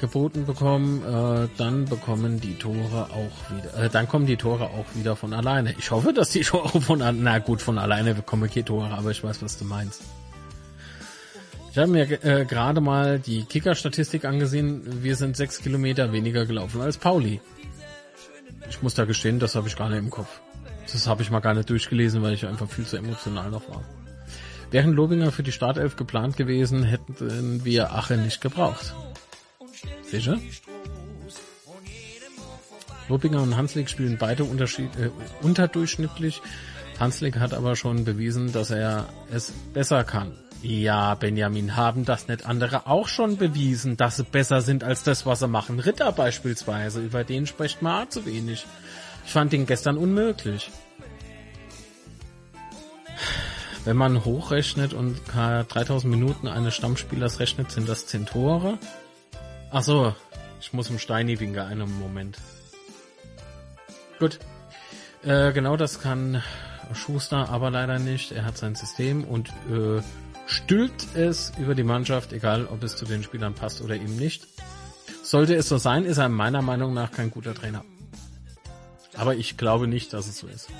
[0.00, 4.86] geboten bekommen, äh, dann bekommen die Tore auch wieder, äh, dann kommen die Tore auch
[4.94, 5.74] wieder von alleine.
[5.78, 9.22] Ich hoffe, dass die Tore von, na gut, von alleine bekommen keine Tore, aber ich
[9.22, 10.02] weiß, was du meinst.
[11.70, 15.02] Ich habe mir äh, gerade mal die Kicker-Statistik angesehen.
[15.02, 17.40] Wir sind sechs Kilometer weniger gelaufen als Pauli.
[18.70, 20.40] Ich muss da gestehen, das habe ich gar nicht im Kopf.
[20.90, 23.84] Das habe ich mal gar nicht durchgelesen, weil ich einfach viel zu emotional noch war.
[24.70, 28.94] Wären Lobinger für die Startelf geplant gewesen, hätten wir Ache nicht gebraucht.
[30.02, 30.38] Sicher?
[33.08, 35.10] Lobinger und Hanslik spielen beide unterschied äh,
[35.42, 36.42] unterdurchschnittlich.
[36.98, 40.36] Hanslik hat aber schon bewiesen, dass er es besser kann.
[40.62, 45.26] Ja, Benjamin, haben das nicht andere auch schon bewiesen, dass sie besser sind als das,
[45.26, 45.78] was sie machen?
[45.78, 48.66] Ritter beispielsweise, über den spricht man zu wenig.
[49.24, 50.70] Ich fand den gestern unmöglich.
[53.84, 58.78] Wenn man hochrechnet und 3000 Minuten eines Stammspielers rechnet, sind das 10 Tore.
[59.78, 60.14] Ach so,
[60.58, 62.38] ich muss im Steini winken, einen Moment.
[64.18, 64.38] Gut.
[65.22, 66.42] Äh, genau das kann
[66.94, 68.32] Schuster aber leider nicht.
[68.32, 70.00] Er hat sein System und äh,
[70.46, 74.46] stülpt es über die Mannschaft, egal ob es zu den Spielern passt oder eben nicht.
[75.22, 77.84] Sollte es so sein, ist er meiner Meinung nach kein guter Trainer.
[79.14, 80.70] Aber ich glaube nicht, dass es so ist.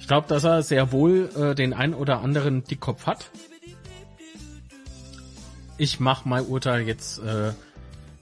[0.00, 3.30] Ich glaube, dass er sehr wohl äh, den ein oder anderen Dickkopf hat.
[5.76, 7.52] Ich mache mein Urteil jetzt äh,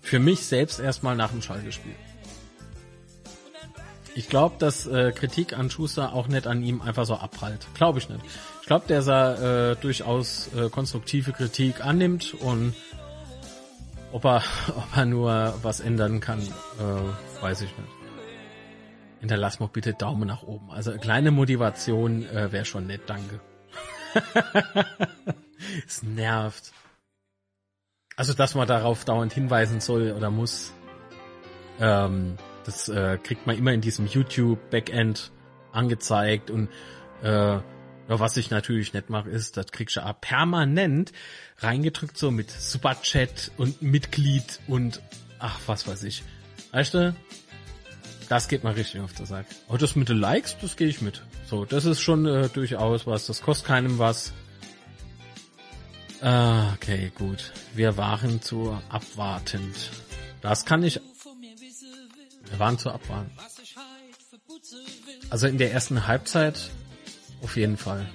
[0.02, 1.94] für mich selbst erstmal nach dem Schalke-Spiel.
[4.14, 7.66] Ich glaube, dass äh, Kritik an Schuster auch nicht an ihm einfach so abprallt.
[7.74, 8.22] Glaube ich nicht.
[8.60, 12.74] Ich glaube, der er äh, durchaus äh, konstruktive Kritik annimmt und
[14.12, 17.88] ob er, ob er nur was ändern kann, äh, weiß ich nicht.
[19.20, 20.70] Hinterlass mal bitte Daumen nach oben.
[20.70, 23.40] Also eine kleine Motivation äh, wäre schon nett, danke.
[25.86, 26.72] es nervt.
[28.23, 30.73] Also, dass man darauf dauernd hinweisen soll oder muss,
[31.81, 35.32] ähm, das äh, kriegt man immer in diesem YouTube-Backend
[35.73, 36.69] angezeigt und
[37.24, 37.59] äh,
[38.07, 41.11] was ich natürlich nicht mache, ist, das kriegst du auch permanent
[41.59, 45.03] reingedrückt, so mit Superchat und Mitglied und
[45.40, 46.23] ach, was weiß ich.
[46.70, 47.16] Weißt du,
[48.28, 49.49] das geht mal richtig auf der Seite.
[49.66, 51.24] Aber das mit den Likes, das gehe ich mit.
[51.47, 53.27] So, das ist schon äh, durchaus was.
[53.27, 54.32] Das kostet keinem was.
[56.23, 57.53] Ah, okay, gut.
[57.74, 59.90] Wir waren zu abwartend.
[60.40, 61.01] Das kann ich.
[62.49, 63.32] Wir waren zu abwarten.
[65.31, 66.70] Also in der ersten Halbzeit
[67.43, 68.09] auf jeden Fall.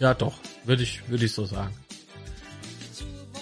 [0.00, 0.34] Ja, doch,
[0.64, 1.74] würde ich, würde ich so sagen.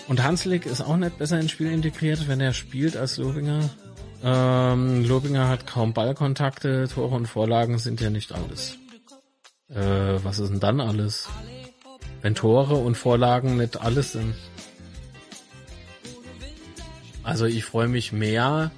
[0.07, 3.69] Und Hanslik ist auch nicht besser ins Spiel integriert, wenn er spielt als Lobinger.
[4.23, 8.79] Ähm, Lobinger hat kaum Ballkontakte, Tore und Vorlagen sind ja nicht alles.
[9.69, 11.29] Äh, was ist denn dann alles?
[12.23, 14.35] Wenn Tore und Vorlagen nicht alles sind.
[17.23, 18.71] Also ich freue mich mehr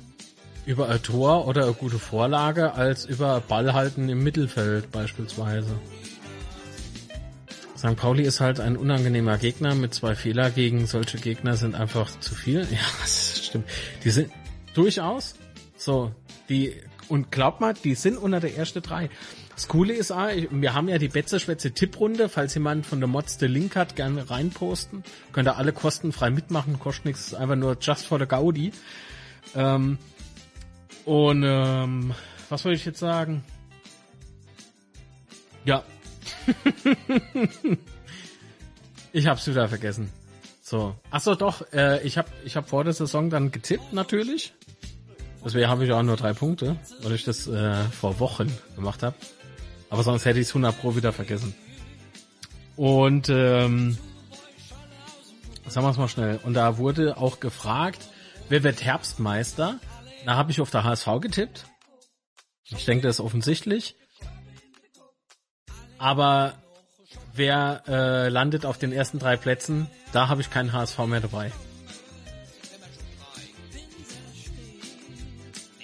[0.67, 5.71] über ein Tor oder eine gute Vorlage als über Ballhalten im Mittelfeld beispielsweise.
[7.81, 7.97] St.
[7.97, 12.35] Pauli ist halt ein unangenehmer Gegner mit zwei Fehler gegen solche Gegner sind einfach zu
[12.35, 12.61] viel.
[12.71, 13.65] Ja, das stimmt.
[14.05, 14.31] Die sind
[14.75, 15.35] durchaus
[15.77, 16.13] so,
[16.51, 16.75] die,
[17.09, 19.09] und glaubt mal, die sind unter der ersten drei.
[19.61, 23.37] Das Coole ist auch, wir haben ja die Betze-Schwätze Tipprunde, falls jemand von der Mods
[23.37, 25.05] den Link hat, gerne reinposten.
[25.33, 28.73] Könnt ihr alle kostenfrei mitmachen, kostet nichts, einfach nur just for the Gaudi.
[29.55, 29.99] Ähm,
[31.05, 32.15] und ähm,
[32.49, 33.45] was wollte ich jetzt sagen?
[35.67, 35.85] Ja,
[39.13, 40.11] ich hab's wieder vergessen.
[40.63, 40.97] So.
[41.11, 41.71] Ach so, doch.
[41.75, 44.55] Äh, ich hab, ich hab vor der Saison dann getippt natürlich.
[45.45, 49.17] Deswegen habe ich auch nur drei Punkte, weil ich das äh, vor Wochen gemacht habe.
[49.91, 51.55] Aber sonst hätte ich es 100 pro wieder vergessen.
[52.77, 53.99] Und ähm,
[55.67, 56.41] sagen wir es mal schnell.
[56.45, 58.09] Und da wurde auch gefragt,
[58.49, 59.79] wer wird Herbstmeister?
[60.25, 61.67] Da habe ich auf der HSV getippt.
[62.65, 63.97] Ich denke, das ist offensichtlich.
[65.99, 66.55] Aber
[67.35, 71.53] wer äh, landet auf den ersten drei Plätzen, da habe ich keinen HSV mehr dabei.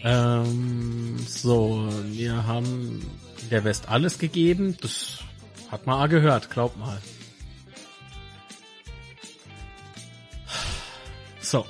[0.03, 3.05] Ähm, so, wir haben
[3.51, 4.77] der West alles gegeben.
[4.81, 5.19] Das
[5.71, 6.99] hat man auch gehört, glaubt mal.
[11.41, 11.65] So.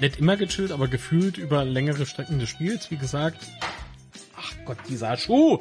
[0.00, 3.38] Nicht immer gechillt, aber gefühlt über längere Strecken des Spiels, wie gesagt.
[4.36, 5.58] Ach Gott, dieser Schuh!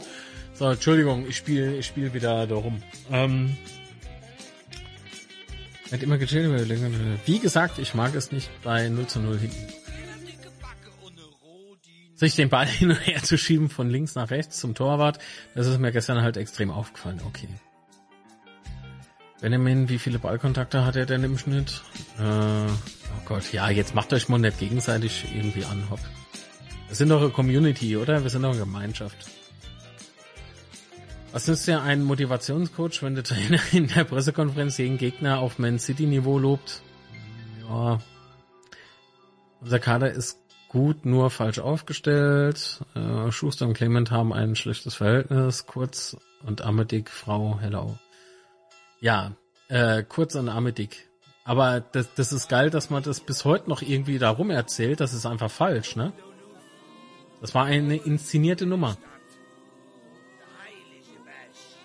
[0.53, 2.81] So, Entschuldigung, ich spiele ich spiel wieder da rum.
[3.11, 3.57] Ähm,
[5.91, 6.69] hat immer gechillt.
[7.26, 9.85] Wie gesagt, ich mag es nicht bei 0 zu 0 hinten.
[12.15, 15.19] Sich den Ball hin und her zu schieben von links nach rechts zum Torwart,
[15.53, 17.21] das ist mir gestern halt extrem aufgefallen.
[17.25, 17.49] Okay.
[19.41, 21.81] Benjamin, wie viele Ballkontakte hat er denn im Schnitt?
[22.17, 25.99] Äh, oh Gott, ja, jetzt macht euch mal nicht gegenseitig irgendwie an, hopp.
[26.87, 28.23] Wir sind doch eine Community, oder?
[28.23, 29.17] Wir sind doch eine Gemeinschaft.
[31.33, 35.79] Was ist ja ein Motivationscoach, wenn der Trainer in der Pressekonferenz jeden Gegner auf Man
[35.79, 36.81] City Niveau lobt?
[37.67, 37.99] Ja.
[39.59, 40.44] Unser Kader ist
[40.76, 42.81] gut, nur falsch aufgestellt.
[42.95, 45.68] Äh, Schuster und Clement haben ein schlechtes Verhältnis.
[45.68, 47.97] Kurz und Amedik, Frau Hello.
[48.99, 49.31] Ja,
[49.69, 51.10] äh, Kurz und Amedik.
[51.45, 54.99] Aber das, das ist geil, dass man das bis heute noch irgendwie darum erzählt.
[54.99, 56.11] Das ist einfach falsch, ne?
[57.39, 58.97] Das war eine inszenierte Nummer.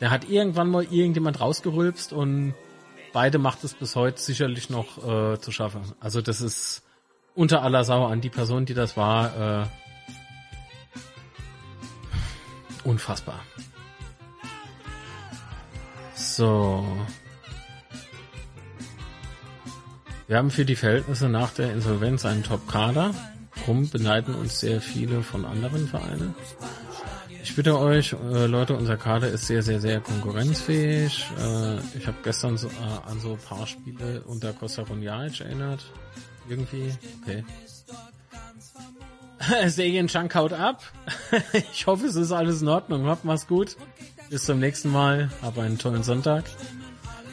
[0.00, 2.54] Der hat irgendwann mal irgendjemand rausgerülpst und
[3.12, 5.82] beide macht es bis heute sicherlich noch äh, zu schaffen.
[6.00, 6.82] Also das ist
[7.34, 9.66] unter aller Sau an die Person, die das war, äh,
[12.84, 13.40] unfassbar.
[16.14, 16.86] So.
[20.26, 23.14] Wir haben für die Verhältnisse nach der Insolvenz einen Top-Kader.
[23.64, 26.34] Drum beneiden uns sehr viele von anderen Vereinen.
[27.42, 31.26] Ich bitte euch, äh, Leute, unser Kader ist sehr, sehr, sehr konkurrenzfähig.
[31.38, 35.84] Äh, ich habe gestern so, äh, an so ein paar Spiele unter Costa Runjaic erinnert.
[36.50, 36.92] Irgendwie.
[37.22, 37.44] Okay.
[39.68, 40.82] Serien Chunk haut ab.
[41.72, 43.06] ich hoffe, es ist alles in Ordnung.
[43.06, 43.76] Habt mal's gut.
[44.28, 45.30] Bis zum nächsten Mal.
[45.42, 46.44] Hab einen tollen Sonntag.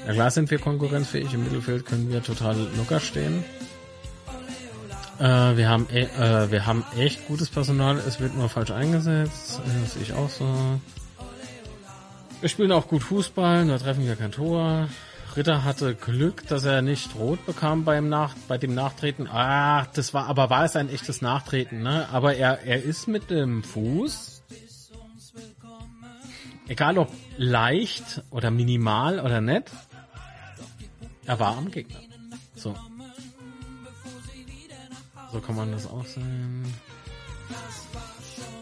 [0.05, 1.33] Ja klar sind wir konkurrenzfähig.
[1.33, 3.43] Im Mittelfeld können wir total locker stehen.
[5.19, 7.97] Äh, wir haben e äh, wir haben echt gutes Personal.
[7.97, 9.59] Es wird nur falsch eingesetzt.
[9.81, 10.45] Das sehe ich auch so.
[12.39, 13.65] Wir spielen auch gut Fußball.
[13.65, 14.87] Nur treffen wir kein Tor.
[15.37, 19.27] Ritter hatte Glück, dass er nicht rot bekam beim Nach bei dem Nachtreten.
[19.27, 22.09] Ah, das war aber war es ein echtes Nachtreten, ne?
[22.11, 24.37] Aber er er ist mit dem Fuß
[26.67, 29.71] egal ob leicht oder minimal oder nett,
[31.25, 31.99] er war am Gegner.
[32.55, 32.75] So.
[35.31, 36.73] So kann man das auch sehen.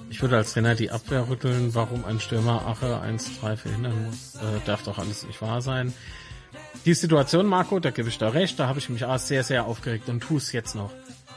[0.09, 4.35] Ich würde als Trainer die Abwehr rütteln, warum ein Stürmer Ache 1-3 verhindern muss.
[4.35, 5.93] Äh, darf doch alles nicht wahr sein.
[6.85, 9.65] Die Situation, Marco, da gebe ich da recht, da habe ich mich auch sehr, sehr
[9.65, 10.91] aufgeregt und tue es jetzt noch.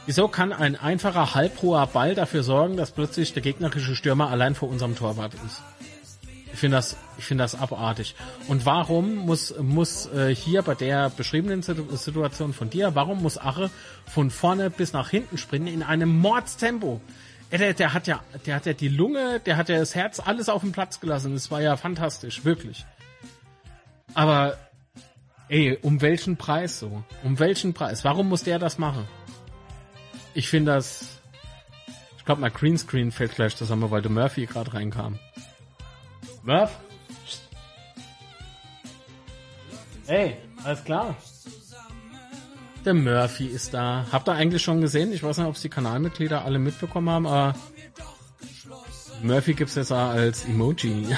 [0.05, 4.69] Wieso kann ein einfacher halbhoher Ball dafür sorgen, dass plötzlich der gegnerische Stürmer allein vor
[4.69, 5.61] unserem Torwart ist?
[6.51, 8.15] Ich finde das, ich finde das abartig.
[8.47, 13.37] Und warum muss muss äh, hier bei der beschriebenen Situ- Situation von dir, warum muss
[13.37, 13.69] Ache
[14.07, 17.01] von vorne bis nach hinten springen in einem Mordstempo?
[17.51, 20.19] Ey, Der, der hat ja, der hat ja die Lunge, der hat ja das Herz
[20.19, 21.33] alles auf den Platz gelassen.
[21.33, 22.85] Das war ja fantastisch, wirklich.
[24.15, 24.57] Aber
[25.49, 27.03] ey, um welchen Preis so?
[27.23, 28.03] Um welchen Preis?
[28.05, 29.07] Warum muss der das machen?
[30.33, 31.19] Ich finde das.
[32.17, 35.19] Ich glaube, mal Greenscreen fällt gleich zusammen, weil der Murphy gerade reinkam.
[36.43, 36.77] Murph?
[40.07, 41.15] Ey, alles klar.
[42.85, 44.05] Der Murphy ist da.
[44.11, 45.11] Habt ihr eigentlich schon gesehen?
[45.11, 47.55] Ich weiß nicht, ob es die Kanalmitglieder alle mitbekommen haben, aber
[49.21, 51.07] Murphy gibt's jetzt auch als Emoji.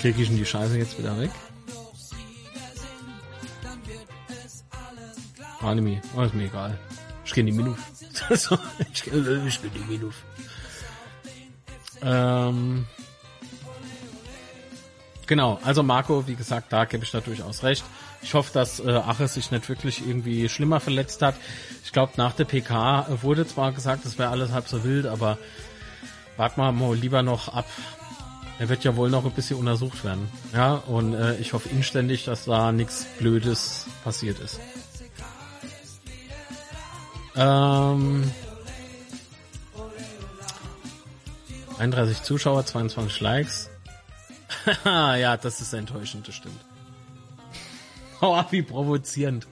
[0.00, 1.30] Krieg ich denn die Scheiße jetzt wieder weg?
[5.62, 6.78] Anime, oh, ist mir egal.
[7.24, 7.78] Ich in die Minuf.
[8.34, 10.14] So, ich, ich geh in die Minuf.
[12.02, 12.86] Ähm,
[15.26, 17.84] genau, also Marco, wie gesagt, da gebe ich da durchaus recht.
[18.22, 21.34] Ich hoffe, dass äh, Ache sich nicht wirklich irgendwie schlimmer verletzt hat.
[21.84, 25.38] Ich glaube, nach der PK wurde zwar gesagt, es wäre alles halb so wild, aber
[26.36, 27.66] warten wir mal lieber noch ab.
[28.58, 30.28] Er wird ja wohl noch ein bisschen untersucht werden.
[30.52, 34.60] Ja, und äh, ich hoffe inständig, dass da nichts Blödes passiert ist.
[37.36, 38.30] Ähm,
[41.78, 43.70] 31 Zuschauer, 22 Likes.
[44.84, 46.60] ja, das ist enttäuschend, das stimmt.
[48.24, 49.48] Oh, wie provozierend.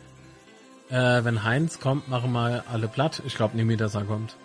[0.90, 3.20] Äh, wenn Heinz kommt, machen wir alle platt.
[3.26, 4.36] Ich glaube nicht, dass er kommt.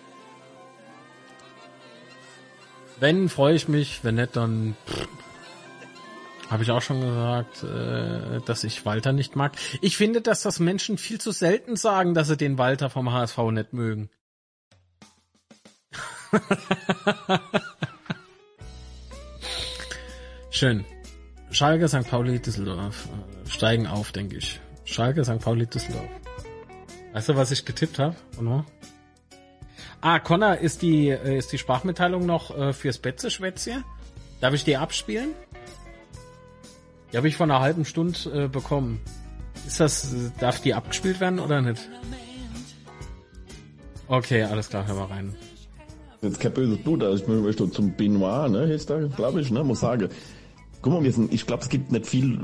[2.99, 4.03] Wenn, freue ich mich.
[4.03, 4.75] Wenn nicht, dann
[6.49, 9.53] habe ich auch schon gesagt, äh, dass ich Walter nicht mag.
[9.81, 13.37] Ich finde, dass das Menschen viel zu selten sagen, dass sie den Walter vom HSV
[13.51, 14.09] nicht mögen.
[20.49, 20.85] Schön.
[21.51, 22.09] Schalke, St.
[22.09, 24.59] Pauli, Düsseldorf äh, steigen auf, denke ich.
[24.83, 25.39] Schalke, St.
[25.39, 26.09] Pauli, Düsseldorf.
[27.13, 28.15] Weißt du, was ich getippt habe?
[30.01, 33.83] Ah, Connor, ist die äh, ist die Sprachmitteilung noch äh, fürs Betze-Schwätzchen?
[34.41, 35.33] Darf ich die abspielen?
[37.15, 38.99] Die habe ich vor einer halben Stunde äh, bekommen.
[39.65, 41.87] Ist das, darf die abgespielt werden oder nicht?
[44.09, 45.33] Okay, alles klar, hör mal rein.
[46.21, 49.63] Jetzt kein böses Blut, also ich möchte zum Benoit, ne, ist da, glaube ich, ne,
[49.63, 50.09] muss sagen.
[50.81, 52.37] Guck mal, wir sind, ich glaube, es gibt nicht viel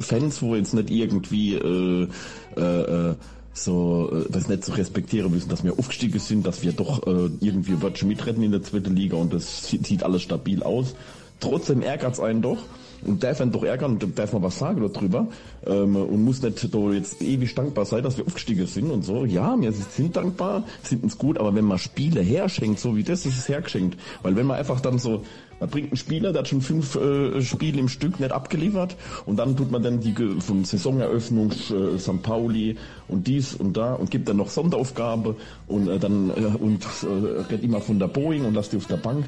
[0.00, 2.08] Fans, wo jetzt nicht irgendwie äh,
[2.56, 3.14] äh, äh,
[3.52, 7.30] so äh, das nicht zu respektieren müssen, dass wir aufgestiegen sind, dass wir doch äh,
[7.38, 10.96] irgendwie Wörtchen mitretten in der zweiten Liga und das sieht alles stabil aus.
[11.38, 12.58] Trotzdem ärgert's einen doch
[13.04, 15.28] darf einen doch ärgern und darf man was sagen darüber
[15.66, 19.24] ähm, und muss nicht da jetzt ewig dankbar sein, dass wir aufgestiegen sind und so.
[19.24, 23.26] Ja, wir sind dankbar, sind uns gut, aber wenn man Spiele herschenkt, so wie das,
[23.26, 23.98] ist es hergeschenkt.
[24.22, 25.22] Weil wenn man einfach dann so,
[25.60, 29.36] man bringt einen Spieler, der hat schon fünf äh, Spiele im Stück nicht abgeliefert und
[29.36, 32.22] dann tut man dann die von Saisoneröffnung äh, St.
[32.22, 32.76] Pauli
[33.08, 35.36] und dies und da und gibt dann noch Sonderaufgabe
[35.66, 38.86] und äh, dann äh, und äh, redet immer von der Boeing und lasst die auf
[38.86, 39.26] der Bank.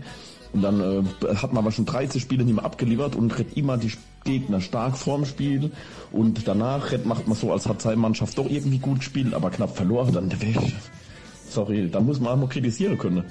[0.53, 3.77] Und dann äh, hat man aber schon 30 Spiele nicht mehr abgeliefert und redet immer
[3.77, 3.93] die
[4.25, 5.71] Gegner stark vorm Spiel.
[6.13, 9.51] Und danach redet, macht man so, als hat seine Mannschaft doch irgendwie gut gespielt, aber
[9.51, 10.13] knapp verloren.
[10.13, 10.31] Dann,
[11.49, 13.25] sorry, da muss man auch mal kritisieren können.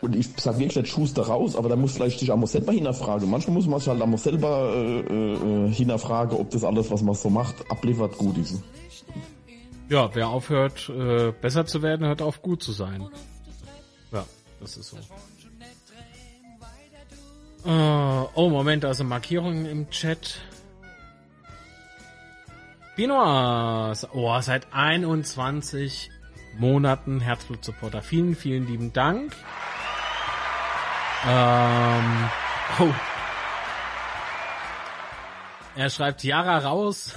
[0.00, 2.72] Und ich sag wirklich nicht Schuster raus, aber da muss vielleicht sich auch mal selber
[2.72, 3.28] hinterfragen.
[3.28, 7.02] Manchmal muss man sich halt auch mal selber äh, äh, hinterfragen, ob das alles, was
[7.02, 8.62] man so macht, abliefert, gut ist.
[9.88, 13.08] Ja, wer aufhört, äh, besser zu werden, hört auf, gut zu sein.
[14.12, 14.24] Ja,
[14.60, 14.98] das ist so.
[17.64, 20.40] Uh, oh, Moment, also Markierungen im Chat.
[22.96, 26.10] Binois, oh, seit 21
[26.58, 28.02] Monaten Herzblut-Supporter.
[28.02, 29.32] Vielen, vielen lieben Dank.
[31.26, 32.30] Ähm,
[32.80, 32.94] oh.
[35.76, 37.14] Er schreibt Jara raus.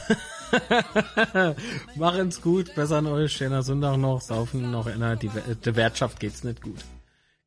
[1.96, 6.20] Machen's gut, besser an euch, schöner Sonntag noch, saufen noch in der, die, der Wirtschaft
[6.20, 6.84] geht's nicht gut.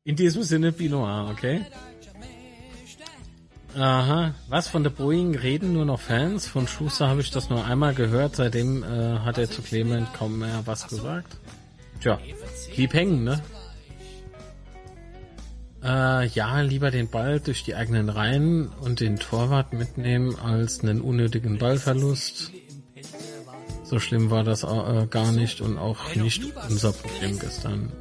[0.03, 1.65] In diesem Sinne, Binoir, okay?
[3.75, 6.47] Aha, was von der Boeing reden nur noch Fans?
[6.47, 10.39] Von Schuster habe ich das nur einmal gehört, seitdem äh, hat er zu Clement kaum
[10.39, 11.37] mehr was gesagt.
[11.99, 12.17] Tja,
[12.73, 13.41] blieb hängen, ne?
[15.83, 21.01] Äh, ja, lieber den Ball durch die eigenen Reihen und den Torwart mitnehmen als einen
[21.01, 22.51] unnötigen Ballverlust.
[23.83, 27.91] So schlimm war das äh, gar nicht und auch nicht unser Problem gestern.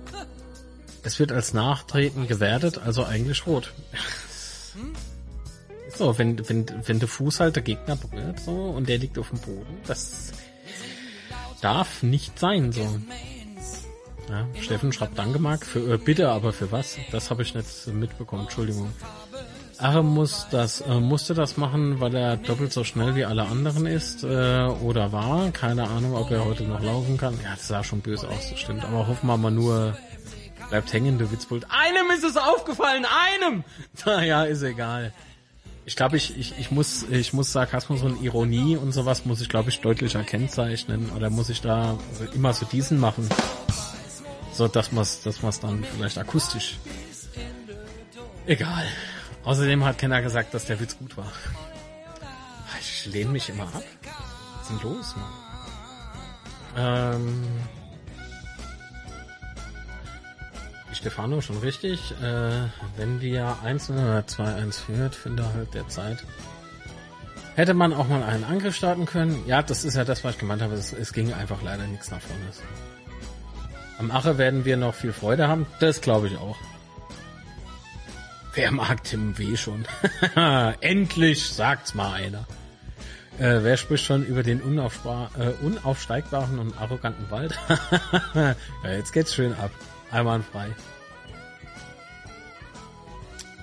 [1.03, 3.75] Es wird als Nachtreten gewertet, also eigentlich rot.
[5.97, 9.31] So, wenn, wenn, wenn der Fuß halt der Gegner berührt so und der liegt auf
[9.31, 10.33] dem Boden, das
[11.61, 13.01] darf nicht sein so.
[14.29, 15.67] Ja, Steffen schreibt Danke, Marc.
[15.67, 16.97] Für, äh, bitte, aber für was?
[17.13, 18.43] Das habe ich nicht mitbekommen.
[18.43, 18.91] Entschuldigung.
[19.79, 23.87] Arre muss das, äh, musste das machen, weil er doppelt so schnell wie alle anderen
[23.87, 25.51] ist äh, oder war.
[25.51, 27.35] Keine Ahnung, ob er heute noch laufen kann.
[27.43, 28.85] Ja, das sah schon böse aus, das stimmt.
[28.85, 29.97] Aber hoffen wir mal nur,
[30.71, 31.67] bleibt hängen, du Witzbold.
[31.71, 33.65] Einem ist es aufgefallen, einem!
[34.07, 35.13] Naja, ist egal.
[35.87, 39.49] Ich glaube, ich, ich, ich muss, ich muss Sarkasmus und Ironie und sowas muss ich,
[39.51, 41.11] glaube ich, deutlicher kennzeichnen.
[41.11, 41.99] Oder muss ich da
[42.35, 43.29] immer so diesen machen?
[44.53, 46.79] So, dass man es dass man's dann vielleicht akustisch.
[48.47, 48.85] Egal.
[49.45, 51.31] Außerdem hat Kenner gesagt, dass der Witz gut war.
[52.81, 53.83] Ich lehne mich immer ab.
[54.57, 57.15] Was ist denn los, Mann?
[57.17, 57.45] Ähm,
[60.95, 62.13] Stefano schon richtig.
[62.23, 66.25] Äh, wenn wir 1 oder 2-1 führt, finde halt der Zeit.
[67.55, 69.45] Hätte man auch mal einen Angriff starten können?
[69.47, 70.75] Ja, das ist ja das, was ich gemeint habe.
[70.75, 72.43] Es, es ging einfach leider nichts nach vorne.
[73.99, 75.67] Am Ache werden wir noch viel Freude haben.
[75.79, 76.57] Das glaube ich auch.
[78.55, 79.57] Wer mag Tim W.
[79.57, 79.85] schon?
[80.81, 82.47] Endlich sagt's mal einer.
[83.39, 87.59] Äh, wer spricht schon über den äh, unaufsteigbaren und arroganten Wald?
[88.35, 88.55] ja,
[88.91, 89.71] jetzt geht's schön ab.
[90.15, 90.69] Einwandfrei.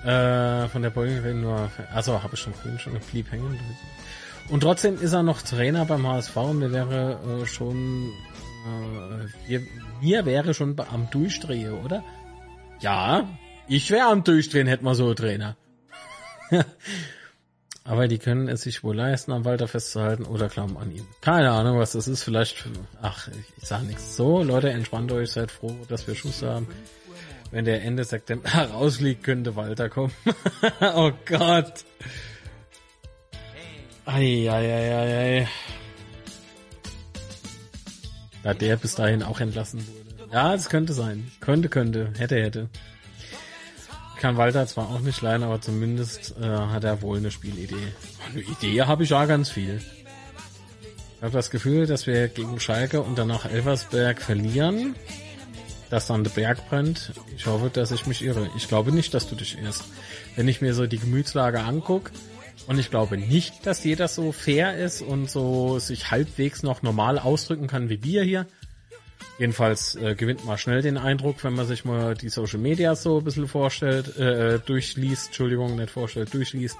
[0.04, 3.58] Äh, von der Beuge reden nur, also habe ich schon vorhin schon blieb hängen.
[4.48, 8.12] Und trotzdem ist er noch Trainer beim HSV und mir wäre äh, schon,
[8.66, 9.62] äh, wir,
[10.00, 12.02] mir wäre schon am Durchdrehen, oder?
[12.80, 13.28] Ja,
[13.68, 15.56] ich wäre am Durchdrehen, hätte man so einen Trainer.
[17.84, 21.06] Aber die können es sich wohl leisten, am Walter festzuhalten oder glauben an ihn.
[21.20, 22.22] Keine Ahnung, was das ist.
[22.22, 22.64] Vielleicht,
[23.00, 23.28] ach,
[23.60, 24.16] ich sag nichts.
[24.16, 26.68] So, Leute, entspannt euch, seid froh, dass wir Schuss haben.
[27.50, 30.12] Wenn der Ende September rausliegt, könnte Walter kommen.
[30.94, 31.84] oh Gott.
[34.06, 35.48] Eieieiei.
[38.42, 40.32] Da der bis dahin auch entlassen wurde.
[40.32, 41.30] Ja, es könnte sein.
[41.40, 42.12] Könnte, könnte.
[42.16, 42.68] Hätte, hätte
[44.22, 47.74] kann Walter zwar auch nicht leiden, aber zumindest äh, hat er wohl eine Spielidee.
[48.30, 49.82] Eine Idee habe ich ja ganz viel.
[51.16, 54.94] Ich habe das Gefühl, dass wir gegen Schalke und danach Elversberg verlieren,
[55.90, 57.12] dass dann der Berg brennt.
[57.36, 58.48] Ich hoffe, dass ich mich irre.
[58.56, 59.84] Ich glaube nicht, dass du dich irrst.
[60.36, 62.12] Wenn ich mir so die Gemütslage angucke,
[62.68, 67.18] und ich glaube nicht, dass jeder so fair ist und so sich halbwegs noch normal
[67.18, 68.46] ausdrücken kann wie wir hier.
[69.42, 73.18] Jedenfalls äh, gewinnt man schnell den Eindruck, wenn man sich mal die Social Media so
[73.18, 76.78] ein bisschen vorstellt, äh, durchliest, Entschuldigung, nicht vorstellt, durchliest.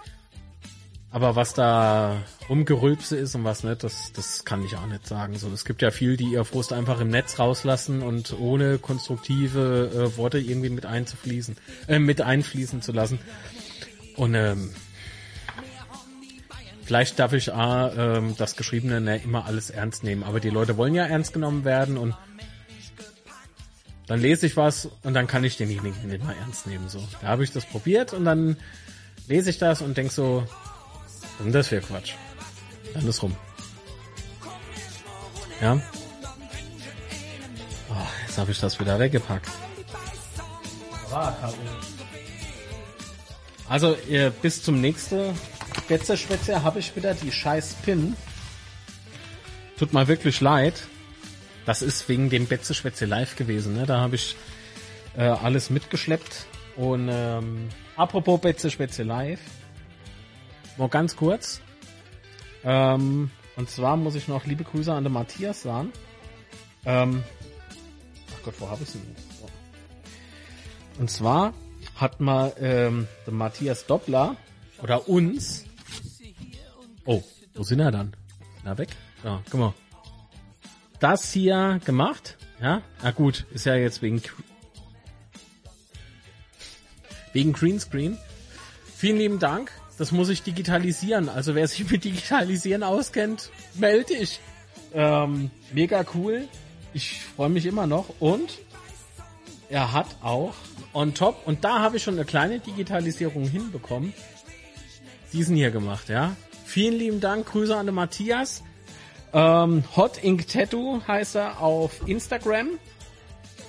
[1.11, 5.37] Aber was da rumgerülpse ist und was nicht, das, das kann ich auch nicht sagen.
[5.39, 9.91] So, es gibt ja viel, die ihr Frust einfach im Netz rauslassen und ohne konstruktive
[9.93, 11.57] äh, Worte irgendwie mit einzufließen,
[11.89, 13.19] äh, mit einfließen zu lassen.
[14.15, 14.71] Und ähm,
[16.85, 20.23] vielleicht darf ich auch, ähm, das Geschriebene ne, immer alles ernst nehmen.
[20.23, 22.15] Aber die Leute wollen ja ernst genommen werden und
[24.07, 26.89] dann lese ich was und dann kann ich denjenigen nicht mal ernst nehmen.
[26.89, 28.57] So, da habe ich das probiert und dann
[29.29, 30.47] lese ich das und denk so,
[31.39, 32.15] und das wäre Quatsch.
[32.95, 33.37] Dann ist rum.
[35.61, 35.81] Ja.
[37.91, 39.49] Oh, jetzt habe ich das wieder weggepackt.
[43.69, 43.97] Also
[44.41, 45.39] bis zum nächsten
[45.89, 48.16] Betze habe ich wieder die scheiß Pin.
[49.79, 50.74] Tut mir wirklich leid.
[51.67, 53.75] Das ist wegen dem Betze live gewesen.
[53.75, 53.87] Ne?
[53.87, 54.37] Da habe ich
[55.17, 56.47] äh, alles mitgeschleppt.
[56.77, 59.41] Und ähm, apropos Betze live.
[60.79, 61.61] Nur ganz kurz.
[62.65, 65.93] Ähm, und zwar muss ich noch liebe Grüße an den Matthias sagen.
[66.85, 67.23] Ähm,
[68.35, 69.03] ach Gott, wo habe ich denn?
[70.99, 71.53] Und zwar
[71.97, 74.37] hat mal ähm, der Matthias Doppler
[74.83, 75.65] oder uns.
[77.05, 77.23] Oh,
[77.55, 78.15] wo sind er dann?
[78.65, 78.91] Na weg?
[79.25, 79.75] Ja, guck mal.
[81.03, 82.37] Das hier gemacht.
[82.61, 84.23] Ja, na gut, ist ja jetzt wegen
[87.33, 88.16] wegen Greenscreen.
[88.97, 89.73] Vielen lieben Dank.
[89.99, 91.29] Das muss ich digitalisieren.
[91.29, 94.39] Also wer sich mit Digitalisieren auskennt, melde ich.
[94.95, 96.47] Ähm, mega cool.
[96.95, 98.20] Ich freue mich immer noch.
[98.20, 98.61] Und
[99.70, 100.55] er hat auch
[100.93, 104.15] on top, und da habe ich schon eine kleine Digitalisierung hinbekommen,
[105.33, 106.37] diesen hier gemacht, ja.
[106.65, 107.47] Vielen lieben Dank.
[107.47, 108.62] Grüße an den Matthias.
[109.35, 112.79] Ähm, Hot Ink Tattoo heißt er auf Instagram.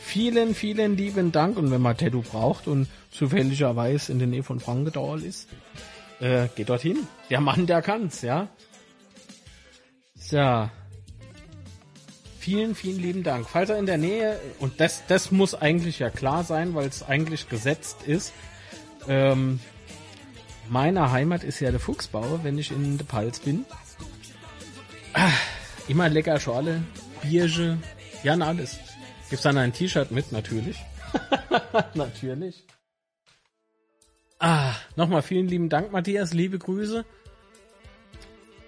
[0.02, 1.58] Vielen, vielen lieben Dank.
[1.58, 5.48] Und wenn man Tattoo braucht und zufälligerweise in der Nähe von Frankenthal ist,
[6.20, 7.08] äh, geht dorthin.
[7.30, 8.50] Der Mann, der kann's, ja.
[10.16, 10.70] So.
[12.40, 13.48] Vielen, vielen lieben Dank.
[13.48, 17.02] Falls er in der Nähe, und das, das muss eigentlich ja klar sein, weil es
[17.02, 18.34] eigentlich gesetzt ist,
[19.08, 19.62] ähm,
[20.70, 23.66] meine Heimat ist ja der Fuchsbau, wenn ich in der Palz bin.
[25.14, 25.30] Ah,
[25.88, 26.82] immer lecker Schorle,
[27.22, 27.78] Bierge,
[28.24, 28.80] ja, und alles.
[29.30, 30.78] Gibt's dann ein T-Shirt mit, natürlich.
[31.94, 32.66] natürlich.
[34.40, 37.06] Ah, nochmal vielen lieben Dank, Matthias, liebe Grüße.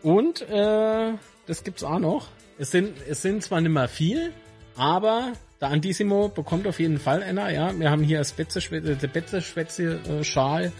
[0.03, 1.13] Und äh,
[1.47, 2.27] das gibt's auch noch.
[2.57, 4.33] Es sind, es sind zwar nicht mehr viel,
[4.77, 7.77] aber der Antissimo bekommt auf jeden Fall einer, ja.
[7.77, 10.71] Wir haben hier das Betzeschwätze-Schal.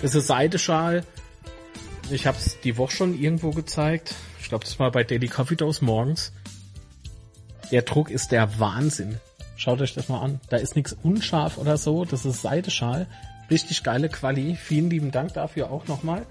[0.00, 1.04] Das ist Seideschal.
[2.10, 4.14] Ich habe es die Woche schon irgendwo gezeigt.
[4.52, 6.30] Glaube, das war bei Daily Coffee Dose morgens.
[7.70, 9.18] Der Druck ist der Wahnsinn.
[9.56, 10.40] Schaut euch das mal an.
[10.50, 12.04] Da ist nichts unscharf oder so.
[12.04, 13.06] Das ist Seideschal.
[13.50, 14.54] Richtig geile Quali.
[14.56, 16.26] Vielen lieben Dank dafür auch nochmal.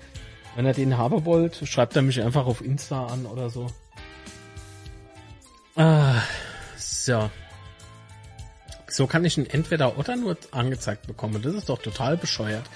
[0.56, 3.66] Wenn ihr den haben wollt, schreibt er mich einfach auf Insta an oder so.
[5.76, 6.22] Ah,
[6.78, 7.28] so.
[8.88, 11.42] So kann ich ihn entweder oder nur angezeigt bekommen.
[11.42, 12.70] Das ist doch total bescheuert.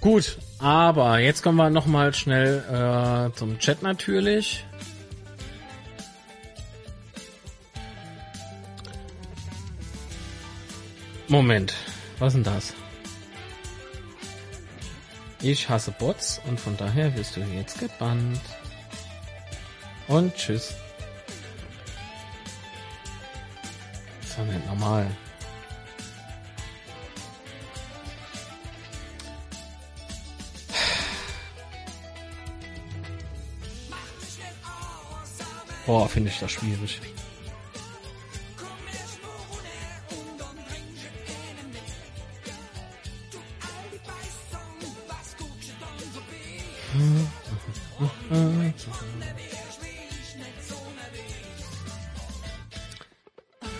[0.00, 4.64] Gut, aber jetzt kommen wir nochmal schnell äh, zum Chat natürlich.
[11.28, 11.74] Moment,
[12.18, 12.74] was ist denn das?
[15.40, 18.40] Ich hasse Bots und von daher wirst du jetzt gebannt.
[20.08, 20.74] Und tschüss.
[24.22, 25.06] Das doch nicht normal.
[35.86, 37.00] Boah, finde ich das schwierig.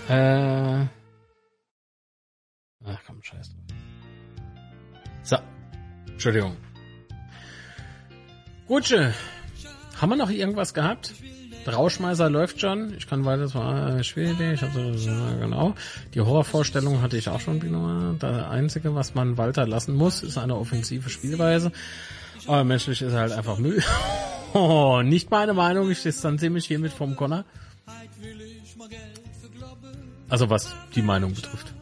[0.06, 0.86] Äh.
[2.84, 3.78] Ach komm, scheiß drauf.
[5.22, 5.36] So.
[6.06, 6.56] Entschuldigung.
[8.66, 9.14] Gutsche.
[9.98, 11.14] Haben wir noch irgendwas gehabt?
[11.66, 12.94] Der Rauschmeißer läuft schon.
[12.98, 14.38] Ich kann weiter, das war schwierig.
[14.40, 14.94] Ich hatte,
[15.40, 15.74] genau.
[16.12, 18.12] Die Horrorvorstellung hatte ich auch schon, Bino.
[18.18, 21.72] Das Einzige, was man Walter lassen muss, ist eine offensive Spielweise.
[22.46, 23.82] Aber menschlich ist er halt einfach Müll.
[24.56, 25.90] Oh, nicht meine Meinung.
[25.90, 27.44] Ich distanziere mich hiermit vom Connor.
[30.28, 31.74] Also was die Meinung betrifft.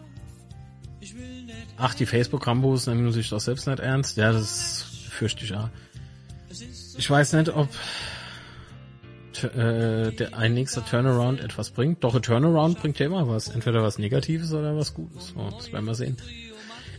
[1.77, 4.17] Ach, die Facebook-Rambos nehmen sich doch selbst nicht ernst.
[4.17, 5.69] Ja, das fürchte ich ja.
[6.97, 7.69] Ich weiß nicht, ob
[9.45, 12.05] äh, der, ein nächster Turnaround etwas bringt.
[12.05, 13.49] Doch, ein Turnaround bringt ja immer was.
[13.49, 15.29] Entweder was Negatives oder was Gutes.
[15.29, 16.17] So, das werden wir sehen.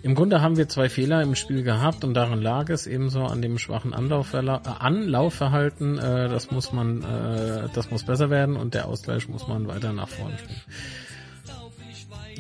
[0.04, 3.42] Im Grunde haben wir zwei Fehler im Spiel gehabt und daran lag es ebenso an
[3.42, 5.98] dem schwachen Anlaufverla äh, Anlaufverhalten.
[5.98, 9.94] Äh, das muss man, äh, das muss besser werden und der Ausgleich muss man weiter
[9.94, 10.62] nach vorne spielen.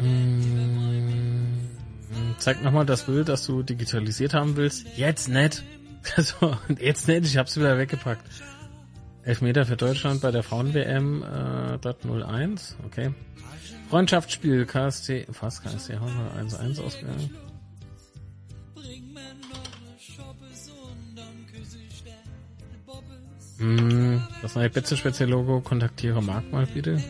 [0.02, 1.60] Mm,
[2.38, 4.86] zeig nochmal das Bild, das du digitalisiert haben willst.
[4.98, 5.64] Jetzt nicht.
[6.18, 8.26] Also, jetzt nicht, ich hab's wieder weggepackt.
[9.24, 13.14] Elfmeter für Deutschland bei der Frauen-WM äh, 01, okay.
[13.90, 17.30] Freundschaftsspiel KSC, fast KSC 1-1 ausgegangen.
[23.60, 27.02] Hm, das neue Betze-Schwätze-Logo, kontaktiere Marc mal bitte.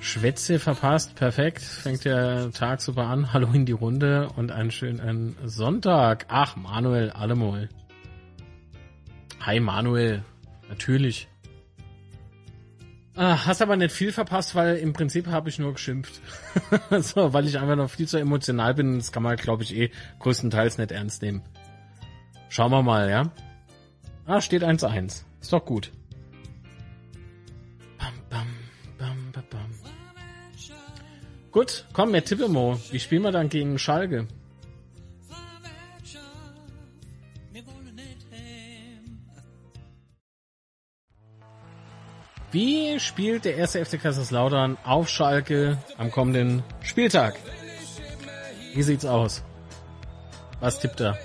[0.00, 1.60] Schwätze verpasst, perfekt.
[1.60, 3.34] Fängt der Tag super an.
[3.34, 6.24] Hallo in die Runde und einen schönen Sonntag.
[6.28, 7.68] Ach, Manuel Allemol.
[9.40, 10.24] Hi Manuel.
[10.68, 11.28] Natürlich.
[13.14, 16.20] Ah, hast aber nicht viel verpasst, weil im Prinzip habe ich nur geschimpft.
[17.00, 18.96] so, weil ich einfach noch viel zu emotional bin.
[18.96, 19.90] Das kann man, glaube ich, eh
[20.20, 21.42] größtenteils nicht ernst nehmen.
[22.48, 23.32] Schauen wir mal, ja?
[24.24, 25.24] Ah, steht 1-1.
[25.40, 25.90] Ist doch gut.
[27.98, 28.46] Bam, bam,
[28.98, 29.70] bam, bam, bam.
[31.50, 32.78] Gut, komm, wir tippen mal.
[32.92, 34.28] Wie spielen wir dann gegen Schalke?
[42.58, 47.36] Wie spielt der erste FC Kaiserslautern auf Schalke am kommenden Spieltag?
[48.74, 49.44] Wie sieht's aus?
[50.58, 51.16] Was tippt er?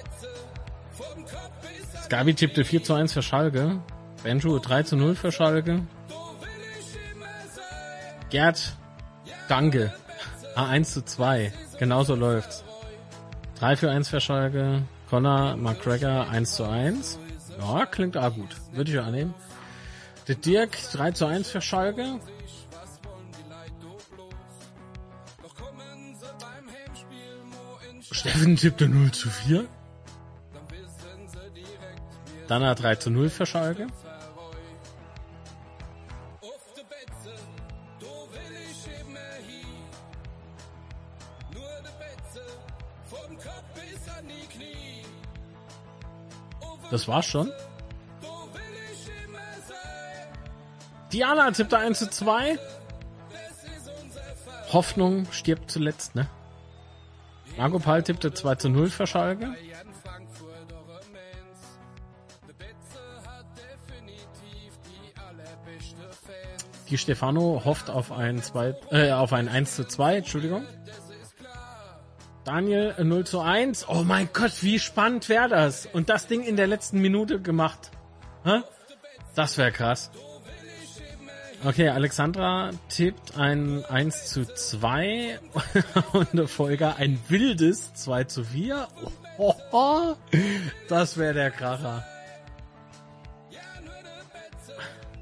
[2.07, 3.79] Gabi tippte 4 zu 1 für Schalke.
[4.21, 5.81] Benjo 3 zu 0 für Schalke.
[8.29, 8.77] Gerd,
[9.47, 9.91] danke.
[10.55, 11.51] A1 zu 2.
[11.79, 12.63] Genauso läuft's.
[13.57, 14.83] 3 für 1 für Schalke.
[15.09, 17.17] Connor McGregor 1 zu 1.
[17.59, 18.55] Ja, klingt auch gut.
[18.71, 19.33] Würde ich ja annehmen.
[20.27, 22.19] Der Dirk 3 zu 1 für Schalke.
[28.11, 29.67] Steffen tippte 0 zu 4.
[32.47, 33.87] Dann 3 zu 0 für Schalke.
[46.91, 47.51] Das war's schon.
[51.13, 52.57] Diana tippte 1 zu 2.
[54.71, 56.27] Hoffnung stirbt zuletzt, ne?
[57.55, 59.55] Marco Pal tippte 2 zu 0 für Schalke.
[66.89, 70.65] Die Stefano hofft auf ein, zwei, äh, auf ein 1 zu 2, Entschuldigung.
[72.43, 73.87] Daniel 0 zu 1.
[73.87, 75.85] Oh mein Gott, wie spannend wäre das?
[75.85, 77.91] Und das Ding in der letzten Minute gemacht.
[78.43, 78.61] Hä?
[79.35, 80.11] Das wäre krass.
[81.65, 85.39] Okay, Alexandra tippt ein 1 zu 2
[86.11, 88.85] und der Folger ein wildes 2 zu 4.
[89.37, 90.15] Oh,
[90.89, 92.05] das wäre der Kracher.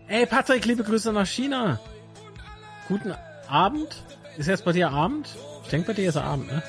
[0.07, 1.80] Ey, Patrick, liebe Grüße nach China.
[2.88, 3.13] Guten
[3.47, 4.03] Abend.
[4.38, 5.30] Ist jetzt bei dir Abend?
[5.63, 6.63] Ich denke, bei dir ist Abend, ne?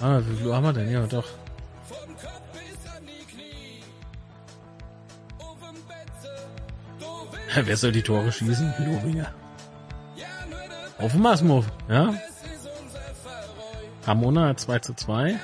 [0.00, 0.90] Ah, wie viel Uhr haben wir denn?
[0.90, 1.24] Ja, doch.
[7.64, 8.74] Wer soll die Tore schießen?
[8.80, 9.32] Lobinger.
[10.98, 12.14] Auf dem Masmov, ja?
[14.04, 15.40] Ramona 2 zu 2.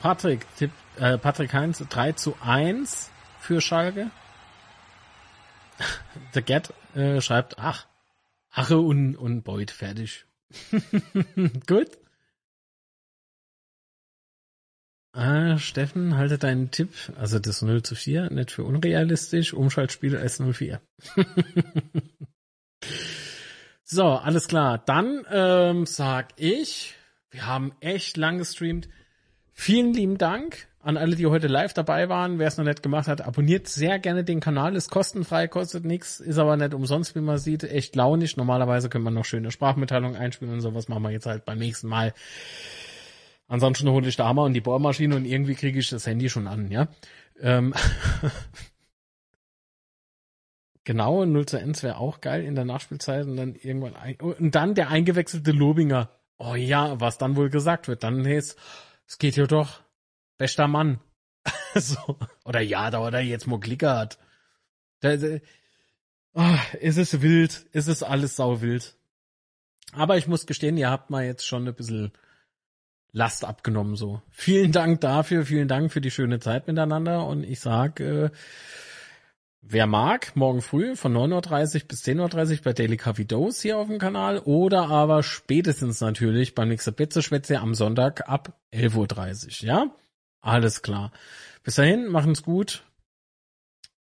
[0.00, 3.10] Patrick, tipp, äh, Patrick Heinz 3 zu 1
[3.40, 4.10] für Schalke.
[6.34, 7.86] Der Get äh, schreibt, ach,
[8.50, 10.26] Ache und, und Beut fertig.
[11.66, 11.98] Gut.
[15.18, 20.78] Ah, Steffen, halte deinen Tipp, also das 0 zu 4, nicht für unrealistisch, Umschaltspiel S04.
[23.82, 24.78] so, alles klar.
[24.78, 26.94] Dann ähm, sag ich,
[27.32, 28.88] wir haben echt lang gestreamt.
[29.52, 32.38] Vielen lieben Dank an alle, die heute live dabei waren.
[32.38, 34.76] Wer es noch nicht gemacht hat, abonniert sehr gerne den Kanal.
[34.76, 37.64] Ist kostenfrei, kostet nichts, ist aber nicht umsonst, wie man sieht.
[37.64, 38.36] Echt launisch.
[38.36, 41.88] Normalerweise können wir noch schöne Sprachmitteilungen einspielen und sowas machen wir jetzt halt beim nächsten
[41.88, 42.14] Mal.
[43.48, 46.46] Ansonsten hole ich da Hammer und die Bohrmaschine und irgendwie kriege ich das Handy schon
[46.46, 46.88] an, ja.
[47.40, 47.74] Ähm
[50.84, 54.74] genau, 0 zu 1 wäre auch geil in der Nachspielzeit und dann irgendwann und dann
[54.74, 56.10] der eingewechselte Lobinger.
[56.38, 58.58] Oh ja, was dann wohl gesagt wird, dann ist
[59.08, 59.80] es geht ja doch.
[60.36, 61.00] Bester Mann.
[61.74, 62.18] so.
[62.44, 64.18] Oder ja, da oder jetzt mal Klicker hat.
[65.00, 65.38] Da, da,
[66.34, 67.66] oh, es ist wild.
[67.72, 68.94] Es ist alles sau wild.
[69.92, 72.12] Aber ich muss gestehen, ihr habt mal jetzt schon ein bisschen
[73.18, 74.22] Last abgenommen so.
[74.30, 78.30] Vielen Dank dafür, vielen Dank für die schöne Zeit miteinander und ich sag, äh,
[79.60, 83.78] wer mag, morgen früh von 9.30 Uhr bis 10.30 Uhr bei Daily Coffee Dose hier
[83.78, 89.68] auf dem Kanal oder aber spätestens natürlich beim nächsten Betze am Sonntag ab 11.30 Uhr,
[89.68, 89.90] ja?
[90.40, 91.10] Alles klar.
[91.64, 92.84] Bis dahin, machen's gut.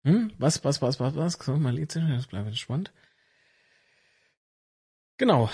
[0.04, 0.32] Hm?
[0.38, 1.34] Was, was, was, was, was?
[1.34, 2.92] So, mal das bleibt spannend.
[5.18, 5.50] Genau.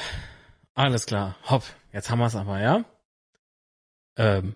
[0.74, 1.38] Alles klar.
[1.50, 1.64] Hopp.
[1.94, 2.84] Jetzt haben wir's aber, ja?
[4.18, 4.56] Ähm,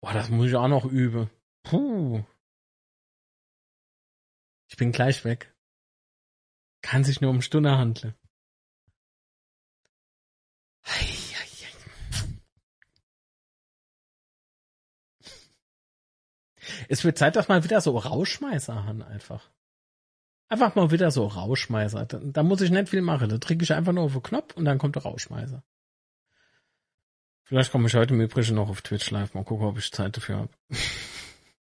[0.00, 1.30] boah, das muss ich auch noch üben.
[1.62, 2.24] Puh.
[4.68, 5.54] Ich bin gleich weg.
[6.82, 8.14] Kann sich nur um Stunde handeln.
[16.88, 19.50] Es wird Zeit, dass man wieder so Rauschmeißer haben, einfach.
[20.48, 22.06] Einfach mal wieder so Rauschmeißer.
[22.06, 23.28] Da, da muss ich nicht viel machen.
[23.28, 25.62] Da drücke ich einfach nur auf den Knopf und dann kommt der Rauschmeißer.
[27.46, 29.32] Vielleicht komme ich heute im Übrigen noch auf Twitch live.
[29.34, 30.50] Mal gucken, ob ich Zeit dafür habe.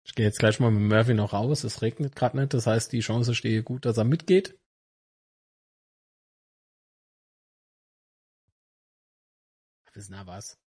[0.04, 1.64] Ich gehe jetzt gleich mal mit Murphy noch raus.
[1.64, 2.54] Es regnet gerade nicht.
[2.54, 4.58] Das heißt, die Chance stehe gut, dass er mitgeht.
[9.92, 10.58] Wissen wir was?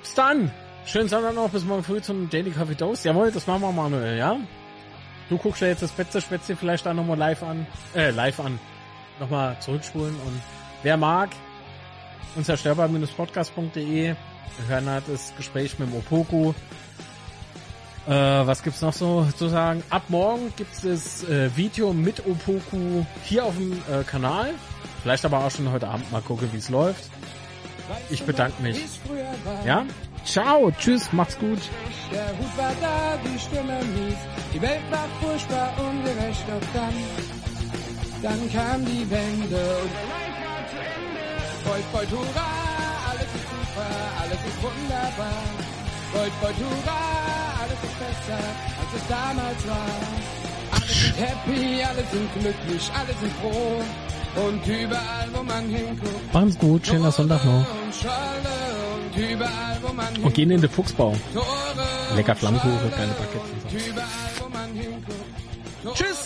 [0.00, 0.50] Bis dann!
[0.86, 3.06] Schönen Sonntag noch, bis morgen früh zum Daily Coffee Dose.
[3.06, 4.40] Jawohl, das machen wir, Manuel, ja?
[5.28, 7.64] Du guckst ja jetzt das Betze Spätzle vielleicht auch nochmal live an,
[7.94, 8.58] äh, live an.
[9.22, 10.42] Nochmal zurückspulen und
[10.82, 11.30] wer mag,
[12.34, 13.76] unzerstörbar-podcast.de.
[13.76, 14.16] Wir
[14.66, 16.52] hören halt das Gespräch mit dem Opoku.
[18.08, 19.84] Äh, was gibt's noch so zu sagen?
[19.90, 24.54] Ab morgen gibt's das äh, Video mit Opoku hier auf dem äh, Kanal.
[25.02, 27.08] Vielleicht aber auch schon heute Abend mal gucken, wie es läuft.
[28.10, 28.80] Ich bedanke mich.
[29.64, 29.86] Ja?
[30.24, 31.60] Ciao, tschüss, macht's gut.
[32.12, 34.18] Der Hut war da, die Stimme mies.
[34.52, 36.92] Die Welt war furchtbar ungerecht, doch dann,
[38.22, 41.24] dann kam die Wende und der Life war zu Ende.
[41.64, 42.48] Beut, beut, hurra,
[43.10, 43.90] alles ist super,
[44.22, 45.42] alles ist wunderbar.
[46.12, 47.00] Beut, beut, hurra,
[47.62, 48.42] alles ist besser,
[48.80, 49.92] als es damals war.
[50.72, 53.82] Alle sind happy, alle sind glücklich, alle sind froh.
[54.46, 57.66] Und überall, wo man hinguckt, Machen's gut, schöner Sonntag noch.
[57.66, 61.14] und überall, wo man Und gehen in den Fuchsbau.
[61.34, 63.70] Tore Lecker Flammkuchen, geile Baguettes
[64.74, 65.96] hinguckt.
[65.96, 66.21] Tschüss.